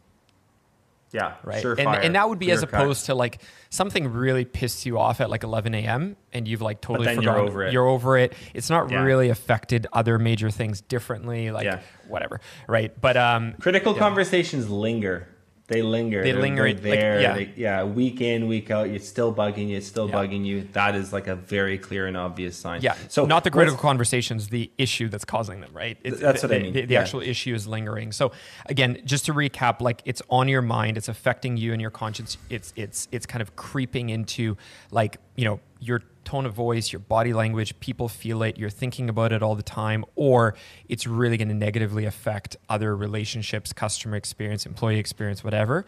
yeah 1.12 1.34
right 1.44 1.62
and, 1.62 1.80
and 1.80 2.14
that 2.14 2.26
would 2.28 2.38
be 2.38 2.50
as 2.50 2.62
opposed 2.62 3.02
cut. 3.02 3.12
to 3.12 3.14
like 3.14 3.42
something 3.68 4.08
really 4.08 4.46
pissed 4.46 4.86
you 4.86 4.98
off 4.98 5.20
at 5.20 5.28
like 5.28 5.42
11 5.42 5.74
a.m 5.74 6.16
and 6.32 6.48
you've 6.48 6.62
like 6.62 6.80
totally 6.80 7.14
forgotten 7.14 7.24
you're 7.24 7.38
over 7.38 7.64
it 7.64 7.72
you're 7.72 7.86
over 7.86 8.16
it 8.16 8.32
it's 8.54 8.70
not 8.70 8.90
yeah. 8.90 9.02
really 9.02 9.28
affected 9.28 9.86
other 9.92 10.18
major 10.18 10.50
things 10.50 10.80
differently 10.80 11.50
like 11.50 11.64
yeah. 11.64 11.80
whatever 12.08 12.40
right 12.66 12.98
but 13.00 13.16
um 13.18 13.52
critical 13.60 13.92
yeah. 13.92 13.98
conversations 13.98 14.70
linger 14.70 15.28
They 15.72 15.82
linger. 15.82 16.22
They 16.22 16.32
linger, 16.32 16.62
they're 16.64 16.72
like, 16.74 16.82
there. 16.82 17.20
yeah. 17.20 17.34
They- 17.34 17.52
yeah. 17.56 17.84
Week 17.84 18.20
in, 18.20 18.46
week 18.48 18.70
out, 18.70 18.86
it's 18.88 19.08
still 19.08 19.34
bugging 19.34 19.68
you. 19.68 19.76
It's 19.78 19.86
still 19.86 20.08
Yeah. 20.08 20.14
bugging 20.14 20.44
you. 20.44 20.68
That 20.72 20.94
is 20.94 21.12
like 21.12 21.26
a 21.26 21.34
very 21.36 21.78
clear 21.78 22.06
and 22.06 22.16
obvious 22.16 22.56
sign. 22.56 22.82
Yeah. 22.82 22.94
So 23.08 23.24
not 23.24 23.44
the 23.44 23.50
critical 23.50 23.78
conversations, 23.78 24.48
the 24.48 24.70
issue 24.78 25.08
that's 25.08 25.24
causing 25.24 25.60
them, 25.60 25.70
right? 25.72 25.96
It's, 26.04 26.20
That's 26.20 26.42
the, 26.42 26.48
what 26.48 26.56
I 26.56 26.60
mean, 26.60 26.72
The, 26.72 26.84
the 26.86 26.94
yeah. 26.94 27.00
actual 27.00 27.22
issue 27.22 27.54
is 27.54 27.66
lingering. 27.66 28.12
So 28.12 28.32
again, 28.66 28.98
just 29.04 29.24
to 29.26 29.34
recap, 29.34 29.80
like 29.80 30.02
it's 30.04 30.22
on 30.30 30.48
your 30.48 30.62
mind, 30.62 30.96
it's 30.96 31.08
affecting 31.08 31.56
you 31.56 31.72
and 31.72 31.80
your 31.80 31.90
conscience. 31.90 32.36
It's 32.50 32.72
it's 32.76 33.08
it's 33.12 33.26
kind 33.26 33.42
of 33.42 33.56
creeping 33.56 34.10
into 34.10 34.56
like 34.90 35.16
you 35.36 35.44
know 35.44 35.60
your 35.82 36.02
tone 36.24 36.46
of 36.46 36.54
voice, 36.54 36.92
your 36.92 37.00
body 37.00 37.32
language. 37.32 37.78
People 37.80 38.08
feel 38.08 38.42
it. 38.42 38.56
You're 38.56 38.70
thinking 38.70 39.08
about 39.08 39.32
it 39.32 39.42
all 39.42 39.54
the 39.56 39.62
time, 39.62 40.04
or 40.14 40.54
it's 40.88 41.06
really 41.06 41.36
going 41.36 41.48
to 41.48 41.54
negatively 41.54 42.04
affect 42.04 42.56
other 42.68 42.96
relationships, 42.96 43.72
customer 43.72 44.16
experience, 44.16 44.64
employee 44.64 44.98
experience, 44.98 45.42
whatever. 45.42 45.84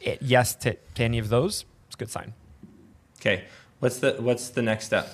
It, 0.00 0.20
yes 0.20 0.56
to, 0.56 0.76
to 0.94 1.02
any 1.02 1.18
of 1.18 1.28
those, 1.28 1.64
it's 1.86 1.94
a 1.94 1.98
good 1.98 2.10
sign. 2.10 2.34
Okay. 3.20 3.44
What's 3.78 4.00
the 4.00 4.14
what's 4.18 4.48
the 4.50 4.62
next 4.62 4.86
step? 4.86 5.08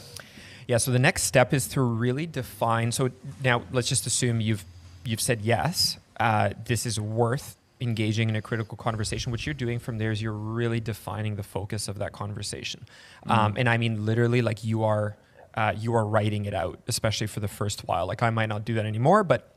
Yeah. 0.66 0.78
So 0.78 0.90
the 0.90 0.98
next 0.98 1.24
step 1.24 1.52
is 1.52 1.68
to 1.68 1.82
really 1.82 2.26
define. 2.26 2.90
So 2.92 3.10
now 3.44 3.62
let's 3.70 3.88
just 3.88 4.06
assume 4.06 4.40
you've 4.40 4.64
you've 5.04 5.20
said 5.20 5.42
yes. 5.42 5.98
Uh, 6.18 6.50
this 6.64 6.86
is 6.86 6.98
worth 6.98 7.57
engaging 7.80 8.28
in 8.28 8.36
a 8.36 8.42
critical 8.42 8.76
conversation. 8.76 9.30
What 9.30 9.46
you're 9.46 9.54
doing 9.54 9.78
from 9.78 9.98
there 9.98 10.10
is 10.10 10.20
you're 10.20 10.32
really 10.32 10.80
defining 10.80 11.36
the 11.36 11.42
focus 11.42 11.88
of 11.88 11.98
that 11.98 12.12
conversation, 12.12 12.86
um, 13.26 13.54
and 13.56 13.68
I 13.68 13.76
mean 13.76 14.04
literally 14.04 14.42
like 14.42 14.64
you 14.64 14.84
are 14.84 15.16
uh, 15.54 15.74
you 15.76 15.94
are 15.94 16.06
writing 16.06 16.44
it 16.44 16.54
out, 16.54 16.80
especially 16.86 17.26
for 17.26 17.40
the 17.40 17.48
first 17.48 17.86
while. 17.86 18.06
Like 18.06 18.22
I 18.22 18.30
might 18.30 18.48
not 18.48 18.64
do 18.64 18.74
that 18.74 18.86
anymore, 18.86 19.24
but 19.24 19.54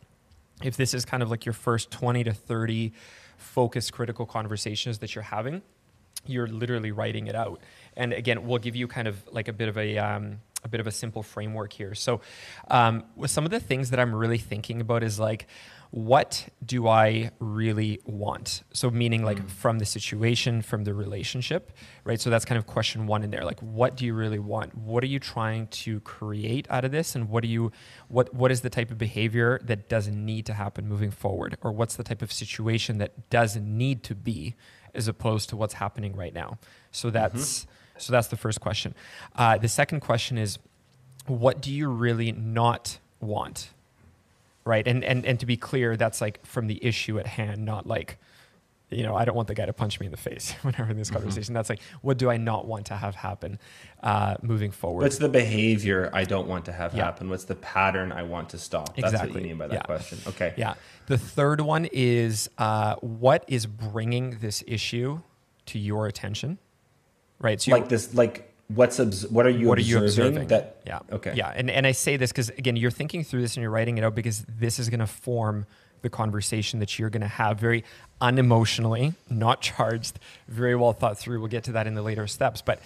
if 0.63 0.77
this 0.77 0.93
is 0.93 1.05
kind 1.05 1.23
of 1.23 1.29
like 1.29 1.45
your 1.45 1.53
first 1.53 1.91
20 1.91 2.23
to 2.25 2.33
30 2.33 2.93
focused 3.37 3.91
critical 3.93 4.25
conversations 4.25 4.99
that 4.99 5.15
you're 5.15 5.23
having 5.23 5.61
you're 6.25 6.47
literally 6.47 6.91
writing 6.91 7.27
it 7.27 7.35
out 7.35 7.59
and 7.97 8.13
again 8.13 8.45
we'll 8.45 8.59
give 8.59 8.75
you 8.75 8.87
kind 8.87 9.07
of 9.07 9.17
like 9.31 9.47
a 9.47 9.53
bit 9.53 9.67
of 9.67 9.77
a 9.77 9.97
um, 9.97 10.39
a 10.63 10.67
bit 10.67 10.79
of 10.79 10.85
a 10.85 10.91
simple 10.91 11.23
framework 11.23 11.73
here 11.73 11.95
so 11.95 12.21
um, 12.69 13.03
with 13.15 13.31
some 13.31 13.45
of 13.45 13.51
the 13.51 13.59
things 13.59 13.89
that 13.89 13.99
i'm 13.99 14.13
really 14.13 14.37
thinking 14.37 14.81
about 14.81 15.03
is 15.03 15.19
like 15.19 15.47
what 15.91 16.47
do 16.65 16.87
i 16.87 17.31
really 17.39 17.99
want? 18.05 18.63
So 18.73 18.89
meaning 18.89 19.23
like 19.23 19.47
from 19.49 19.79
the 19.79 19.85
situation 19.85 20.61
from 20.61 20.83
the 20.83 20.93
relationship 20.93 21.71
right? 22.03 22.19
So 22.19 22.29
that's 22.29 22.45
kind 22.45 22.57
of 22.57 22.65
question 22.65 23.07
one 23.07 23.23
in 23.23 23.31
there. 23.31 23.45
Like 23.45 23.59
what 23.59 23.95
do 23.95 24.05
you 24.05 24.13
really 24.13 24.39
want? 24.39 24.75
What 24.75 25.03
are 25.03 25.07
you 25.07 25.19
trying 25.19 25.67
to 25.67 25.99
create 26.01 26.67
out 26.69 26.85
of 26.85 26.91
this? 26.91 27.15
And 27.15 27.29
what 27.29 27.43
do 27.43 27.49
you 27.49 27.71
what 28.07 28.33
what 28.33 28.51
is 28.51 28.61
the 28.61 28.69
type 28.69 28.91
of 28.91 28.97
behavior 28.97 29.59
that 29.63 29.89
doesn't 29.89 30.25
need 30.25 30.45
to 30.47 30.53
happen 30.53 30.87
moving 30.87 31.11
forward? 31.11 31.57
Or 31.61 31.71
what's 31.71 31.95
the 31.95 32.03
type 32.03 32.21
of 32.21 32.31
situation 32.31 32.97
that 32.97 33.29
doesn't 33.29 33.65
need 33.65 34.03
to 34.03 34.15
be 34.15 34.55
as 34.93 35.07
opposed 35.07 35.49
to 35.49 35.55
what's 35.55 35.75
happening 35.75 36.15
right 36.15 36.33
now? 36.33 36.57
So 36.91 37.09
that's 37.09 37.67
so 37.97 38.11
that's 38.11 38.27
the 38.27 38.37
first 38.37 38.61
question. 38.61 38.95
Uh, 39.35 39.57
the 39.57 39.69
second 39.69 39.99
question 39.99 40.37
is 40.37 40.57
what 41.27 41.61
do 41.61 41.71
you 41.71 41.87
really 41.87 42.31
not 42.31 42.97
want 43.19 43.69
right 44.65 44.87
and 44.87 45.03
and 45.03 45.25
and 45.25 45.39
to 45.39 45.45
be 45.45 45.57
clear 45.57 45.97
that's 45.97 46.21
like 46.21 46.45
from 46.45 46.67
the 46.67 46.83
issue 46.85 47.17
at 47.19 47.25
hand 47.27 47.65
not 47.65 47.87
like 47.87 48.17
you 48.89 49.03
know 49.03 49.15
i 49.15 49.23
don't 49.25 49.35
want 49.35 49.47
the 49.47 49.55
guy 49.55 49.65
to 49.65 49.73
punch 49.73 49.99
me 49.99 50.05
in 50.05 50.11
the 50.11 50.17
face 50.17 50.51
whenever 50.61 50.91
in 50.91 50.97
this 50.97 51.09
conversation 51.09 51.53
that's 51.53 51.69
like 51.69 51.81
what 52.01 52.17
do 52.17 52.29
i 52.29 52.37
not 52.37 52.67
want 52.67 52.85
to 52.87 52.93
have 52.95 53.15
happen 53.15 53.57
uh, 54.03 54.35
moving 54.41 54.69
forward 54.71 55.03
What's 55.03 55.17
the 55.19 55.29
behavior 55.29 56.09
I 56.13 56.23
don't 56.23 56.47
want 56.47 56.65
to 56.65 56.71
have 56.71 56.93
Yeah. 56.95 57.05
happen? 57.05 57.29
What's 57.29 57.43
the 57.43 57.53
pattern 57.55 58.11
I 58.11 58.23
want 58.23 58.49
to 58.49 58.57
stop? 58.57 58.95
That's 58.95 59.03
what 59.03 59.13
Exactly. 59.13 59.41
you 59.43 59.47
mean 59.49 59.57
by 59.57 59.67
that 59.67 59.73
Yeah. 59.75 59.81
question. 59.83 60.17
Okay. 60.27 60.55
Yeah. 60.57 60.73
The 61.05 61.19
third 61.19 61.61
one 61.61 61.85
is 61.91 62.49
uh, 62.57 62.95
what 62.95 63.43
is 63.47 63.67
bringing 63.67 64.39
this 64.39 64.63
issue 64.65 65.21
to 65.67 65.77
your 65.77 66.07
attention? 66.07 66.57
Right. 67.39 67.61
So 67.61 67.71
Like 67.73 67.89
this, 67.89 68.15
like 68.15 68.50
what's 68.75 68.99
obs- 68.99 69.27
what 69.27 69.45
are 69.45 69.49
you 69.49 69.67
what 69.67 69.77
are 69.77 69.81
you 69.81 69.97
observing? 69.97 70.37
observing? 70.37 70.47
That 70.49 70.81
yeah. 70.85 70.99
Okay. 71.11 71.33
Yeah. 71.35 71.53
And 71.55 71.69
and 71.69 71.85
I 71.85 71.91
say 71.91 72.17
this 72.17 72.31
because 72.31 72.49
again, 72.49 72.75
you're 72.75 72.91
thinking 72.91 73.23
through 73.23 73.41
this 73.41 73.55
and 73.55 73.61
you're 73.61 73.71
writing 73.71 73.97
it 73.97 74.03
out 74.03 74.15
because 74.15 74.45
this 74.47 74.79
is 74.79 74.89
going 74.89 74.99
to 74.99 75.07
form 75.07 75.65
the 76.01 76.09
conversation 76.09 76.79
that 76.79 76.97
you're 76.97 77.09
going 77.09 77.21
to 77.21 77.27
have 77.27 77.59
very 77.59 77.83
unemotionally, 78.21 79.13
not 79.29 79.61
charged, 79.61 80.19
very 80.47 80.75
well 80.75 80.93
thought 80.93 81.17
through. 81.17 81.39
We'll 81.39 81.49
get 81.49 81.65
to 81.65 81.73
that 81.73 81.87
in 81.87 81.93
the 81.93 82.01
later 82.01 82.27
steps, 82.27 82.61
but 82.61 82.79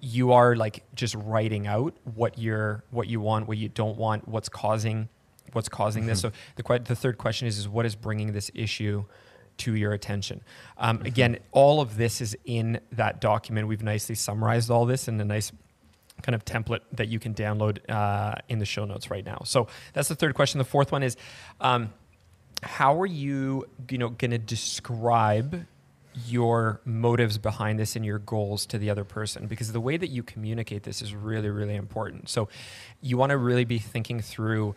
you 0.00 0.32
are 0.32 0.56
like 0.56 0.82
just 0.94 1.14
writing 1.14 1.66
out 1.66 1.94
what 2.14 2.38
you're 2.38 2.82
what 2.90 3.06
you 3.08 3.20
want, 3.20 3.48
what 3.48 3.58
you 3.58 3.68
don't 3.68 3.96
want, 3.96 4.28
what's 4.28 4.48
causing 4.48 5.08
what's 5.52 5.68
causing 5.68 6.06
this. 6.06 6.22
Mm-hmm. 6.22 6.34
So 6.56 6.72
the 6.78 6.78
the 6.80 6.96
third 6.96 7.18
question 7.18 7.48
is 7.48 7.58
is 7.58 7.68
what 7.68 7.86
is 7.86 7.94
bringing 7.94 8.32
this 8.32 8.50
issue 8.54 9.04
to 9.58 9.74
your 9.74 9.92
attention. 9.92 10.42
Um, 10.78 11.02
Again, 11.02 11.38
all 11.52 11.80
of 11.80 11.96
this 11.96 12.20
is 12.20 12.36
in 12.44 12.80
that 12.92 13.20
document. 13.20 13.68
We've 13.68 13.82
nicely 13.82 14.14
summarized 14.14 14.70
all 14.70 14.86
this 14.86 15.08
in 15.08 15.20
a 15.20 15.24
nice 15.24 15.52
kind 16.22 16.34
of 16.34 16.44
template 16.44 16.80
that 16.92 17.08
you 17.08 17.18
can 17.18 17.34
download 17.34 17.78
uh, 17.90 18.36
in 18.48 18.58
the 18.58 18.64
show 18.64 18.84
notes 18.84 19.10
right 19.10 19.24
now. 19.24 19.42
So 19.44 19.68
that's 19.92 20.08
the 20.08 20.14
third 20.14 20.34
question. 20.34 20.58
The 20.58 20.64
fourth 20.64 20.92
one 20.92 21.02
is, 21.02 21.16
um, 21.60 21.92
how 22.62 23.00
are 23.00 23.06
you, 23.06 23.68
you 23.90 23.98
know, 23.98 24.08
going 24.08 24.30
to 24.30 24.38
describe 24.38 25.66
your 26.26 26.80
motives 26.86 27.36
behind 27.36 27.78
this 27.78 27.96
and 27.96 28.04
your 28.04 28.18
goals 28.18 28.64
to 28.66 28.78
the 28.78 28.88
other 28.88 29.04
person? 29.04 29.46
Because 29.46 29.72
the 29.72 29.80
way 29.80 29.98
that 29.98 30.08
you 30.08 30.22
communicate 30.22 30.82
this 30.82 31.02
is 31.02 31.14
really, 31.14 31.50
really 31.50 31.76
important. 31.76 32.30
So 32.30 32.48
you 33.02 33.18
want 33.18 33.30
to 33.30 33.36
really 33.36 33.66
be 33.66 33.78
thinking 33.78 34.20
through, 34.20 34.74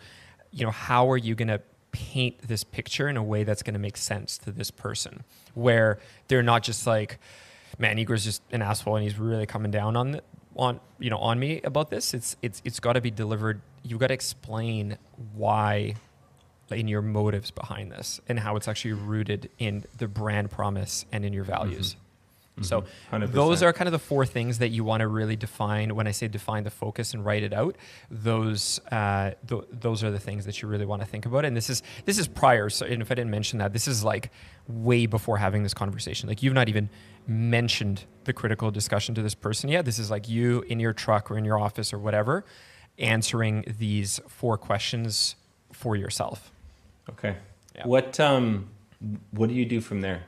you 0.52 0.66
know, 0.66 0.72
how 0.72 1.10
are 1.10 1.18
you 1.18 1.36
going 1.36 1.48
to 1.48 1.62
paint 1.92 2.40
this 2.48 2.64
picture 2.64 3.08
in 3.08 3.18
a 3.18 3.24
way 3.24 3.44
that's 3.44 3.64
going 3.64 3.74
to 3.74 3.80
make 3.80 3.98
sense 3.98 4.38
to 4.40 4.52
this 4.52 4.72
person, 4.72 5.24
where 5.54 6.00
they're 6.28 6.44
not 6.44 6.64
just 6.64 6.86
like, 6.88 7.20
man, 7.78 7.98
Igor's 7.98 8.24
just 8.24 8.42
an 8.52 8.62
asshole 8.62 8.96
and 8.96 9.04
he's 9.04 9.18
really 9.18 9.46
coming 9.46 9.72
down 9.72 9.96
on 9.96 10.22
on 10.56 10.80
you 11.00 11.10
know 11.10 11.18
on 11.18 11.40
me 11.40 11.62
about 11.64 11.90
this. 11.90 12.14
It's 12.14 12.36
it's 12.42 12.62
it's 12.66 12.80
got 12.80 12.94
to 12.94 13.02
be 13.02 13.12
delivered. 13.12 13.62
You've 13.84 14.00
got 14.00 14.08
to 14.08 14.14
explain 14.14 14.98
why 15.34 15.96
in 16.72 16.88
your 16.88 17.02
motives 17.02 17.52
behind 17.52 17.92
this 17.92 18.22
and 18.28 18.40
how 18.40 18.56
it's 18.56 18.68
actually 18.68 18.94
rooted 18.94 19.50
in 19.58 19.84
the 19.98 20.08
brand 20.08 20.52
promise 20.52 21.06
and 21.12 21.26
in 21.26 21.34
your 21.34 21.44
values. 21.44 21.94
Mm-hmm. 21.94 22.04
So 22.62 22.84
100%. 23.12 23.32
those 23.32 23.64
are 23.64 23.74
kind 23.74 23.88
of 23.88 23.92
the 23.92 24.00
four 24.00 24.26
things 24.26 24.60
that 24.60 24.70
you 24.70 24.84
want 24.84 25.02
to 25.02 25.08
really 25.08 25.36
define. 25.36 25.96
When 25.96 26.08
I 26.08 26.12
say 26.12 26.28
define 26.28 26.64
the 26.64 26.70
focus 26.70 27.14
and 27.14 27.26
write 27.26 27.44
it 27.44 27.54
out, 27.54 27.76
those 28.10 28.80
uh, 28.92 29.32
th- 29.48 29.64
those 29.72 30.04
are 30.04 30.12
the 30.12 30.20
things 30.20 30.46
that 30.46 30.62
you 30.62 30.68
really 30.68 30.86
want 30.86 31.02
to 31.02 31.08
think 31.08 31.26
about. 31.26 31.46
And 31.46 31.56
this 31.56 31.70
is 31.70 31.84
this 32.06 32.18
is 32.18 32.28
prior. 32.28 32.70
So 32.70 32.86
and 32.86 33.02
if 33.02 33.12
I 33.12 33.16
didn't 33.16 33.32
mention 33.32 33.60
that, 33.60 33.74
this 33.74 33.88
is 33.88 34.04
like 34.04 34.32
way 34.68 35.06
before 35.06 35.38
having 35.38 35.64
this 35.64 35.74
conversation. 35.74 36.30
Like 36.30 36.44
you've 36.44 36.54
not 36.54 36.70
even 36.70 36.90
mentioned 37.28 38.06
the 38.26 38.34
critical 38.34 38.72
discussion 38.72 39.16
to 39.16 39.22
this 39.22 39.36
person 39.36 39.70
yet. 39.70 39.86
This 39.86 40.00
is 40.00 40.12
like 40.12 40.28
you 40.28 40.62
in 40.62 40.80
your 40.80 40.94
truck 40.94 41.32
or 41.32 41.38
in 41.38 41.46
your 41.46 41.60
office 41.60 41.94
or 41.94 42.00
whatever, 42.00 42.46
answering 42.98 43.66
these 43.78 44.20
four 44.28 44.58
questions 44.58 45.36
for 45.72 45.96
yourself. 45.96 46.52
Okay. 47.10 47.36
Yeah. 47.76 47.88
What 47.88 48.20
um 48.20 48.70
what 49.32 49.50
do 49.50 49.56
you 49.56 49.66
do 49.66 49.82
from 49.82 50.02
there? 50.02 50.24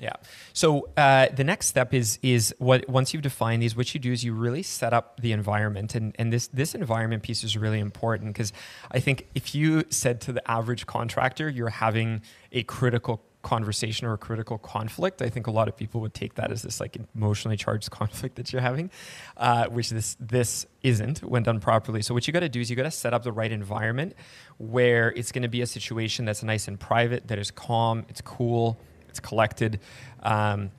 Yeah. 0.00 0.14
So 0.54 0.88
uh, 0.96 1.28
the 1.28 1.44
next 1.44 1.66
step 1.66 1.92
is 1.92 2.18
is 2.22 2.54
what 2.58 2.88
once 2.88 3.12
you've 3.12 3.22
defined 3.22 3.62
these, 3.62 3.76
what 3.76 3.92
you 3.92 4.00
do 4.00 4.12
is 4.12 4.24
you 4.24 4.32
really 4.32 4.62
set 4.62 4.94
up 4.94 5.20
the 5.20 5.32
environment, 5.32 5.94
and 5.94 6.16
and 6.18 6.32
this 6.32 6.46
this 6.48 6.74
environment 6.74 7.22
piece 7.22 7.44
is 7.44 7.56
really 7.56 7.78
important 7.78 8.32
because 8.32 8.52
I 8.90 8.98
think 8.98 9.28
if 9.34 9.54
you 9.54 9.84
said 9.90 10.22
to 10.22 10.32
the 10.32 10.50
average 10.50 10.86
contractor 10.86 11.48
you're 11.50 11.68
having 11.68 12.22
a 12.50 12.62
critical 12.62 13.22
conversation 13.42 14.06
or 14.06 14.14
a 14.14 14.18
critical 14.18 14.58
conflict, 14.58 15.22
I 15.22 15.28
think 15.28 15.46
a 15.46 15.50
lot 15.50 15.68
of 15.68 15.76
people 15.76 16.00
would 16.00 16.14
take 16.14 16.34
that 16.34 16.50
as 16.50 16.62
this 16.62 16.80
like 16.80 16.96
emotionally 17.14 17.56
charged 17.56 17.90
conflict 18.00 18.36
that 18.36 18.52
you're 18.52 18.62
having, 18.62 18.90
uh, 19.36 19.66
which 19.66 19.90
this 19.90 20.16
this 20.18 20.66
isn't 20.82 21.22
when 21.22 21.42
done 21.42 21.60
properly. 21.60 22.00
So 22.00 22.14
what 22.14 22.26
you 22.26 22.32
got 22.32 22.40
to 22.40 22.48
do 22.48 22.60
is 22.60 22.70
you 22.70 22.76
got 22.76 22.84
to 22.84 22.90
set 22.90 23.12
up 23.12 23.22
the 23.22 23.32
right 23.32 23.52
environment 23.52 24.14
where 24.56 25.12
it's 25.12 25.30
going 25.30 25.42
to 25.42 25.48
be 25.48 25.60
a 25.60 25.66
situation 25.66 26.24
that's 26.24 26.42
nice 26.42 26.68
and 26.68 26.80
private, 26.80 27.28
that 27.28 27.38
is 27.38 27.50
calm, 27.50 28.06
it's 28.08 28.22
cool, 28.22 28.78
it's 29.10 29.20
collected. 29.20 29.80
Um, 30.22 30.70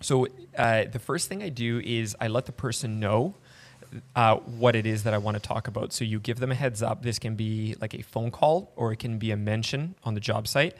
so 0.00 0.26
uh, 0.56 0.84
the 0.84 0.98
first 0.98 1.28
thing 1.28 1.42
I 1.42 1.48
do 1.48 1.80
is 1.84 2.16
I 2.20 2.28
let 2.28 2.46
the 2.46 2.52
person 2.52 3.00
know 3.00 3.34
uh, 4.14 4.36
what 4.36 4.74
it 4.76 4.86
is 4.86 5.04
that 5.04 5.14
I 5.14 5.18
want 5.18 5.36
to 5.36 5.40
talk 5.40 5.68
about. 5.68 5.92
So 5.92 6.04
you 6.04 6.18
give 6.18 6.38
them 6.38 6.50
a 6.50 6.54
heads 6.54 6.82
up. 6.82 7.02
This 7.02 7.18
can 7.18 7.34
be 7.34 7.76
like 7.80 7.94
a 7.94 8.02
phone 8.02 8.30
call 8.30 8.72
or 8.76 8.92
it 8.92 8.98
can 8.98 9.18
be 9.18 9.30
a 9.30 9.36
mention 9.36 9.94
on 10.04 10.14
the 10.14 10.20
job 10.20 10.48
site, 10.48 10.76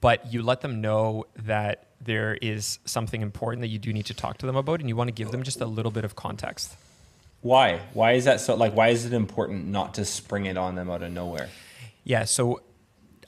but 0.00 0.32
you 0.32 0.42
let 0.42 0.60
them 0.62 0.80
know 0.80 1.26
that 1.36 1.86
there 2.00 2.34
is 2.40 2.78
something 2.84 3.22
important 3.22 3.62
that 3.62 3.68
you 3.68 3.78
do 3.78 3.92
need 3.92 4.06
to 4.06 4.14
talk 4.14 4.38
to 4.38 4.46
them 4.46 4.56
about, 4.56 4.80
and 4.80 4.88
you 4.88 4.96
want 4.96 5.08
to 5.08 5.12
give 5.12 5.30
them 5.30 5.42
just 5.42 5.60
a 5.60 5.66
little 5.66 5.90
bit 5.90 6.04
of 6.04 6.14
context. 6.14 6.76
Why? 7.40 7.80
Why 7.94 8.12
is 8.12 8.24
that 8.24 8.40
so 8.40 8.54
like 8.54 8.74
why 8.74 8.88
is 8.88 9.06
it 9.06 9.12
important 9.12 9.66
not 9.66 9.94
to 9.94 10.04
spring 10.04 10.46
it 10.46 10.56
on 10.56 10.74
them 10.74 10.90
out 10.90 11.02
of 11.02 11.12
nowhere? 11.12 11.48
Yeah, 12.04 12.24
so 12.24 12.60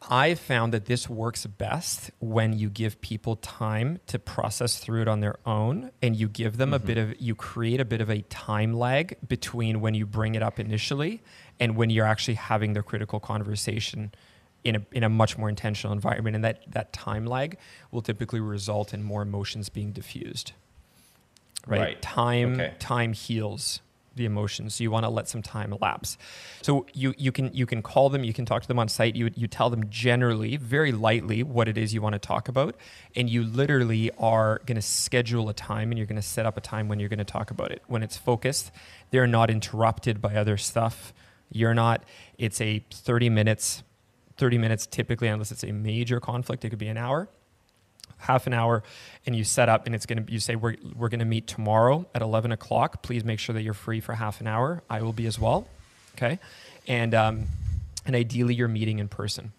I've 0.09 0.41
found 0.41 0.73
that 0.73 0.87
this 0.87 1.09
works 1.09 1.45
best 1.45 2.11
when 2.19 2.55
you 2.55 2.71
give 2.71 3.01
people 3.03 3.37
time 3.37 4.01
to 4.07 4.19
process 4.19 4.79
through 4.79 5.03
it 5.03 5.09
on 5.09 5.21
their 5.21 5.37
own 5.45 5.91
and 6.03 6.17
you 6.17 6.29
give 6.29 6.57
them 6.57 6.73
a 6.73 6.79
mm-hmm. 6.79 6.87
bit 6.87 6.99
of, 6.99 7.21
you 7.21 7.35
create 7.35 7.79
a 7.79 7.85
bit 7.85 8.01
of 8.01 8.09
a 8.09 8.23
time 8.23 8.73
lag 8.73 9.17
between 9.27 9.81
when 9.83 9.95
you 9.95 10.07
bring 10.07 10.35
it 10.35 10.43
up 10.43 10.59
initially 10.59 11.21
and 11.61 11.77
when 11.77 11.91
you're 11.91 12.07
actually 12.07 12.35
having 12.35 12.73
the 12.73 12.83
critical 12.83 13.21
conversation 13.21 14.13
in 14.65 14.77
a, 14.77 14.87
in 14.93 15.05
a 15.05 15.09
much 15.11 15.37
more 15.37 15.51
intentional 15.51 15.93
environment. 15.93 16.35
And 16.37 16.45
that, 16.45 16.63
that 16.73 16.93
time 16.95 17.27
lag 17.27 17.59
will 17.91 18.03
typically 18.03 18.41
result 18.41 18.95
in 18.95 19.03
more 19.03 19.21
emotions 19.21 19.69
being 19.69 19.93
diffused. 19.93 20.53
Right. 21.67 21.81
Right. 21.81 22.03
Time, 22.03 22.55
Okay. 22.55 22.75
time 22.79 23.13
heals 23.13 23.81
the 24.19 24.27
emotions. 24.27 24.75
So 24.75 24.85
you 24.85 24.91
want 24.91 25.05
to 25.05 25.09
let 25.11 25.29
some 25.29 25.41
time 25.41 25.73
elapse. 25.73 26.19
So 26.61 26.87
you, 26.93 27.15
you 27.17 27.33
can 27.33 27.51
you 27.55 27.65
can 27.65 27.81
call 27.81 28.11
them, 28.11 28.25
you 28.25 28.35
can 28.35 28.45
talk 28.45 28.61
to 28.63 28.69
them 28.69 28.79
on 28.79 28.89
site. 28.89 29.17
You 29.17 29.31
you 29.35 29.47
tell 29.47 29.71
them 29.71 29.89
generally, 29.89 30.57
very 30.57 30.93
lightly, 30.93 31.43
what 31.43 31.69
it 31.69 31.79
is 31.79 31.95
you 31.95 32.03
want 32.03 32.13
to 32.13 32.19
talk 32.19 32.49
about, 32.49 32.77
and 33.17 33.31
you 33.31 33.43
literally 33.45 34.11
are 34.19 34.61
going 34.67 34.77
to 34.77 34.83
schedule 34.83 35.49
a 35.49 35.55
time, 35.55 35.91
and 35.91 35.99
you're 35.99 36.07
going 36.07 36.17
to 36.17 36.23
set 36.23 36.45
up 36.45 36.57
a 36.57 36.61
time 36.61 36.89
when 36.89 37.01
you're 37.01 37.09
going 37.09 37.19
to 37.19 37.25
talk 37.25 37.51
about 37.51 37.73
it. 37.73 37.83
When 37.87 38.03
it's 38.03 38.17
focused, 38.17 38.71
they're 39.11 39.27
not 39.27 39.49
interrupted 39.51 40.21
by 40.21 40.35
other 40.35 40.59
stuff. 40.59 41.15
You're 41.51 41.75
not. 41.75 42.05
It's 42.37 42.61
a 42.61 42.85
30 42.91 43.31
minutes. 43.31 43.83
30 44.37 44.59
minutes 44.59 44.87
typically, 44.87 45.27
unless 45.27 45.51
it's 45.51 45.65
a 45.65 45.73
major 45.73 46.21
conflict, 46.21 46.65
it 46.65 46.71
could 46.71 46.79
be 46.79 46.87
an 46.87 46.97
hour 46.97 47.29
half 48.19 48.47
an 48.47 48.53
hour 48.53 48.83
and 49.27 49.35
you 49.37 49.45
set 49.45 49.69
up 49.69 49.87
and 49.87 49.95
it's 49.95 50.07
going 50.07 50.25
to 50.27 50.33
you 50.33 50.41
say 50.41 50.57
we're, 50.57 50.77
we're 50.97 51.09
going 51.09 51.19
to 51.21 51.25
meet 51.25 51.47
tomorrow 51.47 52.07
at 52.15 52.23
11 52.23 52.53
o'clock 52.53 53.03
please 53.03 53.25
make 53.25 53.39
sure 53.39 53.53
that 53.55 53.63
you're 53.63 53.75
free 53.75 54.01
for 54.01 54.15
half 54.15 54.41
an 54.41 54.47
hour 54.47 54.83
i 54.91 55.01
will 55.03 55.13
be 55.13 55.27
as 55.27 55.39
well 55.39 55.67
okay 56.17 56.39
and 56.87 57.15
um, 57.15 57.45
and 58.07 58.17
ideally 58.17 58.55
you're 58.55 58.69
meeting 58.69 58.99
in 58.99 59.09
person 59.09 59.53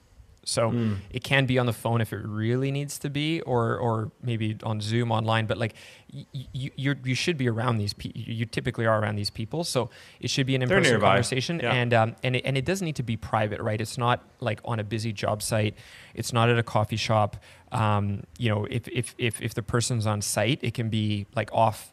so 0.45 0.73
it 1.11 1.23
can 1.23 1.45
be 1.45 1.59
on 1.59 1.67
the 1.67 1.73
phone 1.73 2.01
if 2.01 2.11
it 2.11 2.21
really 2.25 2.71
needs 2.71 2.97
to 2.97 3.09
be 3.09 3.39
or 3.41 3.77
or 3.77 4.11
maybe 4.23 4.57
on 4.63 4.81
zoom 4.81 5.11
online 5.11 5.45
but 5.45 5.59
like 5.59 5.75
y- 6.11 6.25
y- 6.33 6.71
you 6.75 6.95
you 7.03 7.13
should 7.13 7.37
be 7.37 7.47
around 7.47 7.77
these 7.77 7.93
people 7.93 8.19
you 8.19 8.45
typically 8.45 8.87
are 8.87 8.99
around 8.99 9.15
these 9.15 9.29
people 9.29 9.63
so 9.63 9.91
it 10.19 10.29
should 10.31 10.47
be 10.47 10.55
an 10.55 10.63
in-person 10.63 10.99
conversation 11.11 11.59
Yeah. 11.59 11.73
and 11.73 11.93
um, 11.93 12.15
and 12.23 12.35
it, 12.37 12.41
and 12.45 12.57
it 12.57 12.65
doesn't 12.65 12.83
need 12.85 12.95
to 12.95 13.03
be 13.03 13.15
private, 13.15 13.61
right? 13.61 13.79
It's 13.79 13.97
not 13.97 14.23
like 14.39 14.59
on 14.65 14.79
a 14.79 14.83
busy 14.83 15.13
job 15.13 15.43
site. 15.43 15.75
It's 16.15 16.33
not 16.33 16.49
at 16.49 16.57
a 16.57 16.63
coffee 16.63 16.95
shop. 16.97 17.35
Um, 17.71 18.23
you 18.37 18.49
know, 18.49 18.65
if, 18.69 18.87
if 18.87 19.15
if 19.17 19.41
if 19.41 19.53
the 19.53 19.61
person's 19.63 20.05
on 20.07 20.21
site, 20.21 20.59
it 20.61 20.73
can 20.73 20.89
be 20.89 21.27
like 21.35 21.51
off 21.53 21.91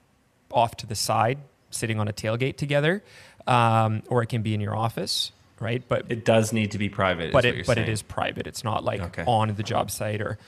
off 0.51 0.77
to 0.79 0.87
the 0.87 0.95
side, 0.95 1.39
sitting 1.71 1.99
on 2.01 2.09
a 2.09 2.13
tailgate 2.13 2.57
together, 2.57 3.03
um, 3.47 4.03
or 4.09 4.23
it 4.23 4.27
can 4.29 4.43
be 4.43 4.55
in 4.55 4.61
your 4.61 4.75
office, 4.77 5.33
right? 5.61 5.83
But 5.87 6.07
It 6.09 6.25
does 6.25 6.53
need 6.53 6.71
to 6.71 6.79
be 6.79 6.89
private. 6.89 7.33
but 7.33 7.45
it 7.45 7.67
but 7.67 7.77
it 7.77 7.83
saying. 7.83 7.91
is 7.93 8.03
private. 8.03 8.47
It's 8.47 8.65
not 8.65 8.85
like 8.85 9.01
Okay. 9.01 9.25
on 9.27 9.55
the 9.55 9.63
job 9.63 9.91
site 9.91 10.21
or 10.23 10.39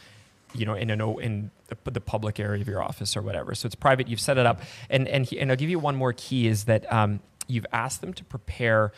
you 0.55 0.64
know 0.64 0.74
in 0.74 0.89
an 0.89 1.01
in 1.20 1.51
the, 1.66 1.91
the 1.91 2.01
public 2.01 2.41
area 2.41 2.62
of 2.62 2.66
your 2.68 2.83
office 2.83 3.14
or 3.16 3.20
whatever. 3.20 3.55
So 3.55 3.66
it's 3.66 3.74
private. 3.74 4.09
You've 4.09 4.20
set 4.20 4.39
it 4.39 4.47
up, 4.47 4.62
and 4.89 5.07
and 5.09 5.26
he- 5.26 5.39
and 5.39 5.51
I'll 5.51 5.57
give 5.59 5.68
you 5.68 5.79
one 5.79 5.95
more 5.97 6.14
key 6.14 6.47
is 6.47 6.64
that 6.64 6.91
um, 6.91 7.20
you've 7.47 7.66
asked 7.70 8.01
them 8.01 8.14
to 8.14 8.24
prepare 8.24 8.93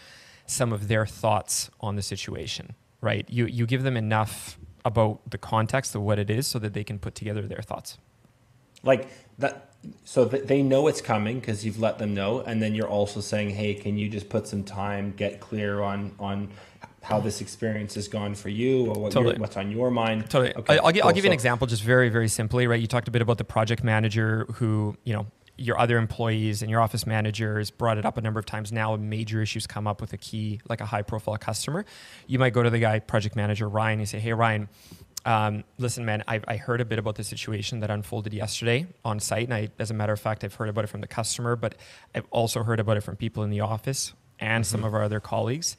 some 0.47 0.73
of 0.73 0.87
their 0.87 1.07
thoughts 1.07 1.71
on 1.81 1.97
the 1.97 2.03
situation. 2.03 2.77
Right. 3.01 3.25
You 3.29 3.47
you 3.47 3.67
give 3.67 3.83
them 3.83 3.97
enough 3.97 4.59
about 4.85 5.21
the 5.31 5.39
context 5.39 5.95
of 5.95 6.03
what 6.03 6.19
it 6.19 6.31
is 6.31 6.47
so 6.47 6.59
that 6.59 6.73
they 6.75 6.85
can 6.85 6.99
put 6.99 7.15
together 7.15 7.43
their 7.47 7.63
thoughts. 7.63 7.99
like 8.83 9.09
that. 9.39 9.67
So 10.05 10.27
th- 10.27 10.45
they 10.47 10.63
know 10.63 10.87
it's 10.89 11.01
coming 11.03 11.39
because 11.41 11.65
you've 11.67 11.79
let 11.81 11.99
them 11.99 12.15
know, 12.15 12.41
and 12.41 12.63
then 12.63 12.75
you're 12.75 12.89
also 12.89 13.21
saying, 13.21 13.51
"Hey, 13.51 13.75
can 13.75 13.99
you 13.99 14.09
just 14.09 14.29
put 14.31 14.47
some 14.47 14.65
time, 14.65 15.13
get 15.17 15.41
clear 15.41 15.81
on 15.83 16.13
on 16.19 16.49
how 17.03 17.19
this 17.21 17.41
experience 17.43 17.95
has 17.95 18.09
gone 18.09 18.35
for 18.35 18.49
you, 18.51 18.87
or 18.87 18.95
what 19.01 19.13
Totally. 19.13 19.37
what's 19.39 19.57
on 19.59 19.71
your 19.71 19.91
mind?" 19.91 20.29
Totally. 20.31 20.55
Okay, 20.55 20.79
I- 20.79 20.85
I'll, 20.85 20.93
gi- 20.93 21.01
I'll 21.03 21.09
cool. 21.09 21.15
give 21.15 21.25
you 21.25 21.31
an 21.31 21.35
example, 21.35 21.67
just 21.67 21.83
very, 21.83 22.09
very 22.11 22.29
simply, 22.29 22.67
right? 22.67 22.81
You 22.81 22.87
talked 22.87 23.09
a 23.09 23.11
bit 23.11 23.21
about 23.23 23.37
the 23.39 23.45
project 23.45 23.83
manager 23.85 24.47
who, 24.55 24.97
you 25.05 25.13
know, 25.15 25.27
your 25.61 25.79
other 25.79 25.99
employees 25.99 26.63
and 26.63 26.71
your 26.71 26.81
office 26.81 27.07
managers 27.07 27.71
brought 27.71 27.99
it 27.99 28.07
up 28.07 28.17
a 28.17 28.21
number 28.23 28.41
of 28.41 28.47
times 28.47 28.73
now. 28.73 28.97
Major 28.97 29.43
issues 29.43 29.67
come 29.67 29.87
up 29.87 30.01
with 30.01 30.15
a 30.15 30.17
key, 30.17 30.59
like 30.71 30.81
a 30.81 30.87
high 30.87 31.03
profile 31.03 31.37
customer. 31.37 31.85
You 32.27 32.39
might 32.39 32.55
go 32.55 32.63
to 32.63 32.71
the 32.71 32.79
guy, 32.79 32.99
project 32.99 33.37
manager 33.37 33.69
Ryan, 33.69 34.01
and 34.01 34.09
say, 34.09 34.19
Hey, 34.19 34.33
Ryan, 34.33 34.71
um, 35.27 35.65
listen, 35.77 36.07
man, 36.07 36.25
I, 36.27 36.41
I 36.49 36.57
heard 36.57 36.81
a 36.81 36.87
bit 36.87 36.99
about 36.99 37.17
the 37.17 37.25
situation 37.25 37.81
that 37.81 37.91
unfolded 37.91 38.33
yesterday 38.33 38.87
on 39.05 39.21
site. 39.21 39.45
And 39.45 39.55
I, 39.55 39.69
as 39.79 39.91
a 39.91 39.95
matter 39.95 40.15
of 40.15 40.21
fact, 40.21 40.45
I've 40.45 40.55
heard 40.55 40.71
about 40.71 40.85
it 40.85 40.87
from 40.87 41.03
the 41.03 41.07
customer, 41.07 41.57
but 41.57 41.75
I've 42.15 42.27
also 42.31 42.63
heard 42.63 42.81
about 42.81 42.97
it 42.97 43.03
from 43.03 43.17
people 43.17 43.43
in 43.43 43.51
the 43.51 43.61
office 43.61 44.15
and 44.39 44.67
some 44.67 44.83
of 44.83 44.95
our 44.95 45.03
other 45.03 45.21
colleagues. 45.21 45.77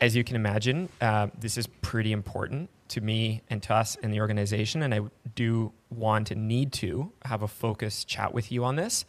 As 0.00 0.14
you 0.14 0.22
can 0.22 0.36
imagine, 0.36 0.88
uh, 1.00 1.28
this 1.36 1.58
is 1.58 1.66
pretty 1.66 2.12
important 2.12 2.70
to 2.90 3.00
me 3.00 3.42
and 3.50 3.62
to 3.64 3.74
us 3.74 3.94
in 3.96 4.10
the 4.10 4.20
organization. 4.20 4.82
And 4.82 4.94
I 4.94 5.00
do 5.34 5.72
want 5.90 6.30
and 6.30 6.48
need 6.48 6.72
to 6.74 7.12
have 7.24 7.42
a 7.42 7.48
focused 7.48 8.08
chat 8.08 8.32
with 8.34 8.50
you 8.52 8.64
on 8.64 8.76
this. 8.76 9.04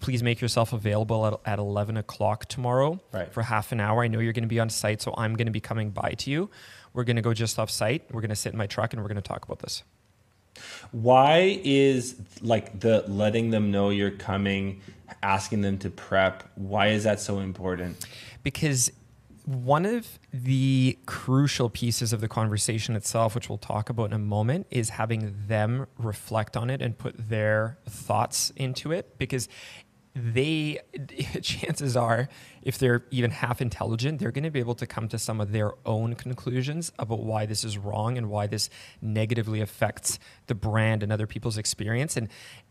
Please 0.00 0.22
make 0.22 0.40
yourself 0.40 0.72
available 0.72 1.26
at, 1.26 1.40
at 1.44 1.58
11 1.58 1.96
o'clock 1.96 2.46
tomorrow 2.46 3.00
Right. 3.12 3.32
for 3.32 3.42
half 3.42 3.70
an 3.72 3.80
hour. 3.80 4.02
I 4.02 4.08
know 4.08 4.18
you're 4.18 4.32
going 4.32 4.44
to 4.44 4.48
be 4.48 4.60
on 4.60 4.70
site, 4.70 5.02
so 5.02 5.14
I'm 5.16 5.34
going 5.36 5.46
to 5.46 5.52
be 5.52 5.60
coming 5.60 5.90
by 5.90 6.12
to 6.18 6.30
you. 6.30 6.50
We're 6.94 7.04
going 7.04 7.16
to 7.16 7.22
go 7.22 7.34
just 7.34 7.58
off 7.58 7.70
site. 7.70 8.02
We're 8.10 8.20
going 8.22 8.30
to 8.30 8.36
sit 8.36 8.52
in 8.52 8.58
my 8.58 8.66
truck 8.66 8.92
and 8.92 9.02
we're 9.02 9.08
going 9.08 9.22
to 9.22 9.28
talk 9.28 9.44
about 9.44 9.58
this. 9.60 9.82
Why 10.92 11.60
is 11.64 12.16
like 12.42 12.80
the 12.80 13.04
letting 13.06 13.50
them 13.50 13.70
know 13.70 13.90
you're 13.90 14.10
coming, 14.10 14.80
asking 15.22 15.60
them 15.62 15.78
to 15.78 15.90
prep? 15.90 16.42
Why 16.56 16.88
is 16.88 17.04
that 17.04 17.20
so 17.20 17.38
important? 17.40 18.04
because 18.42 18.90
one 19.50 19.84
of 19.84 20.20
the 20.32 20.96
crucial 21.06 21.68
pieces 21.68 22.12
of 22.12 22.20
the 22.20 22.28
conversation 22.28 22.94
itself, 22.94 23.34
which 23.34 23.48
we'll 23.48 23.58
talk 23.58 23.90
about 23.90 24.04
in 24.04 24.12
a 24.12 24.18
moment, 24.18 24.68
is 24.70 24.90
having 24.90 25.34
them 25.48 25.86
reflect 25.98 26.56
on 26.56 26.70
it 26.70 26.80
and 26.80 26.96
put 26.96 27.28
their 27.28 27.76
thoughts 27.84 28.52
into 28.54 28.92
it. 28.92 29.18
Because 29.18 29.48
they, 30.14 30.78
chances 31.42 31.96
are, 31.96 32.28
if 32.62 32.78
they're 32.78 33.04
even 33.10 33.32
half 33.32 33.60
intelligent, 33.60 34.20
they're 34.20 34.30
going 34.30 34.44
to 34.44 34.52
be 34.52 34.60
able 34.60 34.76
to 34.76 34.86
come 34.86 35.08
to 35.08 35.18
some 35.18 35.40
of 35.40 35.50
their 35.50 35.72
own 35.84 36.14
conclusions 36.14 36.92
about 36.96 37.24
why 37.24 37.44
this 37.44 37.64
is 37.64 37.76
wrong 37.76 38.16
and 38.16 38.30
why 38.30 38.46
this 38.46 38.70
negatively 39.02 39.60
affects 39.60 40.20
the 40.46 40.54
brand 40.54 41.02
and 41.02 41.12
other 41.12 41.26
people's 41.26 41.58
experience. 41.58 42.16
And 42.16 42.28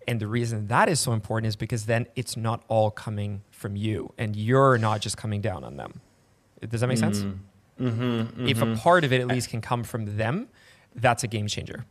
and 0.08 0.20
the 0.20 0.28
reason 0.28 0.68
that 0.68 0.88
is 0.88 1.00
so 1.00 1.12
important 1.12 1.50
is 1.50 1.56
because 1.58 1.88
then 1.88 2.08
it's 2.16 2.38
not 2.38 2.64
all 2.70 2.90
coming 2.90 3.44
from 3.52 3.76
you, 3.76 4.14
and 4.18 4.36
you're 4.36 4.78
not 4.78 5.02
just 5.02 5.18
coming 5.18 5.42
down 5.42 5.66
on 5.66 5.76
them. 5.76 6.02
Does 6.68 6.82
that 6.82 6.88
make 6.88 6.97
sense? 6.97 7.26
If 7.80 8.62
a 8.62 8.76
part 8.76 9.03
of 9.03 9.14
it 9.14 9.22
at 9.22 9.28
least 9.28 9.49
can 9.49 9.62
come 9.62 9.84
from 9.84 10.18
them, 10.18 10.49
that's 10.95 11.24
a 11.24 11.28
game 11.28 11.47
changer. 11.47 11.86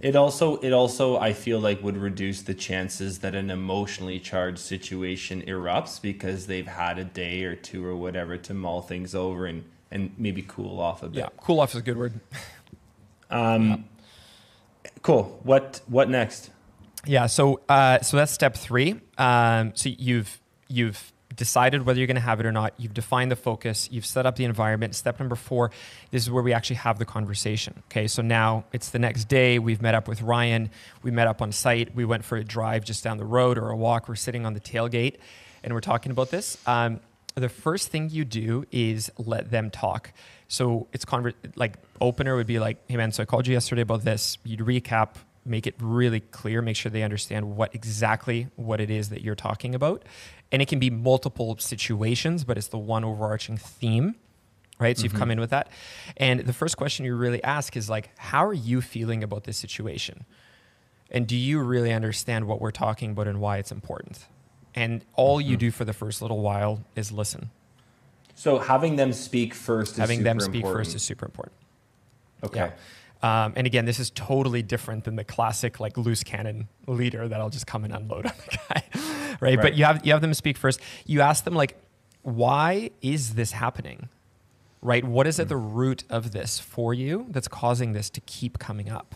It 0.00 0.16
also 0.16 0.56
it 0.58 0.72
also 0.72 1.16
I 1.18 1.32
feel 1.32 1.60
like 1.60 1.82
would 1.82 1.96
reduce 1.96 2.42
the 2.42 2.52
chances 2.54 3.20
that 3.20 3.34
an 3.34 3.50
emotionally 3.50 4.18
charged 4.18 4.58
situation 4.58 5.42
erupts 5.42 6.00
because 6.00 6.46
they've 6.46 6.66
had 6.66 6.98
a 6.98 7.04
day 7.04 7.44
or 7.44 7.54
two 7.54 7.86
or 7.86 7.96
whatever 7.96 8.36
to 8.36 8.54
mull 8.54 8.82
things 8.82 9.14
over 9.14 9.46
and 9.46 9.64
and 9.90 10.12
maybe 10.18 10.44
cool 10.46 10.80
off 10.80 11.02
a 11.02 11.08
bit. 11.08 11.18
Yeah, 11.20 11.28
cool 11.38 11.60
off 11.60 11.70
is 11.70 11.76
a 11.76 11.82
good 11.82 11.96
word. 11.96 12.20
Um, 13.30 13.84
Cool. 15.04 15.38
What 15.42 15.80
what 15.86 16.08
next? 16.08 16.50
Yeah. 17.06 17.26
So 17.26 17.60
uh, 17.68 18.00
so 18.00 18.16
that's 18.16 18.32
step 18.32 18.56
three. 18.56 19.00
Um, 19.18 19.72
so 19.74 19.90
you've 19.90 20.40
you've 20.68 21.12
decided 21.34 21.84
whether 21.84 21.98
you're 21.98 22.06
going 22.06 22.16
to 22.16 22.20
have 22.20 22.40
it 22.40 22.46
or 22.46 22.52
not. 22.52 22.74
You've 22.76 22.94
defined 22.94 23.30
the 23.30 23.36
focus. 23.36 23.88
You've 23.90 24.06
set 24.06 24.26
up 24.26 24.36
the 24.36 24.44
environment. 24.44 24.94
Step 24.94 25.18
number 25.18 25.36
four. 25.36 25.70
This 26.10 26.22
is 26.22 26.30
where 26.30 26.42
we 26.42 26.52
actually 26.52 26.76
have 26.76 26.98
the 26.98 27.04
conversation. 27.04 27.82
Okay. 27.90 28.06
So 28.06 28.22
now 28.22 28.64
it's 28.72 28.90
the 28.90 28.98
next 28.98 29.24
day. 29.28 29.58
We've 29.58 29.82
met 29.82 29.94
up 29.94 30.08
with 30.08 30.22
Ryan. 30.22 30.70
We 31.02 31.10
met 31.10 31.26
up 31.26 31.42
on 31.42 31.52
site. 31.52 31.94
We 31.94 32.04
went 32.04 32.24
for 32.24 32.36
a 32.36 32.44
drive 32.44 32.84
just 32.84 33.04
down 33.04 33.18
the 33.18 33.24
road 33.24 33.58
or 33.58 33.70
a 33.70 33.76
walk. 33.76 34.08
We're 34.08 34.14
sitting 34.14 34.46
on 34.46 34.54
the 34.54 34.60
tailgate, 34.60 35.16
and 35.62 35.72
we're 35.72 35.80
talking 35.80 36.12
about 36.12 36.30
this. 36.30 36.58
Um, 36.66 37.00
the 37.34 37.48
first 37.48 37.88
thing 37.88 38.10
you 38.10 38.24
do 38.24 38.64
is 38.70 39.10
let 39.18 39.50
them 39.50 39.70
talk. 39.70 40.12
So 40.48 40.86
it's 40.92 41.04
conver- 41.04 41.34
like 41.56 41.78
opener 42.00 42.36
would 42.36 42.46
be 42.46 42.58
like, 42.58 42.78
hey 42.88 42.96
man, 42.96 43.12
so 43.12 43.22
I 43.22 43.26
called 43.26 43.46
you 43.46 43.52
yesterday 43.52 43.82
about 43.82 44.04
this. 44.04 44.38
You'd 44.44 44.60
recap, 44.60 45.16
make 45.44 45.66
it 45.66 45.74
really 45.80 46.20
clear, 46.20 46.62
make 46.62 46.76
sure 46.76 46.90
they 46.90 47.02
understand 47.02 47.56
what 47.56 47.74
exactly 47.74 48.48
what 48.56 48.80
it 48.80 48.90
is 48.90 49.08
that 49.08 49.22
you're 49.22 49.34
talking 49.34 49.74
about. 49.74 50.04
And 50.54 50.62
it 50.62 50.68
can 50.68 50.78
be 50.78 50.88
multiple 50.88 51.58
situations, 51.58 52.44
but 52.44 52.56
it's 52.56 52.68
the 52.68 52.78
one 52.78 53.04
overarching 53.04 53.56
theme. 53.56 54.14
Right. 54.78 54.96
So 54.96 55.02
you've 55.02 55.14
come 55.14 55.32
in 55.32 55.40
with 55.40 55.50
that. 55.50 55.68
And 56.16 56.38
the 56.40 56.52
first 56.52 56.76
question 56.76 57.04
you 57.04 57.16
really 57.16 57.42
ask 57.42 57.76
is 57.76 57.90
like, 57.90 58.10
how 58.16 58.46
are 58.46 58.54
you 58.54 58.80
feeling 58.80 59.24
about 59.24 59.42
this 59.42 59.56
situation? 59.56 60.24
And 61.10 61.26
do 61.26 61.36
you 61.36 61.58
really 61.60 61.92
understand 61.92 62.46
what 62.46 62.60
we're 62.60 62.70
talking 62.70 63.10
about 63.10 63.26
and 63.26 63.40
why 63.40 63.58
it's 63.58 63.72
important? 63.72 64.26
And 64.76 65.04
all 65.14 65.40
you 65.40 65.56
do 65.56 65.72
for 65.72 65.84
the 65.84 65.92
first 65.92 66.22
little 66.22 66.40
while 66.40 66.84
is 66.94 67.10
listen. 67.10 67.50
So 68.36 68.60
having 68.60 68.94
them 68.94 69.12
speak 69.12 69.54
first 69.54 69.94
is 69.94 69.98
Having 69.98 70.22
them 70.22 70.38
speak 70.38 70.56
important. 70.62 70.78
first 70.86 70.94
is 70.94 71.02
super 71.02 71.26
important. 71.26 71.56
okay. 72.44 72.70
Yeah. 72.70 73.44
Um, 73.44 73.54
and 73.56 73.66
again, 73.66 73.86
this 73.86 73.98
is 73.98 74.10
totally 74.10 74.62
different 74.62 75.04
than 75.04 75.16
the 75.16 75.24
classic 75.24 75.80
like 75.80 75.96
loose 75.96 76.22
cannon 76.22 76.68
leader 76.86 77.26
that 77.26 77.40
I'll 77.40 77.50
just 77.50 77.66
come 77.66 77.84
and 77.84 77.94
unload 77.94 78.26
on 78.26 78.32
the 78.50 78.58
guy, 78.68 78.82
right? 79.44 79.56
Right. 79.56 79.62
But 79.62 79.74
you 79.74 79.84
have 79.84 80.04
you 80.04 80.12
have 80.12 80.22
them 80.22 80.34
speak 80.34 80.56
first. 80.58 80.80
You 81.06 81.20
ask 81.20 81.44
them 81.44 81.54
like, 81.54 81.76
why 82.22 82.90
is 83.00 83.34
this 83.34 83.52
happening? 83.52 84.08
Right? 84.82 85.04
What 85.04 85.26
is 85.26 85.38
at 85.40 85.48
the 85.48 85.56
root 85.56 86.04
of 86.10 86.32
this 86.32 86.58
for 86.58 86.94
you 86.94 87.26
that's 87.30 87.48
causing 87.48 87.92
this 87.94 88.10
to 88.10 88.20
keep 88.22 88.58
coming 88.58 88.90
up? 88.90 89.14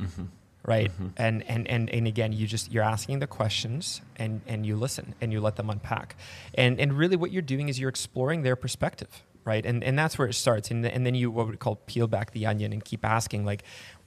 Mm-hmm. 0.00 0.24
Right? 0.64 0.90
Mm-hmm. 0.90 1.08
And, 1.16 1.42
and 1.48 1.68
and 1.68 1.90
and 1.90 2.06
again, 2.06 2.32
you 2.32 2.46
just 2.46 2.72
you're 2.72 2.84
asking 2.84 3.20
the 3.20 3.26
questions 3.26 4.02
and 4.16 4.40
and 4.46 4.66
you 4.66 4.76
listen 4.76 5.14
and 5.20 5.32
you 5.32 5.40
let 5.40 5.56
them 5.56 5.70
unpack. 5.70 6.16
And 6.54 6.80
and 6.80 6.92
really 6.92 7.16
what 7.16 7.30
you're 7.32 7.42
doing 7.54 7.68
is 7.68 7.78
you're 7.80 7.88
exploring 7.88 8.42
their 8.42 8.56
perspective. 8.56 9.22
right? 9.46 9.64
And 9.64 9.82
and 9.82 9.98
that's 9.98 10.18
where 10.18 10.28
it 10.28 10.34
starts. 10.34 10.70
And 10.70 10.84
and 10.84 11.06
then 11.06 11.14
you 11.14 11.30
what 11.30 11.48
we 11.48 11.56
call 11.56 11.76
peel 11.86 12.08
back 12.08 12.32
the 12.32 12.44
onion 12.46 12.72
and 12.72 12.84
keep 12.84 13.04
asking 13.04 13.46
like, 13.46 13.62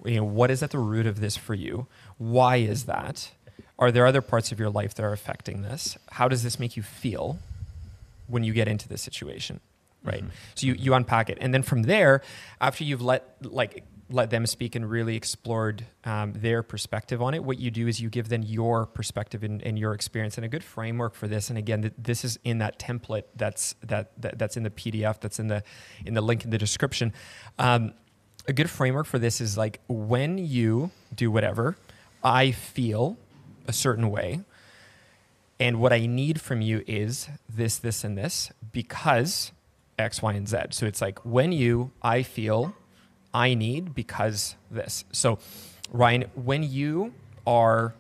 you 0.06 0.18
know, 0.18 0.24
what 0.24 0.52
is 0.52 0.62
at 0.62 0.70
the 0.72 0.78
root 0.80 1.08
of 1.08 1.20
this 1.22 1.36
for 1.38 1.56
you? 1.56 1.88
Why 2.18 2.58
is 2.58 2.84
that? 2.86 3.32
Are 3.80 3.92
there 3.92 4.06
other 4.06 4.22
parts 4.22 4.52
of 4.52 4.60
your 4.60 4.70
life 4.70 4.94
that 4.96 5.04
are 5.04 5.14
affecting 5.14 5.64
this? 5.64 5.98
How 6.12 6.28
does 6.28 6.44
this 6.44 6.60
make 6.60 6.78
you 6.78 6.84
feel 6.84 7.40
when 8.28 8.44
you 8.44 8.54
get 8.54 8.68
into 8.68 8.88
this 8.88 9.02
situation? 9.02 9.62
Right. 10.04 10.22
Mm-hmm. 10.22 10.30
So 10.56 10.68
you, 10.68 10.74
you 10.74 10.94
unpack 10.94 11.30
it. 11.30 11.38
And 11.42 11.54
then 11.54 11.64
from 11.64 11.84
there, 11.84 12.22
after 12.62 12.84
you've 12.84 13.02
let 13.02 13.36
like 13.42 13.84
let 14.12 14.32
them 14.32 14.46
speak 14.46 14.76
and 14.76 14.90
really 14.90 15.16
explored 15.16 15.86
um, 16.04 16.34
their 16.34 16.64
perspective 16.64 17.22
on 17.22 17.34
it. 17.34 17.44
What 17.44 17.60
you 17.60 17.70
do 17.70 17.88
is 17.88 18.00
you 18.00 18.10
give 18.10 18.30
them 18.30 18.42
your 18.42 18.88
perspective 18.88 19.44
and, 19.44 19.62
and 19.62 19.78
your 19.78 19.94
experience 19.94 20.38
and 20.38 20.46
a 20.46 20.48
good 20.48 20.64
framework 20.64 21.14
for 21.14 21.28
this. 21.28 21.50
And 21.50 21.58
again, 21.60 21.82
th- 21.82 21.94
this 21.98 22.26
is 22.26 22.40
in 22.44 22.58
that 22.58 22.80
template 22.80 23.26
that's 23.36 23.76
that, 23.84 24.12
that, 24.20 24.40
that's 24.40 24.58
in 24.58 24.64
the 24.64 24.72
PDF 24.72 25.20
that's 25.20 25.40
in 25.40 25.48
the 25.48 25.64
in 26.06 26.16
the 26.16 26.22
link 26.22 26.44
in 26.44 26.50
the 26.50 26.58
description. 26.58 27.14
Um, 27.60 27.94
a 28.48 28.54
good 28.54 28.70
framework 28.70 29.06
for 29.06 29.20
this 29.20 29.42
is 29.42 29.58
like 29.58 29.80
when 29.88 30.40
you 30.40 30.90
do 31.14 31.30
whatever, 31.30 31.78
I 32.24 32.52
feel 32.52 33.18
a 33.70 33.74
certain 33.74 34.10
way, 34.10 34.42
and 35.60 35.80
what 35.80 35.94
I 35.94 36.06
need 36.06 36.42
from 36.42 36.62
you 36.62 36.84
is 36.88 37.30
this, 37.48 37.78
this, 37.78 38.04
and 38.04 38.18
this 38.18 38.52
because 38.72 39.52
X, 39.98 40.22
Y, 40.22 40.34
and 40.34 40.48
Z. 40.48 40.58
So 40.72 40.86
it's 40.86 41.02
like 41.02 41.20
when 41.26 41.52
you, 41.52 41.92
I 42.02 42.24
feel 42.24 42.74
I 43.34 43.54
need 43.54 43.94
because 43.94 44.56
this. 44.72 45.06
So, 45.12 45.38
Ryan, 45.92 46.26
when 46.36 46.64
you 46.64 47.14
are 47.46 47.94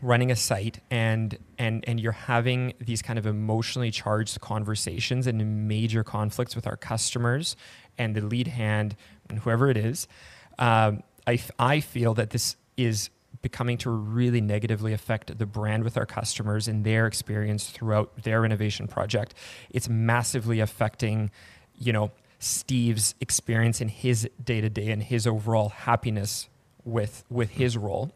running 0.00 0.32
a 0.32 0.36
site 0.36 0.80
and 0.90 1.38
and 1.58 1.84
and 1.86 2.00
you're 2.00 2.12
having 2.12 2.74
these 2.80 3.02
kind 3.02 3.18
of 3.18 3.26
emotionally 3.26 3.90
charged 3.90 4.40
conversations 4.40 5.26
and 5.26 5.68
major 5.68 6.02
conflicts 6.02 6.56
with 6.56 6.66
our 6.66 6.76
customers 6.76 7.54
and 7.98 8.14
the 8.14 8.20
lead 8.20 8.48
hand 8.48 8.96
and 9.28 9.40
whoever 9.40 9.70
it 9.70 9.76
is, 9.76 10.08
um, 10.58 11.02
I 11.26 11.38
I 11.58 11.80
feel 11.80 12.14
that 12.14 12.30
this 12.30 12.56
is 12.76 13.10
becoming 13.42 13.76
to 13.78 13.90
really 13.90 14.40
negatively 14.40 14.92
affect 14.92 15.36
the 15.36 15.46
brand 15.46 15.84
with 15.84 15.96
our 15.96 16.06
customers 16.06 16.68
and 16.68 16.84
their 16.84 17.06
experience 17.06 17.70
throughout 17.70 18.22
their 18.22 18.44
innovation 18.44 18.86
project. 18.88 19.34
It's 19.70 19.88
massively 19.88 20.60
affecting, 20.60 21.30
you 21.78 21.92
know, 21.92 22.12
Steve's 22.38 23.14
experience 23.20 23.80
in 23.80 23.88
his 23.88 24.28
day 24.42 24.60
to 24.60 24.70
day 24.70 24.90
and 24.90 25.02
his 25.02 25.26
overall 25.26 25.68
happiness 25.68 26.48
with 26.84 27.24
with 27.28 27.50
his 27.50 27.76
role. 27.76 28.12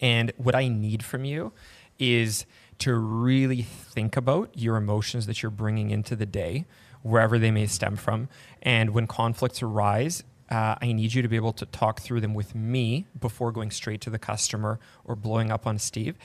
And 0.00 0.32
what 0.36 0.54
I 0.54 0.68
need 0.68 1.02
from 1.04 1.24
you 1.24 1.52
is 1.98 2.46
to 2.78 2.94
really 2.94 3.62
think 3.62 4.16
about 4.16 4.50
your 4.56 4.76
emotions 4.76 5.26
that 5.26 5.42
you're 5.42 5.50
bringing 5.50 5.90
into 5.90 6.16
the 6.16 6.26
day, 6.26 6.64
wherever 7.02 7.38
they 7.38 7.50
may 7.50 7.66
stem 7.66 7.96
from. 7.96 8.28
And 8.62 8.90
when 8.90 9.06
conflicts 9.06 9.62
arise, 9.62 10.22
uh, 10.50 10.74
I 10.80 10.92
need 10.92 11.14
you 11.14 11.22
to 11.22 11.28
be 11.28 11.36
able 11.36 11.52
to 11.54 11.66
talk 11.66 12.00
through 12.00 12.20
them 12.20 12.34
with 12.34 12.54
me 12.54 13.06
before 13.18 13.52
going 13.52 13.70
straight 13.70 14.00
to 14.02 14.10
the 14.10 14.18
customer 14.18 14.80
or 15.04 15.14
blowing 15.14 15.50
up 15.50 15.66
on 15.66 15.78
Steve 15.78 16.16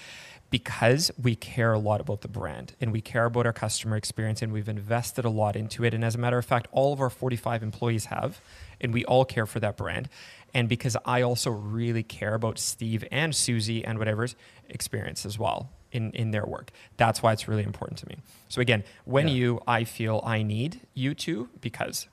because 0.49 1.11
we 1.21 1.35
care 1.35 1.73
a 1.73 1.79
lot 1.79 1.99
about 1.99 2.21
the 2.21 2.27
brand 2.27 2.75
and 2.79 2.91
we 2.91 3.01
care 3.01 3.25
about 3.25 3.45
our 3.45 3.53
customer 3.53 3.97
experience 3.97 4.41
and 4.41 4.53
we've 4.53 4.69
invested 4.69 5.25
a 5.25 5.29
lot 5.29 5.55
into 5.55 5.83
it. 5.83 5.93
And 5.93 6.03
as 6.03 6.15
a 6.15 6.17
matter 6.17 6.37
of 6.37 6.45
fact, 6.45 6.67
all 6.71 6.93
of 6.93 7.01
our 7.01 7.09
45 7.09 7.61
employees 7.61 8.05
have, 8.05 8.39
and 8.79 8.93
we 8.93 9.03
all 9.05 9.25
care 9.25 9.45
for 9.45 9.59
that 9.59 9.77
brand. 9.77 10.09
And 10.53 10.69
because 10.69 10.95
I 11.05 11.21
also 11.21 11.51
really 11.51 12.03
care 12.03 12.35
about 12.35 12.57
Steve 12.57 13.03
and 13.11 13.35
Susie 13.35 13.83
and 13.83 13.99
whatever's 13.99 14.35
experience 14.69 15.25
as 15.25 15.37
well 15.37 15.69
in, 15.91 16.11
in 16.11 16.31
their 16.31 16.45
work. 16.45 16.71
That's 16.97 17.21
why 17.21 17.33
it's 17.33 17.47
really 17.47 17.63
important 17.63 17.99
to 17.99 18.07
me. 18.07 18.17
So 18.47 18.61
again, 18.61 18.83
when 19.03 19.27
yeah. 19.27 19.33
you, 19.33 19.61
I 19.67 19.83
feel 19.83 20.21
I 20.25 20.43
need 20.43 20.81
you 20.93 21.13
to, 21.15 21.49
because. 21.59 22.07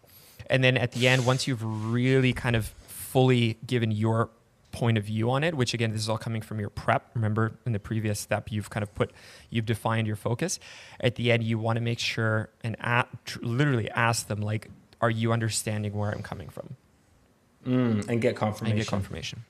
And 0.52 0.62
then 0.62 0.76
at 0.76 0.92
the 0.92 1.08
end, 1.08 1.24
once 1.24 1.46
you've 1.46 1.64
really 1.64 2.34
kind 2.34 2.54
of 2.54 2.66
fully 2.86 3.56
given 3.66 3.90
your 3.90 4.28
point 4.70 4.98
of 4.98 5.04
view 5.04 5.30
on 5.30 5.42
it, 5.42 5.54
which 5.54 5.72
again, 5.72 5.92
this 5.92 6.02
is 6.02 6.10
all 6.10 6.18
coming 6.18 6.42
from 6.42 6.60
your 6.60 6.68
prep. 6.68 7.10
Remember 7.14 7.52
in 7.64 7.72
the 7.72 7.78
previous 7.78 8.20
step, 8.20 8.52
you've 8.52 8.68
kind 8.68 8.82
of 8.82 8.94
put, 8.94 9.12
you've 9.48 9.64
defined 9.64 10.06
your 10.06 10.16
focus. 10.16 10.60
At 11.00 11.14
the 11.14 11.32
end, 11.32 11.42
you 11.42 11.58
want 11.58 11.78
to 11.78 11.80
make 11.80 11.98
sure 11.98 12.50
and 12.62 12.76
at, 12.80 13.08
literally 13.40 13.90
ask 13.92 14.28
them, 14.28 14.42
like, 14.42 14.68
are 15.00 15.10
you 15.10 15.32
understanding 15.32 15.94
where 15.94 16.10
I'm 16.10 16.22
coming 16.22 16.50
from? 16.50 16.76
Mm, 17.66 18.08
and 18.08 18.20
get 18.20 18.36
confirmation. 18.36 18.76
And 18.76 18.78
get 18.78 18.88
confirmation. 18.88 19.44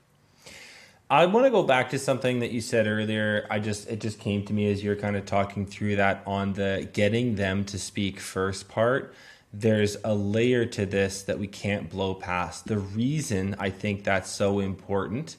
I 1.09 1.25
want 1.25 1.45
to 1.45 1.51
go 1.51 1.63
back 1.63 1.89
to 1.89 1.99
something 1.99 2.39
that 2.39 2.51
you 2.51 2.61
said 2.61 2.87
earlier. 2.87 3.45
I 3.51 3.59
just 3.59 3.89
it 3.89 3.99
just 3.99 4.19
came 4.19 4.45
to 4.45 4.53
me 4.53 4.71
as 4.71 4.81
you're 4.81 4.95
kind 4.95 5.17
of 5.17 5.25
talking 5.25 5.65
through 5.65 5.97
that 5.97 6.23
on 6.25 6.53
the 6.53 6.87
getting 6.93 7.35
them 7.35 7.65
to 7.65 7.77
speak 7.77 8.19
first 8.19 8.69
part 8.69 9.13
there's 9.53 9.97
a 10.03 10.15
layer 10.15 10.65
to 10.65 10.85
this 10.85 11.21
that 11.23 11.37
we 11.37 11.47
can't 11.47 11.89
blow 11.89 12.15
past. 12.15 12.65
The 12.65 12.79
reason 12.79 13.55
I 13.59 13.69
think 13.69 14.03
that's 14.03 14.29
so 14.29 14.59
important 14.59 15.37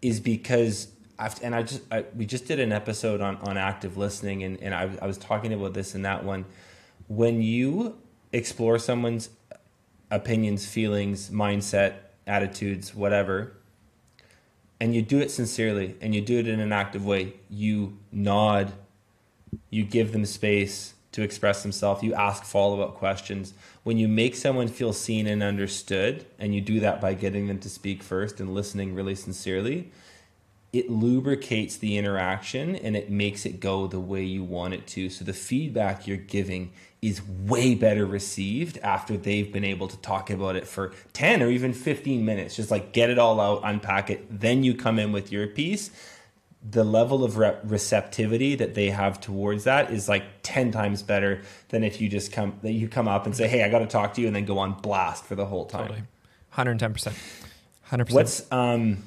is 0.00 0.20
because 0.20 0.88
I've, 1.18 1.42
and 1.42 1.54
I 1.54 1.62
just 1.62 1.82
I, 1.90 2.04
we 2.14 2.26
just 2.26 2.46
did 2.46 2.60
an 2.60 2.72
episode 2.72 3.20
on 3.20 3.36
on 3.38 3.56
active 3.56 3.96
listening 3.96 4.44
and 4.44 4.62
and 4.62 4.74
I, 4.74 4.90
I 5.02 5.06
was 5.06 5.18
talking 5.18 5.52
about 5.52 5.74
this 5.74 5.94
in 5.94 6.02
that 6.02 6.24
one 6.24 6.44
when 7.08 7.42
you 7.42 7.96
explore 8.32 8.78
someone's 8.78 9.30
opinions, 10.10 10.66
feelings, 10.66 11.30
mindset, 11.30 11.94
attitudes, 12.26 12.94
whatever, 12.94 13.52
and 14.80 14.94
you 14.94 15.02
do 15.02 15.18
it 15.18 15.30
sincerely 15.30 15.96
and 16.00 16.14
you 16.14 16.20
do 16.20 16.38
it 16.38 16.48
in 16.48 16.60
an 16.60 16.72
active 16.72 17.04
way, 17.04 17.34
you 17.48 17.98
nod, 18.12 18.72
you 19.70 19.84
give 19.84 20.12
them 20.12 20.26
space, 20.26 20.94
to 21.16 21.22
express 21.22 21.62
themselves. 21.62 22.02
You 22.02 22.12
ask 22.12 22.44
follow 22.44 22.82
up 22.82 22.96
questions. 22.96 23.54
When 23.84 23.96
you 23.96 24.06
make 24.06 24.36
someone 24.36 24.68
feel 24.68 24.92
seen 24.92 25.26
and 25.26 25.42
understood, 25.42 26.26
and 26.38 26.54
you 26.54 26.60
do 26.60 26.78
that 26.80 27.00
by 27.00 27.14
getting 27.14 27.46
them 27.46 27.58
to 27.60 27.70
speak 27.70 28.02
first 28.02 28.38
and 28.38 28.52
listening 28.52 28.94
really 28.94 29.14
sincerely, 29.14 29.90
it 30.74 30.90
lubricates 30.90 31.78
the 31.78 31.96
interaction 31.96 32.76
and 32.76 32.94
it 32.94 33.08
makes 33.08 33.46
it 33.46 33.60
go 33.60 33.86
the 33.86 33.98
way 33.98 34.24
you 34.24 34.44
want 34.44 34.74
it 34.74 34.86
to. 34.88 35.08
So 35.08 35.24
the 35.24 35.32
feedback 35.32 36.06
you're 36.06 36.18
giving 36.18 36.72
is 37.00 37.22
way 37.26 37.74
better 37.74 38.04
received 38.04 38.76
after 38.82 39.16
they've 39.16 39.50
been 39.50 39.64
able 39.64 39.88
to 39.88 39.96
talk 39.96 40.28
about 40.28 40.54
it 40.54 40.66
for 40.66 40.92
10 41.14 41.42
or 41.42 41.48
even 41.48 41.72
15 41.72 42.26
minutes. 42.26 42.56
Just 42.56 42.70
like 42.70 42.92
get 42.92 43.08
it 43.08 43.18
all 43.18 43.40
out, 43.40 43.62
unpack 43.64 44.10
it, 44.10 44.26
then 44.28 44.62
you 44.62 44.74
come 44.74 44.98
in 44.98 45.12
with 45.12 45.32
your 45.32 45.46
piece 45.46 45.90
the 46.68 46.84
level 46.84 47.24
of 47.24 47.36
re- 47.36 47.56
receptivity 47.64 48.54
that 48.56 48.74
they 48.74 48.90
have 48.90 49.20
towards 49.20 49.64
that 49.64 49.90
is 49.90 50.08
like 50.08 50.24
10 50.42 50.72
times 50.72 51.02
better 51.02 51.42
than 51.68 51.84
if 51.84 52.00
you 52.00 52.08
just 52.08 52.32
come 52.32 52.58
that 52.62 52.72
you 52.72 52.88
come 52.88 53.08
up 53.08 53.26
and 53.26 53.36
say 53.36 53.46
hey 53.46 53.62
i 53.62 53.68
got 53.68 53.80
to 53.80 53.86
talk 53.86 54.14
to 54.14 54.20
you 54.20 54.26
and 54.26 54.34
then 54.34 54.44
go 54.44 54.58
on 54.58 54.72
blast 54.72 55.24
for 55.24 55.34
the 55.34 55.46
whole 55.46 55.66
time. 55.66 55.88
Totally. 55.88 56.02
110% 56.56 57.14
100% 57.90 58.12
what's 58.12 58.50
um 58.50 59.02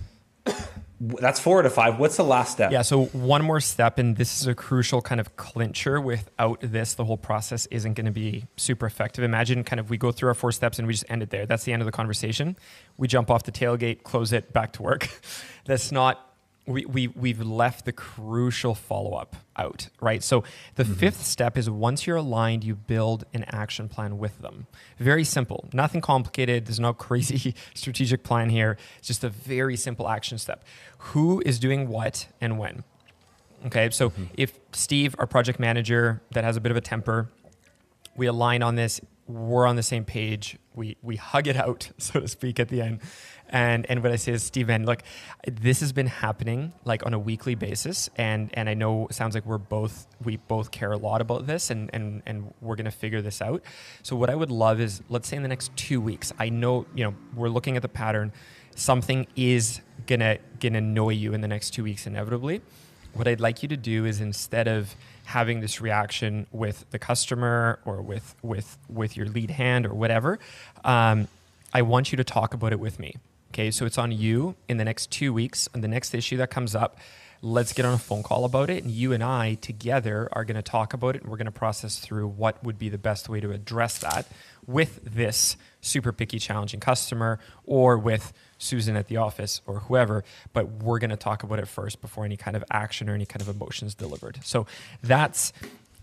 that's 1.01 1.39
four 1.39 1.61
to 1.61 1.69
five. 1.69 1.97
What's 1.97 2.17
the 2.17 2.23
last 2.23 2.51
step? 2.51 2.71
Yeah 2.71 2.81
so 2.81 3.05
one 3.05 3.43
more 3.43 3.61
step 3.61 3.97
and 3.99 4.17
this 4.17 4.41
is 4.41 4.47
a 4.47 4.55
crucial 4.55 5.01
kind 5.01 5.21
of 5.21 5.37
clincher. 5.37 6.01
Without 6.01 6.59
this 6.61 6.95
the 6.95 7.05
whole 7.05 7.17
process 7.17 7.67
isn't 7.67 7.93
going 7.93 8.05
to 8.05 8.11
be 8.11 8.45
super 8.57 8.85
effective. 8.85 9.23
Imagine 9.23 9.63
kind 9.63 9.79
of 9.79 9.89
we 9.89 9.97
go 9.97 10.11
through 10.11 10.27
our 10.27 10.35
four 10.35 10.51
steps 10.51 10.77
and 10.77 10.87
we 10.87 10.93
just 10.93 11.05
end 11.07 11.23
it 11.23 11.29
there. 11.29 11.45
That's 11.45 11.63
the 11.63 11.71
end 11.71 11.81
of 11.81 11.85
the 11.85 11.93
conversation. 11.93 12.57
We 12.97 13.07
jump 13.07 13.31
off 13.31 13.43
the 13.43 13.51
tailgate 13.51 14.03
close 14.03 14.33
it 14.33 14.51
back 14.51 14.73
to 14.73 14.83
work. 14.83 15.07
That's 15.65 15.91
not 15.91 16.28
we, 16.69 16.85
we, 16.85 17.07
we've 17.07 17.41
left 17.41 17.85
the 17.85 17.91
crucial 17.91 18.75
follow 18.75 19.15
up 19.15 19.35
out, 19.57 19.89
right? 19.99 20.21
So 20.23 20.43
the 20.75 20.83
mm-hmm. 20.83 20.93
fifth 20.93 21.25
step 21.25 21.57
is 21.57 21.69
once 21.69 22.05
you're 22.05 22.17
aligned, 22.17 22.63
you 22.63 22.75
build 22.75 23.25
an 23.33 23.43
action 23.49 23.89
plan 23.89 24.19
with 24.19 24.39
them. 24.41 24.67
Very 24.99 25.23
simple, 25.23 25.67
nothing 25.73 25.99
complicated. 25.99 26.67
There's 26.67 26.79
no 26.79 26.93
crazy 27.09 27.55
strategic 27.73 28.23
plan 28.23 28.49
here. 28.49 28.77
It's 28.99 29.07
just 29.07 29.23
a 29.23 29.29
very 29.29 29.75
simple 29.75 30.07
action 30.07 30.37
step. 30.37 30.63
Who 30.99 31.41
is 31.45 31.59
doing 31.59 31.87
what 31.87 32.27
and 32.39 32.59
when? 32.59 32.83
Okay, 33.65 33.89
so 33.89 34.11
mm-hmm. 34.11 34.25
if 34.35 34.57
Steve, 34.71 35.15
our 35.17 35.27
project 35.27 35.59
manager, 35.59 36.21
that 36.31 36.43
has 36.43 36.55
a 36.55 36.61
bit 36.61 36.71
of 36.71 36.77
a 36.77 36.81
temper, 36.81 37.29
we 38.15 38.27
align 38.27 38.61
on 38.61 38.75
this, 38.75 39.01
we're 39.27 39.65
on 39.65 39.75
the 39.75 39.83
same 39.83 40.05
page, 40.05 40.57
we, 40.75 40.97
we 41.01 41.15
hug 41.15 41.47
it 41.47 41.57
out, 41.57 41.89
so 41.97 42.19
to 42.19 42.27
speak, 42.27 42.59
at 42.59 42.69
the 42.69 42.81
end 42.81 43.01
and 43.49 43.85
and 43.89 44.03
what 44.03 44.11
I 44.11 44.15
say 44.15 44.33
is, 44.33 44.43
Steven, 44.43 44.85
look, 44.85 45.03
this 45.45 45.79
has 45.79 45.91
been 45.91 46.07
happening 46.07 46.73
like 46.85 47.05
on 47.05 47.13
a 47.13 47.19
weekly 47.19 47.55
basis, 47.55 48.09
and 48.15 48.49
and 48.53 48.69
I 48.69 48.73
know 48.73 49.07
it 49.07 49.13
sounds 49.13 49.35
like 49.35 49.45
we're 49.45 49.57
both 49.57 50.07
we 50.23 50.37
both 50.37 50.71
care 50.71 50.91
a 50.91 50.97
lot 50.97 51.21
about 51.21 51.47
this, 51.47 51.69
and 51.69 51.89
and 51.93 52.21
and 52.25 52.53
we're 52.61 52.75
gonna 52.75 52.91
figure 52.91 53.21
this 53.21 53.41
out. 53.41 53.63
So 54.03 54.15
what 54.15 54.29
I 54.29 54.35
would 54.35 54.51
love 54.51 54.79
is, 54.79 55.01
let's 55.09 55.27
say 55.27 55.37
in 55.37 55.43
the 55.43 55.49
next 55.49 55.75
two 55.75 55.99
weeks, 55.99 56.31
I 56.39 56.49
know 56.49 56.85
you 56.95 57.03
know 57.03 57.15
we're 57.35 57.49
looking 57.49 57.75
at 57.75 57.81
the 57.81 57.89
pattern, 57.89 58.31
something 58.75 59.27
is 59.35 59.81
gonna 60.07 60.37
gonna 60.59 60.77
annoy 60.77 61.13
you 61.13 61.33
in 61.33 61.41
the 61.41 61.47
next 61.47 61.71
two 61.71 61.83
weeks 61.83 62.05
inevitably. 62.05 62.61
What 63.13 63.27
I'd 63.27 63.41
like 63.41 63.63
you 63.63 63.69
to 63.69 63.77
do 63.77 64.05
is 64.05 64.21
instead 64.21 64.67
of 64.67 64.95
having 65.25 65.61
this 65.61 65.81
reaction 65.81 66.45
with 66.51 66.85
the 66.91 66.99
customer 66.99 67.79
or 67.85 68.01
with 68.01 68.35
with 68.43 68.77
with 68.87 69.17
your 69.17 69.25
lead 69.25 69.51
hand 69.51 69.85
or 69.85 69.93
whatever, 69.93 70.39
um, 70.83 71.27
I 71.73 71.81
want 71.81 72.11
you 72.11 72.17
to 72.17 72.23
talk 72.23 72.53
about 72.53 72.71
it 72.71 72.79
with 72.79 72.99
me. 72.99 73.15
Okay, 73.51 73.71
so 73.71 73.85
it's 73.85 73.97
on 73.97 74.11
you 74.11 74.55
in 74.67 74.77
the 74.77 74.85
next 74.85 75.09
two 75.11 75.33
weeks, 75.33 75.67
and 75.73 75.83
the 75.83 75.87
next 75.87 76.13
issue 76.13 76.37
that 76.37 76.51
comes 76.51 76.75
up, 76.75 76.97
let's 77.41 77.73
get 77.73 77.85
on 77.85 77.93
a 77.93 77.97
phone 77.97 78.21
call 78.21 78.45
about 78.45 78.69
it. 78.69 78.83
And 78.83 78.91
you 78.91 79.13
and 79.13 79.23
I 79.23 79.55
together 79.55 80.29
are 80.33 80.43
going 80.43 80.55
to 80.55 80.61
talk 80.61 80.93
about 80.93 81.15
it 81.15 81.21
and 81.21 81.31
we're 81.31 81.37
going 81.37 81.45
to 81.45 81.51
process 81.51 81.99
through 81.99 82.27
what 82.27 82.63
would 82.63 82.77
be 82.77 82.89
the 82.89 82.97
best 82.97 83.29
way 83.29 83.39
to 83.39 83.51
address 83.51 83.99
that 83.99 84.27
with 84.67 84.99
this 85.03 85.55
super 85.81 86.11
picky, 86.11 86.37
challenging 86.37 86.79
customer 86.79 87.39
or 87.63 87.97
with 87.97 88.33
Susan 88.57 88.95
at 88.97 89.07
the 89.07 89.17
office 89.17 89.61
or 89.65 89.79
whoever. 89.79 90.23
But 90.53 90.69
we're 90.83 90.99
going 90.99 91.11
to 91.11 91.17
talk 91.17 91.43
about 91.43 91.59
it 91.59 91.67
first 91.67 92.01
before 92.01 92.25
any 92.25 92.37
kind 92.37 92.57
of 92.57 92.63
action 92.69 93.09
or 93.09 93.13
any 93.13 93.25
kind 93.25 93.41
of 93.41 93.47
emotions 93.47 93.95
delivered. 93.95 94.39
So 94.43 94.67
that's 95.01 95.53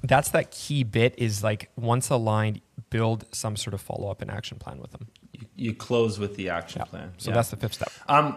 that's 0.03 0.31
that 0.31 0.51
key 0.51 0.85
bit 0.85 1.15
is 1.19 1.43
like 1.43 1.71
once 1.77 2.11
aligned, 2.11 2.61
build 2.91 3.25
some 3.33 3.57
sort 3.57 3.75
of 3.75 3.81
follow 3.81 4.11
up 4.11 4.23
and 4.23 4.31
action 4.31 4.59
plan 4.59 4.79
with 4.79 4.93
them. 4.93 5.09
You, 5.39 5.47
you 5.57 5.75
close 5.75 6.19
with 6.19 6.37
the 6.37 6.51
action 6.51 6.81
Yeah. 6.81 6.85
plan. 6.91 7.13
So 7.19 7.31
Yeah. 7.31 7.37
that's 7.37 7.51
the 7.51 7.57
fifth 7.57 7.75
step. 7.75 7.91
Um, 8.09 8.37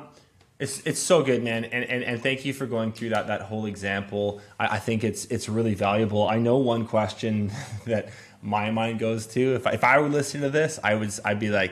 it's 0.60 0.82
it's 0.86 1.00
so 1.00 1.24
good, 1.24 1.41
man, 1.41 1.64
and, 1.66 1.86
and 1.86 2.04
and 2.04 2.22
thank 2.22 2.43
you 2.43 2.52
for 2.54 2.66
going 2.66 2.91
through 2.91 3.10
that 3.10 3.28
that 3.28 3.41
whole 3.43 3.66
example. 3.66 4.41
I, 4.60 4.76
I 4.76 4.80
think 4.80 5.04
it's 5.06 5.24
it's 5.26 5.47
really 5.47 5.74
valuable. 5.74 6.28
I 6.28 6.38
know 6.38 6.58
one 6.58 6.86
question 6.86 7.52
that 7.86 8.10
my 8.41 8.70
mind 8.72 9.00
goes 9.00 9.26
to 9.28 9.56
if 9.56 9.66
I, 9.66 9.72
if 9.72 9.84
I 9.86 10.00
were 10.00 10.10
listening 10.10 10.43
to 10.43 10.50
this, 10.50 10.78
I 10.84 10.95
would 10.95 11.12
I'd 11.24 11.39
be 11.39 11.50
like, 11.50 11.72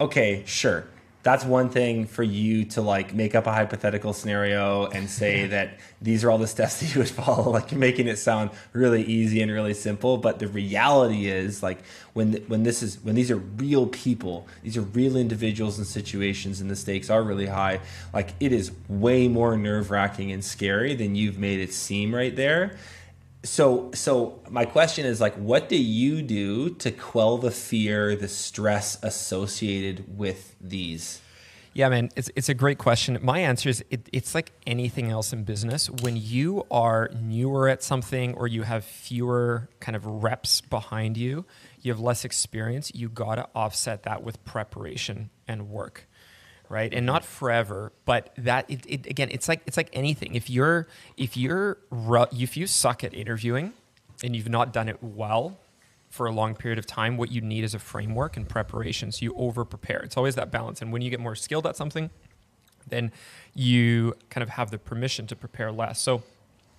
okay, 0.00 0.42
sure, 0.46 0.84
that's 1.26 1.44
one 1.44 1.68
thing 1.68 2.06
for 2.06 2.22
you 2.22 2.64
to 2.64 2.80
like 2.80 3.12
make 3.12 3.34
up 3.34 3.48
a 3.48 3.52
hypothetical 3.52 4.12
scenario 4.12 4.86
and 4.86 5.10
say 5.10 5.48
that 5.48 5.80
these 6.00 6.22
are 6.22 6.30
all 6.30 6.38
the 6.38 6.46
steps 6.56 6.78
that 6.78 6.94
you 6.94 7.00
would 7.00 7.10
follow. 7.10 7.50
Like 7.50 7.72
you're 7.72 7.80
making 7.80 8.06
it 8.06 8.16
sound 8.18 8.50
really 8.72 9.02
easy 9.02 9.42
and 9.42 9.50
really 9.50 9.74
simple, 9.74 10.18
but 10.18 10.38
the 10.38 10.46
reality 10.46 11.26
is 11.26 11.64
like 11.64 11.84
when 12.12 12.34
when 12.46 12.62
this 12.62 12.80
is 12.80 13.02
when 13.02 13.16
these 13.16 13.32
are 13.32 13.38
real 13.38 13.88
people, 13.88 14.46
these 14.62 14.76
are 14.76 14.82
real 14.82 15.16
individuals 15.16 15.78
and 15.78 15.86
situations, 15.86 16.60
and 16.60 16.70
the 16.70 16.76
stakes 16.76 17.10
are 17.10 17.24
really 17.24 17.46
high. 17.46 17.80
Like 18.14 18.32
it 18.38 18.52
is 18.52 18.70
way 18.88 19.26
more 19.26 19.56
nerve 19.56 19.90
wracking 19.90 20.30
and 20.30 20.44
scary 20.44 20.94
than 20.94 21.16
you've 21.16 21.38
made 21.38 21.58
it 21.58 21.72
seem 21.72 22.14
right 22.14 22.36
there. 22.36 22.76
So 23.46 23.90
so 23.94 24.42
my 24.50 24.64
question 24.64 25.06
is 25.06 25.20
like 25.20 25.34
what 25.36 25.68
do 25.68 25.76
you 25.76 26.20
do 26.22 26.70
to 26.70 26.90
quell 26.90 27.38
the 27.38 27.50
fear, 27.50 28.16
the 28.16 28.28
stress 28.28 28.98
associated 29.02 30.18
with 30.18 30.56
these? 30.60 31.20
Yeah, 31.72 31.90
man, 31.90 32.08
it's, 32.16 32.30
it's 32.34 32.48
a 32.48 32.54
great 32.54 32.78
question. 32.78 33.18
My 33.20 33.40
answer 33.40 33.68
is 33.68 33.84
it, 33.90 34.08
it's 34.10 34.34
like 34.34 34.50
anything 34.66 35.10
else 35.10 35.34
in 35.34 35.44
business. 35.44 35.90
When 35.90 36.16
you 36.16 36.64
are 36.70 37.10
newer 37.20 37.68
at 37.68 37.82
something 37.82 38.32
or 38.32 38.48
you 38.48 38.62
have 38.62 38.82
fewer 38.82 39.68
kind 39.78 39.94
of 39.94 40.06
reps 40.06 40.62
behind 40.62 41.18
you, 41.18 41.44
you 41.82 41.92
have 41.92 42.00
less 42.00 42.24
experience, 42.24 42.90
you 42.94 43.10
got 43.10 43.34
to 43.34 43.46
offset 43.54 44.04
that 44.04 44.22
with 44.22 44.42
preparation 44.46 45.28
and 45.46 45.68
work. 45.68 46.08
Right. 46.68 46.92
And 46.92 47.00
mm-hmm. 47.00 47.06
not 47.06 47.24
forever, 47.24 47.92
but 48.04 48.32
that 48.38 48.68
it, 48.68 48.84
it 48.86 49.06
again, 49.06 49.28
it's 49.30 49.48
like 49.48 49.62
it's 49.66 49.76
like 49.76 49.88
anything. 49.92 50.34
If 50.34 50.50
you're 50.50 50.88
if 51.16 51.36
you're 51.36 51.78
if 52.32 52.56
you 52.56 52.66
suck 52.66 53.04
at 53.04 53.14
interviewing 53.14 53.72
and 54.24 54.34
you've 54.34 54.48
not 54.48 54.72
done 54.72 54.88
it 54.88 55.00
well, 55.00 55.58
for 56.16 56.26
a 56.26 56.32
long 56.32 56.54
period 56.54 56.78
of 56.78 56.86
time, 56.86 57.16
what 57.16 57.30
you 57.30 57.40
need 57.40 57.62
is 57.62 57.74
a 57.74 57.78
framework 57.78 58.36
and 58.36 58.48
preparation. 58.48 59.12
So 59.12 59.22
you 59.22 59.34
over 59.36 59.64
prepare. 59.64 60.00
It's 60.00 60.16
always 60.16 60.34
that 60.36 60.50
balance. 60.50 60.80
And 60.80 60.92
when 60.92 61.02
you 61.02 61.10
get 61.10 61.20
more 61.20 61.34
skilled 61.34 61.66
at 61.66 61.76
something, 61.76 62.10
then 62.88 63.12
you 63.54 64.14
kind 64.30 64.42
of 64.42 64.48
have 64.50 64.70
the 64.70 64.78
permission 64.78 65.26
to 65.26 65.36
prepare 65.36 65.70
less. 65.70 66.00
So 66.00 66.22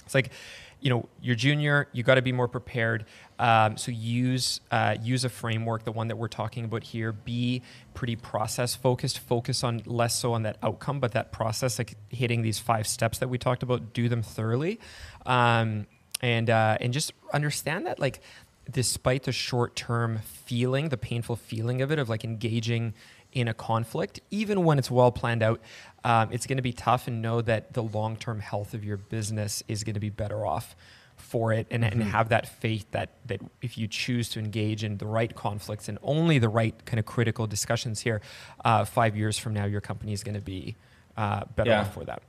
it's 0.03 0.15
like, 0.15 0.31
you 0.79 0.89
know, 0.89 1.09
you're 1.21 1.35
junior, 1.35 1.87
you 1.91 2.03
got 2.03 2.15
to 2.15 2.21
be 2.21 2.31
more 2.31 2.47
prepared. 2.47 3.05
Um, 3.39 3.77
so 3.77 3.91
use 3.91 4.61
uh, 4.71 4.95
use 5.01 5.25
a 5.25 5.29
framework, 5.29 5.83
the 5.83 5.91
one 5.91 6.07
that 6.09 6.17
we're 6.17 6.27
talking 6.27 6.65
about 6.65 6.83
here. 6.83 7.11
Be 7.11 7.61
pretty 7.93 8.15
process 8.15 8.75
focused. 8.75 9.19
Focus 9.19 9.63
on 9.63 9.81
less 9.85 10.17
so 10.17 10.33
on 10.33 10.43
that 10.43 10.57
outcome, 10.61 10.99
but 10.99 11.13
that 11.13 11.31
process, 11.31 11.79
like 11.79 11.95
hitting 12.09 12.41
these 12.41 12.59
five 12.59 12.87
steps 12.87 13.19
that 13.19 13.29
we 13.29 13.37
talked 13.37 13.63
about. 13.63 13.93
Do 13.93 14.07
them 14.09 14.21
thoroughly, 14.21 14.79
um, 15.25 15.87
and 16.21 16.49
uh, 16.49 16.77
and 16.79 16.93
just 16.93 17.13
understand 17.33 17.85
that 17.87 17.99
like 17.99 18.21
despite 18.69 19.23
the 19.23 19.31
short 19.31 19.75
term 19.75 20.19
feeling, 20.19 20.89
the 20.89 20.97
painful 20.97 21.35
feeling 21.35 21.81
of 21.81 21.91
it, 21.91 21.99
of 21.99 22.09
like 22.09 22.23
engaging 22.23 22.93
in 23.37 23.47
a 23.47 23.53
conflict, 23.53 24.19
even 24.31 24.63
when 24.63 24.79
it's 24.79 24.89
well 24.89 25.11
planned 25.11 25.43
out, 25.43 25.61
um, 26.03 26.29
it's 26.31 26.47
going 26.47 26.57
to 26.57 26.63
be 26.63 26.73
tough 26.73 27.07
and 27.07 27.21
know 27.21 27.39
that 27.41 27.73
the 27.73 27.83
long 27.83 28.15
term 28.17 28.39
health 28.39 28.73
of 28.73 28.83
your 28.83 28.97
business 28.97 29.61
is 29.67 29.83
going 29.83 29.93
to 29.93 29.99
be 29.99 30.09
better 30.09 30.45
off 30.45 30.75
for 31.15 31.51
it 31.51 31.67
and, 31.71 31.83
and 31.83 32.01
have 32.03 32.29
that 32.29 32.47
faith 32.47 32.85
that 32.91 33.09
that 33.25 33.41
if 33.61 33.77
you 33.77 33.87
choose 33.87 34.29
to 34.29 34.39
engage 34.39 34.83
in 34.83 34.97
the 34.97 35.05
right 35.05 35.35
conflicts 35.35 35.87
and 35.89 35.97
only 36.03 36.37
the 36.39 36.49
right 36.49 36.73
kind 36.85 36.99
of 36.99 37.05
critical 37.05 37.45
discussions 37.47 38.01
here, 38.01 38.21
uh, 38.65 38.83
five 38.85 39.15
years 39.15 39.37
from 39.37 39.53
now, 39.53 39.65
your 39.65 39.81
company 39.81 40.13
is 40.13 40.23
going 40.23 40.35
to 40.35 40.41
be 40.41 40.75
uh, 41.15 41.43
better 41.55 41.69
Yeah. 41.71 41.81
off 41.81 41.93
for 41.93 42.03
that. 42.05 42.21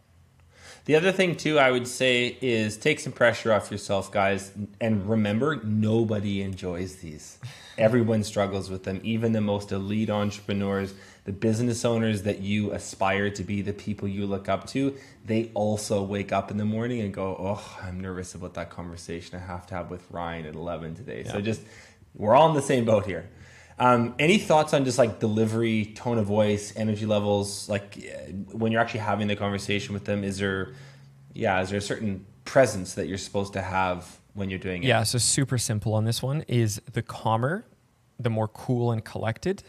The 0.88 0.96
other 0.96 1.12
thing 1.12 1.36
too, 1.36 1.58
I 1.58 1.70
would 1.70 1.86
say, 1.86 2.38
is 2.40 2.78
take 2.78 2.98
some 2.98 3.12
pressure 3.12 3.52
off 3.52 3.70
yourself, 3.70 4.10
guys, 4.10 4.52
and 4.80 5.06
remember 5.06 5.62
nobody 5.62 6.40
enjoys 6.40 6.96
these. 6.96 7.38
Everyone 7.76 8.24
struggles 8.24 8.70
with 8.70 8.84
them. 8.84 8.98
Even 9.04 9.32
the 9.32 9.42
most 9.42 9.70
elite 9.70 10.08
entrepreneurs, 10.08 10.94
the 11.26 11.32
business 11.32 11.84
owners 11.84 12.22
that 12.22 12.40
you 12.40 12.72
aspire 12.72 13.28
to 13.28 13.44
be, 13.44 13.60
the 13.60 13.74
people 13.74 14.08
you 14.08 14.24
look 14.24 14.48
up 14.48 14.66
to, 14.68 14.96
they 15.26 15.50
also 15.52 16.02
wake 16.02 16.32
up 16.32 16.50
in 16.50 16.56
the 16.56 16.64
morning 16.64 17.02
and 17.02 17.12
go, 17.12 17.36
"Oh, 17.38 17.78
I'm 17.82 18.00
nervous 18.00 18.34
about 18.34 18.54
that 18.54 18.70
conversation 18.70 19.38
I 19.38 19.44
have 19.46 19.66
to 19.66 19.74
have 19.74 19.90
with 19.90 20.10
Ryan 20.10 20.46
at 20.46 20.54
11 20.54 20.94
today." 20.94 21.22
So 21.24 21.42
just 21.42 21.60
we're 22.14 22.34
all 22.34 22.48
in 22.48 22.54
the 22.54 22.62
same 22.62 22.86
boat 22.86 23.04
here. 23.04 23.28
Um, 23.78 24.14
any 24.18 24.38
thoughts 24.38 24.74
on 24.74 24.84
just 24.84 24.98
like 24.98 25.20
delivery, 25.20 25.86
tone 25.94 26.18
of 26.18 26.26
voice, 26.26 26.72
energy 26.76 27.06
levels? 27.06 27.68
Like 27.68 27.96
uh, 27.98 28.32
when 28.52 28.72
you're 28.72 28.80
actually 28.80 29.00
having 29.00 29.28
the 29.28 29.36
conversation 29.36 29.94
with 29.94 30.04
them, 30.04 30.24
is 30.24 30.38
there, 30.38 30.72
yeah, 31.32 31.60
is 31.62 31.70
there 31.70 31.78
a 31.78 31.82
certain 31.82 32.26
presence 32.44 32.94
that 32.94 33.06
you're 33.06 33.18
supposed 33.18 33.52
to 33.52 33.62
have 33.62 34.18
when 34.34 34.50
you're 34.50 34.58
doing 34.58 34.82
it? 34.82 34.86
Yeah, 34.88 35.02
so 35.04 35.18
super 35.18 35.58
simple 35.58 35.94
on 35.94 36.04
this 36.04 36.22
one 36.22 36.42
is 36.48 36.80
the 36.92 37.02
calmer, 37.02 37.64
the 38.18 38.30
more 38.30 38.48
cool 38.48 38.90
and 38.90 39.04
collected, 39.04 39.62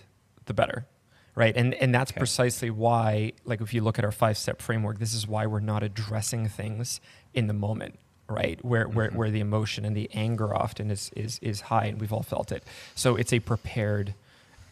the 0.46 0.54
better. 0.54 0.88
Right. 1.36 1.56
And 1.56 1.74
and 1.76 1.94
that's 1.94 2.12
Okay. 2.12 2.18
precisely 2.18 2.70
why, 2.70 3.34
like 3.46 3.62
if 3.62 3.74
you 3.74 3.82
look 3.82 3.98
at 4.00 4.04
our 4.04 4.12
five 4.12 4.38
step 4.38 4.62
framework, 4.62 5.00
this 5.00 5.14
is 5.14 5.28
why 5.28 5.46
we're 5.46 5.60
not 5.62 5.84
addressing 5.84 6.50
things 6.50 7.00
in 7.34 7.48
the 7.48 7.54
moment. 7.54 7.98
Right. 8.30 8.64
Where 8.64 8.86
where, 8.88 9.10
where 9.10 9.32
the 9.32 9.40
emotion 9.40 9.86
and 9.86 9.98
the 9.98 10.10
anger 10.14 10.56
often 10.56 10.92
is, 10.92 11.10
is 11.16 11.40
is 11.42 11.62
high 11.62 11.86
and 11.86 12.00
we've 12.00 12.14
all 12.14 12.24
felt 12.24 12.52
it. 12.52 12.64
So 12.96 13.16
it's 13.16 13.34
a 13.34 13.40
prepared 13.40 14.14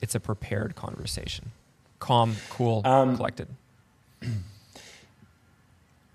it's 0.02 0.14
a 0.14 0.20
prepared 0.20 0.76
conversation. 0.76 1.52
Calm, 2.00 2.36
cool, 2.52 2.84
Um, 2.86 3.16
collected. 3.18 3.48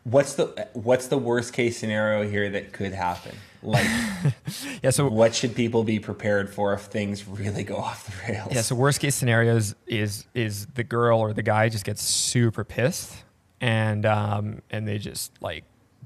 What's 0.05 0.35
the 0.35 0.69
what's 0.73 1.07
the 1.07 1.17
worst 1.19 1.53
case 1.53 1.79
scenario 1.79 2.29
here 2.29 2.51
that 2.51 2.73
could 2.73 2.93
happen? 2.93 3.37
Like, 3.63 3.87
Yeah. 4.83 4.91
So 4.91 5.09
what 5.09 5.33
should 5.33 5.55
people 5.55 5.85
be 5.85 6.01
prepared 6.01 6.53
for 6.53 6.73
if 6.73 6.81
things 6.81 7.29
really 7.29 7.63
go 7.63 7.77
off 7.77 8.07
the 8.07 8.33
rails? 8.33 8.49
Yeah, 8.53 8.63
so 8.63 8.75
worst 8.75 8.99
case 8.99 9.15
scenarios 9.15 9.77
is 9.87 10.27
is 10.35 10.67
the 10.75 10.83
girl 10.83 11.21
or 11.21 11.33
the 11.33 11.45
guy 11.45 11.69
just 11.69 11.85
gets 11.85 12.03
super 12.03 12.65
pissed 12.65 13.15
and 13.61 14.05
um 14.05 14.61
and 14.71 14.89
they 14.89 14.99
just 14.99 15.41
like 15.41 15.63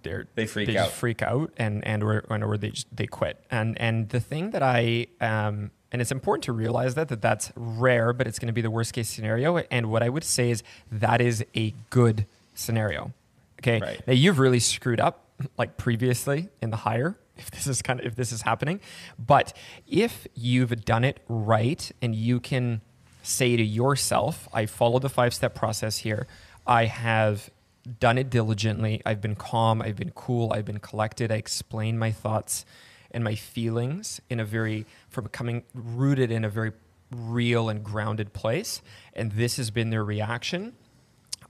they're 0.06 0.26
They 0.34 0.46
freak 0.46 0.68
just 0.68 0.78
out. 0.78 0.92
freak 0.92 1.22
out 1.22 1.52
and 1.56 1.84
and 1.86 2.02
or, 2.02 2.24
and 2.30 2.42
or 2.44 2.56
they 2.56 2.70
just 2.70 2.86
they 2.94 3.06
quit. 3.06 3.42
And 3.50 3.78
and 3.80 4.08
the 4.08 4.20
thing 4.20 4.50
that 4.50 4.62
I 4.62 5.08
um 5.20 5.70
and 5.92 6.02
it's 6.02 6.10
important 6.12 6.44
to 6.44 6.52
realize 6.52 6.94
that 6.94 7.08
that 7.08 7.20
that's 7.22 7.52
rare 7.56 8.12
but 8.12 8.26
it's 8.26 8.38
going 8.38 8.48
to 8.48 8.52
be 8.52 8.60
the 8.62 8.70
worst 8.70 8.92
case 8.92 9.08
scenario. 9.08 9.58
And 9.58 9.90
what 9.90 10.02
I 10.02 10.08
would 10.08 10.24
say 10.24 10.50
is 10.50 10.62
that 10.90 11.20
is 11.20 11.44
a 11.54 11.74
good 11.90 12.26
scenario. 12.54 13.12
Okay? 13.60 13.80
Right. 13.80 14.06
now 14.06 14.12
you've 14.12 14.38
really 14.38 14.60
screwed 14.60 15.00
up 15.00 15.24
like 15.58 15.76
previously 15.76 16.48
in 16.62 16.70
the 16.70 16.76
hire 16.78 17.18
if 17.36 17.50
this 17.50 17.66
is 17.66 17.82
kind 17.82 18.00
of 18.00 18.06
if 18.06 18.14
this 18.16 18.32
is 18.32 18.42
happening. 18.42 18.80
But 19.18 19.52
if 19.86 20.26
you've 20.34 20.84
done 20.84 21.04
it 21.04 21.20
right 21.28 21.90
and 22.00 22.14
you 22.14 22.40
can 22.40 22.80
say 23.22 23.56
to 23.56 23.62
yourself 23.64 24.48
i 24.52 24.66
followed 24.66 25.02
the 25.02 25.08
five 25.08 25.34
step 25.34 25.52
process 25.54 25.98
here. 25.98 26.26
I 26.66 26.84
have 26.84 27.50
done 27.98 28.18
it 28.18 28.30
diligently. 28.30 29.00
I've 29.06 29.20
been 29.20 29.36
calm. 29.36 29.80
I've 29.82 29.96
been 29.96 30.12
cool. 30.12 30.52
I've 30.52 30.64
been 30.64 30.80
collected. 30.80 31.30
I 31.30 31.36
explained 31.36 31.98
my 31.98 32.10
thoughts 32.10 32.64
and 33.10 33.22
my 33.22 33.34
feelings 33.34 34.20
in 34.28 34.40
a 34.40 34.44
very 34.44 34.86
from 35.08 35.28
coming 35.28 35.64
rooted 35.74 36.30
in 36.30 36.44
a 36.44 36.48
very 36.48 36.72
real 37.10 37.68
and 37.68 37.84
grounded 37.84 38.32
place. 38.32 38.82
And 39.14 39.32
this 39.32 39.56
has 39.56 39.70
been 39.70 39.90
their 39.90 40.04
reaction. 40.04 40.74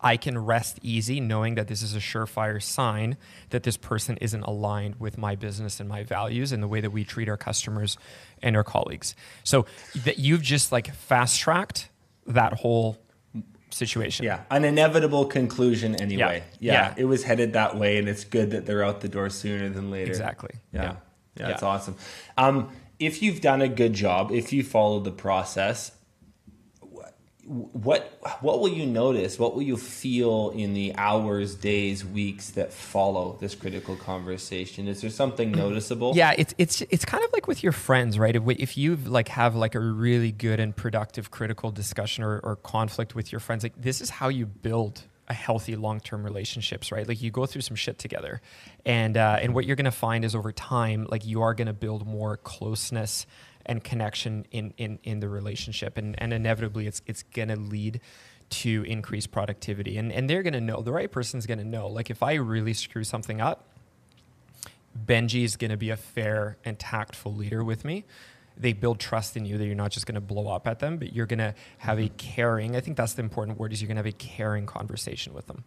I 0.01 0.19
can 0.19 0.37
rest 0.37 0.79
easy 0.83 1.21
knowing 1.21 1.55
that 1.55 1.69
this 1.69 1.81
is 1.81 1.97
a 1.97 2.01
surefire 2.01 2.63
sign 2.63 3.17
that 3.49 3.63
this 3.63 3.79
person 3.79 4.19
isn't 4.19 4.43
aligned 4.43 5.01
with 5.01 5.17
my 5.17 5.37
business 5.37 5.81
and 5.81 5.89
my 5.89 6.05
values 6.05 6.53
and 6.53 6.63
the 6.63 6.69
way 6.69 6.83
that 6.83 6.91
we 6.91 7.03
treat 7.03 7.29
our 7.31 7.39
customers 7.39 7.97
and 8.43 8.57
our 8.57 8.65
colleagues. 8.65 9.17
So 9.43 9.65
that 10.05 10.19
you've 10.19 10.43
just 10.43 10.71
like 10.71 10.95
fast 10.95 11.41
tracked 11.41 11.89
that 12.27 12.53
whole 12.53 12.99
situation. 13.77 14.25
Yeah, 14.25 14.41
an 14.51 14.65
inevitable 14.65 15.27
conclusion 15.27 15.95
anyway. 15.97 16.43
Yeah. 16.59 16.73
Yeah. 16.73 16.89
Yeah. 16.89 16.95
it 16.97 17.05
was 17.05 17.23
headed 17.25 17.53
that 17.53 17.77
way, 17.77 17.99
and 17.99 18.09
it's 18.09 18.25
good 18.25 18.51
that 18.51 18.67
they're 18.67 18.85
out 18.85 19.01
the 19.01 19.09
door 19.09 19.31
sooner 19.31 19.69
than 19.69 19.91
later. 19.91 20.11
Exactly. 20.11 20.51
Yeah, 20.73 20.83
Yeah. 20.83 20.97
yeah, 21.39 21.47
that's 21.49 21.63
awesome. 21.63 21.97
Um, 22.37 22.71
if 22.99 23.23
you've 23.23 23.41
done 23.41 23.61
a 23.63 23.69
good 23.69 23.93
job, 23.93 24.33
if 24.33 24.53
you 24.53 24.63
followed 24.65 25.05
the 25.05 25.11
process, 25.13 25.93
what 27.47 28.19
what 28.41 28.61
will 28.61 28.69
you 28.69 28.87
notice? 28.87 29.39
What 29.39 29.55
will 29.55 29.63
you 29.63 29.77
feel 29.77 30.51
in 30.51 30.75
the 30.75 30.95
hours, 30.97 31.55
days, 31.55 32.05
weeks 32.05 32.51
that 32.51 32.73
follow 32.73 33.37
this 33.41 33.55
critical 33.55 33.95
conversation? 33.95 34.89
Is 34.89 35.01
there 35.01 35.11
something 35.11 35.53
noticeable? 35.53 36.13
Yeah, 36.17 36.35
it's 36.37 36.55
it's 36.59 36.83
it's 36.91 37.05
kind 37.05 37.23
of 37.23 37.33
like 37.33 37.47
with 37.47 37.63
your 37.63 37.71
friends, 37.71 38.19
right? 38.19 38.35
If, 38.35 38.43
if 38.49 38.77
you 38.77 38.97
like 38.97 39.29
have 39.29 39.55
like 39.55 39.77
a 39.77 39.81
really 39.81 40.33
good 40.33 40.59
and 40.59 40.75
productive 40.75 41.31
critical 41.31 41.71
discussion 41.71 42.25
or, 42.25 42.41
or 42.41 42.57
conflict 42.57 43.15
with 43.15 43.31
your 43.31 43.41
friends, 43.41 43.63
like 43.63 43.81
this 43.81 44.01
is 44.01 44.11
how 44.11 44.29
you 44.29 44.45
build 44.45 45.05
a 45.29 45.35
healthy 45.35 45.75
long-term 45.75 46.23
relationships 46.23 46.93
right 46.93 47.09
like 47.09 47.21
you 47.21 47.33
go 47.33 47.47
through 47.47 47.61
some 47.61 47.75
shit 47.75 47.99
together 47.99 48.41
and 48.85 49.17
uh, 49.17 49.37
and 49.43 49.55
what 49.55 49.65
you're 49.65 49.75
going 49.75 49.85
to 49.85 49.91
find 49.91 50.25
is 50.25 50.37
over 50.37 50.53
time 50.53 51.05
like 51.11 51.27
you 51.27 51.43
are 51.43 51.53
going 51.53 51.67
to 51.67 51.73
build 51.73 52.07
more 52.07 52.37
closeness 52.37 53.27
and 53.67 53.85
connection 53.85 54.47
in 54.51 54.73
in 54.77 54.99
in 55.03 55.21
the 55.21 55.29
relationship. 55.29 55.99
And 55.99 56.21
and 56.21 56.33
inevitably 56.33 56.87
it's 56.87 57.03
it's 57.07 57.23
going 57.23 57.49
to 57.49 57.57
lead 57.57 58.01
to 58.49 58.85
increased 58.87 59.31
productivity. 59.31 59.99
And 59.99 60.13
and 60.13 60.31
they're 60.31 60.43
going 60.43 60.55
to 60.55 60.61
know 60.61 60.83
the 60.83 60.93
right 60.93 61.11
person's 61.11 61.47
going 61.47 61.59
to 61.59 61.65
know 61.65 61.89
like 61.89 62.11
if 62.11 62.23
i 62.23 62.35
really 62.35 62.73
screw 62.73 63.05
something 63.05 63.41
up 63.41 63.69
benji 64.97 65.45
is 65.45 65.57
going 65.57 65.71
to 65.71 65.77
be 65.77 65.91
a 65.91 65.97
fair 65.97 66.57
and 66.65 66.79
tactful 66.79 67.35
leader 67.35 67.63
with 67.63 67.85
me. 67.85 68.05
They 68.57 68.73
build 68.73 68.99
trust 68.99 69.37
in 69.37 69.45
you 69.45 69.59
that 69.59 69.67
you're 69.67 69.75
not 69.75 69.91
just 69.91 70.07
going 70.07 70.15
to 70.15 70.21
blow 70.21 70.49
up 70.49 70.67
at 70.67 70.79
them 70.79 70.97
but 70.97 71.13
you're 71.13 71.27
going 71.27 71.41
to 71.41 71.55
have 71.79 71.99
a 71.99 72.03
mm-hmm. 72.03 72.17
caring 72.17 72.77
i 72.77 72.81
think 72.81 72.97
that's 72.97 73.13
the 73.13 73.23
important 73.23 73.59
word 73.59 73.71
is 73.71 73.83
you're 73.83 73.87
going 73.87 73.97
to 73.97 74.03
have 74.03 74.07
a 74.07 74.13
caring 74.13 74.65
conversation 74.65 75.35
with 75.35 75.47
them 75.47 75.65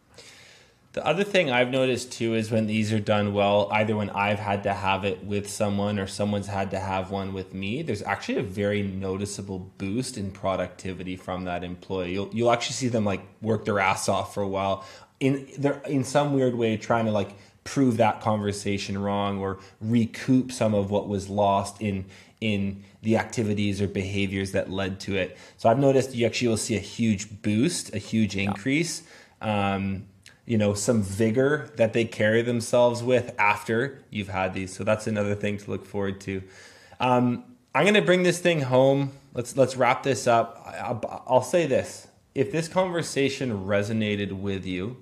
the 1.00 1.08
other 1.08 1.24
thing 1.24 1.50
I've 1.50 1.70
noticed 1.70 2.12
too 2.12 2.34
is 2.36 2.52
when 2.52 2.68
these 2.68 2.92
are 2.92 3.00
done 3.00 3.34
well, 3.34 3.70
either 3.72 3.96
when 3.96 4.10
I've 4.10 4.38
had 4.40 4.64
to 4.64 4.74
have 4.74 5.06
it 5.06 5.24
with 5.24 5.50
someone 5.50 5.98
or 5.98 6.08
someone's 6.08 6.48
had 6.48 6.72
to 6.72 6.80
have 6.80 7.10
one 7.10 7.32
with 7.32 7.54
me, 7.54 7.82
there's 7.84 8.04
actually 8.04 8.40
a 8.40 8.44
very 8.44 8.84
noticeable 8.84 9.60
boost 9.78 10.18
in 10.18 10.30
productivity 10.30 11.16
from 11.16 11.46
that 11.46 11.64
employee. 11.64 12.12
You'll, 12.12 12.30
you'll 12.34 12.52
actually 12.52 12.74
see 12.74 12.90
them 12.90 13.06
like 13.06 13.22
work 13.42 13.64
their 13.64 13.80
ass 13.80 14.10
off 14.10 14.34
for 14.34 14.44
a 14.44 14.48
while 14.48 14.84
in 15.22 15.48
they're 15.58 15.82
in 15.86 16.04
some 16.04 16.34
weird 16.34 16.56
way 16.56 16.76
trying 16.76 17.06
to 17.06 17.12
like 17.12 17.30
prove 17.64 17.96
that 17.96 18.20
conversation 18.20 18.98
wrong 18.98 19.40
or 19.40 19.60
recoup 19.80 20.52
some 20.52 20.74
of 20.74 20.92
what 20.92 21.08
was 21.08 21.30
lost 21.30 21.82
in 21.82 22.04
in 22.42 22.84
the 23.04 23.16
activities 23.16 23.82
or 23.82 23.88
behaviors 23.88 24.52
that 24.52 24.70
led 24.70 25.00
to 25.00 25.16
it. 25.16 25.38
So 25.56 25.70
I've 25.70 25.80
noticed 25.80 26.14
you 26.14 26.26
actually 26.26 26.50
will 26.50 26.58
see 26.58 26.76
a 26.76 26.82
huge 26.82 27.42
boost, 27.42 27.96
a 27.96 28.00
huge 28.00 28.36
increase. 28.36 29.04
Um, 29.42 30.06
you 30.50 30.58
know 30.58 30.74
some 30.74 31.04
vigor 31.04 31.70
that 31.78 31.94
they 31.94 32.06
carry 32.06 32.42
themselves 32.42 33.04
with 33.04 33.36
after 33.38 34.04
you've 34.10 34.30
had 34.30 34.56
these. 34.56 34.76
So 34.76 34.84
that's 34.84 35.06
another 35.06 35.36
thing 35.36 35.60
to 35.60 35.72
look 35.72 35.86
forward 35.86 36.20
to. 36.22 36.42
Um, 37.00 37.46
i'm 37.76 37.84
going 37.84 37.94
to 37.94 38.02
bring 38.02 38.24
this 38.24 38.40
thing 38.40 38.62
home. 38.62 39.12
Let's 39.34 39.56
let's 39.56 39.78
wrap 39.78 40.02
this 40.02 40.26
up. 40.26 40.62
I'll, 40.66 41.24
I'll 41.28 41.44
say 41.44 41.68
this. 41.68 42.08
If 42.34 42.52
this 42.52 42.68
conversation 42.68 43.66
resonated 43.66 44.32
with 44.32 44.66
you 44.66 44.98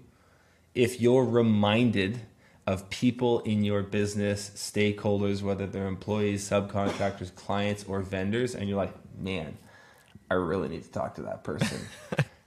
if 0.76 1.02
you're 1.02 1.24
reminded 1.24 2.20
of 2.68 2.90
people 2.90 3.40
in 3.40 3.64
your 3.64 3.82
business 3.82 4.52
stakeholders 4.54 5.42
whether 5.42 5.66
they're 5.66 5.88
employees 5.88 6.48
subcontractors 6.48 7.34
clients 7.34 7.84
or 7.86 8.02
vendors 8.02 8.54
and 8.54 8.70
you're 8.70 8.78
like 8.78 8.94
man 9.18 9.58
i 10.30 10.36
really 10.36 10.68
need 10.68 10.84
to 10.84 10.92
talk 10.92 11.16
to 11.16 11.24
that 11.24 11.44
person 11.44 11.80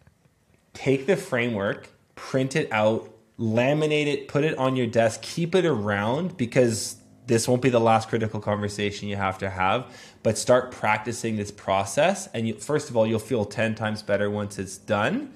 take 0.74 1.06
the 1.06 1.16
framework 1.16 1.88
print 2.20 2.54
it 2.54 2.70
out, 2.70 3.10
laminate 3.38 4.06
it, 4.06 4.28
put 4.28 4.44
it 4.44 4.56
on 4.58 4.76
your 4.76 4.86
desk, 4.86 5.22
keep 5.22 5.54
it 5.54 5.64
around 5.64 6.36
because 6.36 6.96
this 7.26 7.48
won't 7.48 7.62
be 7.62 7.70
the 7.70 7.80
last 7.80 8.10
critical 8.10 8.40
conversation 8.40 9.08
you 9.08 9.16
have 9.16 9.38
to 9.38 9.48
have, 9.48 9.86
but 10.22 10.36
start 10.36 10.70
practicing 10.70 11.36
this 11.36 11.50
process. 11.50 12.28
And 12.34 12.46
you, 12.46 12.54
first 12.54 12.90
of 12.90 12.96
all, 12.96 13.06
you'll 13.06 13.18
feel 13.18 13.46
10 13.46 13.74
times 13.74 14.02
better 14.02 14.30
once 14.30 14.58
it's 14.58 14.76
done. 14.76 15.32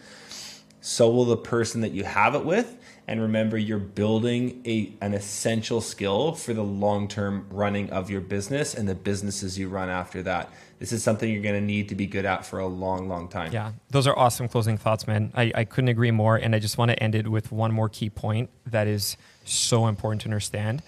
So 0.82 1.09
will 1.09 1.24
the 1.24 1.39
person 1.39 1.80
that 1.80 1.93
you 1.93 2.05
have 2.05 2.35
it 2.35 2.45
with. 2.45 2.76
And 3.09 3.22
remember, 3.22 3.57
you're 3.57 3.78
building 3.78 4.62
a, 4.66 4.93
an 5.01 5.14
essential 5.14 5.80
skill 5.80 6.32
for 6.32 6.53
the 6.53 6.62
long 6.62 7.09
term 7.09 7.47
running 7.51 7.91
of 7.91 8.11
your 8.11 8.20
business 8.20 8.74
and 8.74 8.87
the 8.87 8.95
businesses 8.95 9.59
you 9.59 9.68
run 9.68 9.89
after 9.89 10.22
that. 10.24 10.53
This 10.79 10.93
is 10.93 11.03
something 11.03 11.31
you're 11.31 11.43
going 11.43 11.55
to 11.55 11.61
need 11.61 11.89
to 11.91 11.95
be 11.95 12.07
good 12.07 12.25
at 12.25 12.45
for 12.45 12.59
a 12.59 12.66
long, 12.66 13.09
long 13.09 13.29
time. 13.29 13.53
Yeah, 13.53 13.72
those 13.91 14.07
are 14.07 14.18
awesome 14.18 14.49
closing 14.49 14.77
thoughts, 14.77 15.07
man. 15.07 15.33
I, 15.35 15.53
I 15.55 15.64
couldn't 15.64 15.89
agree 15.89 16.11
more. 16.11 16.37
And 16.37 16.55
I 16.55 16.59
just 16.59 16.79
want 16.79 16.91
to 16.91 17.03
end 17.03 17.14
it 17.14 17.29
with 17.29 17.53
one 17.53 17.72
more 17.72 17.89
key 17.89 18.11
point 18.11 18.51
that 18.66 18.87
is 18.87 19.16
so 19.45 19.87
important 19.87 20.22
to 20.22 20.29
understand 20.29 20.83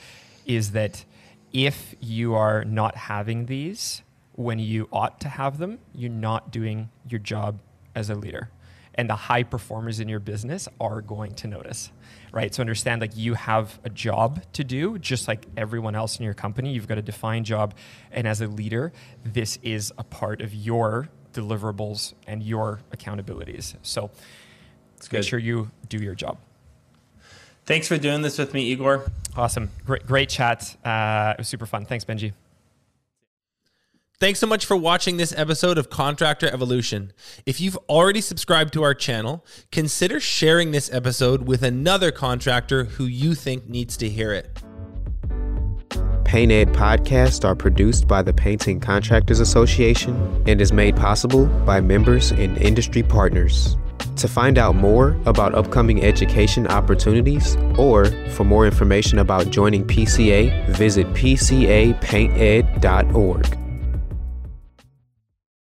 is 0.45 0.73
that 0.73 1.05
if 1.53 1.95
you 2.01 2.35
are 2.35 2.65
not 2.65 2.97
having 2.97 3.47
these 3.47 4.03
when 4.33 4.59
you 4.59 4.89
ought 4.93 5.21
to 5.21 5.29
have 5.29 5.59
them, 5.59 5.79
you're 5.95 6.11
not 6.11 6.51
doing 6.51 6.91
your 7.09 7.21
job 7.21 7.59
as 7.95 8.11
a 8.11 8.15
leader 8.15 8.51
and 8.97 9.09
the 9.09 9.17
high 9.17 9.43
performers 9.43 10.01
in 10.01 10.09
your 10.09 10.21
business 10.21 10.69
are 10.81 11.01
going 11.01 11.35
to 11.35 11.47
notice 11.47 11.91
right? 12.33 12.55
So 12.55 12.61
understand 12.61 13.01
like 13.01 13.17
you 13.17 13.35
have 13.35 13.79
a 13.85 13.91
job 13.91 14.43
to 14.55 14.65
do 14.65 14.99
just 14.99 15.29
like 15.29 15.47
everyone 15.57 15.95
else 15.95 16.19
in 16.19 16.25
your 16.25 16.35
company. 16.35 16.73
You've 16.73 16.89
got 16.89 16.99
a 16.99 17.03
defined 17.03 17.47
job 17.47 17.75
and 18.11 18.27
as 18.27 18.41
a 18.41 18.47
leader 18.47 18.93
this 19.25 19.59
is 19.63 19.93
a 19.99 20.05
part 20.05 20.41
of 20.41 20.55
your 20.55 21.09
deliverables 21.33 22.15
and 22.27 22.43
your 22.43 22.81
accountabilities. 22.95 23.75
So 23.83 24.11
let's 24.97 25.11
make 25.13 25.25
sure 25.25 25.39
you 25.39 25.71
do 25.89 25.99
your 25.99 26.15
job. 26.15 26.39
Thanks 27.65 27.89
for 27.89 27.99
doing 27.99 28.23
this 28.23 28.39
with 28.39 28.55
me 28.55 28.71
igor. 28.71 29.05
Awesome. 29.37 29.71
Great 29.85 30.07
great 30.07 30.29
chat. 30.29 30.77
Uh, 30.85 31.35
it 31.37 31.39
was 31.39 31.49
super 31.49 31.67
fun. 31.67 31.85
Thanks 31.85 32.05
benji 32.05 32.33
Thanks 34.19 34.39
so 34.39 34.47
much 34.47 34.65
for 34.65 34.79
watching 34.79 35.19
this 35.19 35.35
episode 35.37 35.77
of 35.77 35.91
Contractor 35.91 36.47
Evolution. 36.47 37.13
If 37.45 37.61
you've 37.61 37.77
already 37.87 38.23
subscribed 38.23 38.73
to 38.73 38.83
our 38.83 38.95
channel, 38.95 39.45
consider 39.71 40.21
sharing 40.21 40.71
this 40.71 40.91
episode 40.91 41.47
with 41.47 41.63
another 41.63 42.11
contractor 42.11 42.85
who 42.85 43.05
you 43.05 43.35
think 43.35 43.69
needs 43.69 43.95
to 43.99 44.09
hear 44.09 44.33
it. 44.33 44.59
Paint 46.25 46.51
Ed 46.51 46.73
podcasts 46.73 47.45
are 47.45 47.55
produced 47.55 48.09
by 48.09 48.23
the 48.23 48.33
Painting 48.33 48.81
Contractors 48.81 49.39
Association 49.39 50.43
and 50.47 50.63
is 50.63 50.73
made 50.73 50.97
possible 50.97 51.45
by 51.67 51.83
members 51.83 52.31
and 52.31 52.57
industry 52.57 53.03
partners. 53.03 53.77
To 54.17 54.29
find 54.29 54.57
out 54.57 54.77
more 54.77 55.21
about 55.27 55.55
upcoming 55.55 56.03
education 56.03 56.67
opportunities 56.69 57.55
or 57.77 58.07
for 58.31 58.45
more 58.45 58.65
information 58.65 59.19
about 59.19 59.51
joining 59.51 59.87
PCA, 59.87 60.69
visit 60.69 61.07
pcapainted.org. 61.09 63.66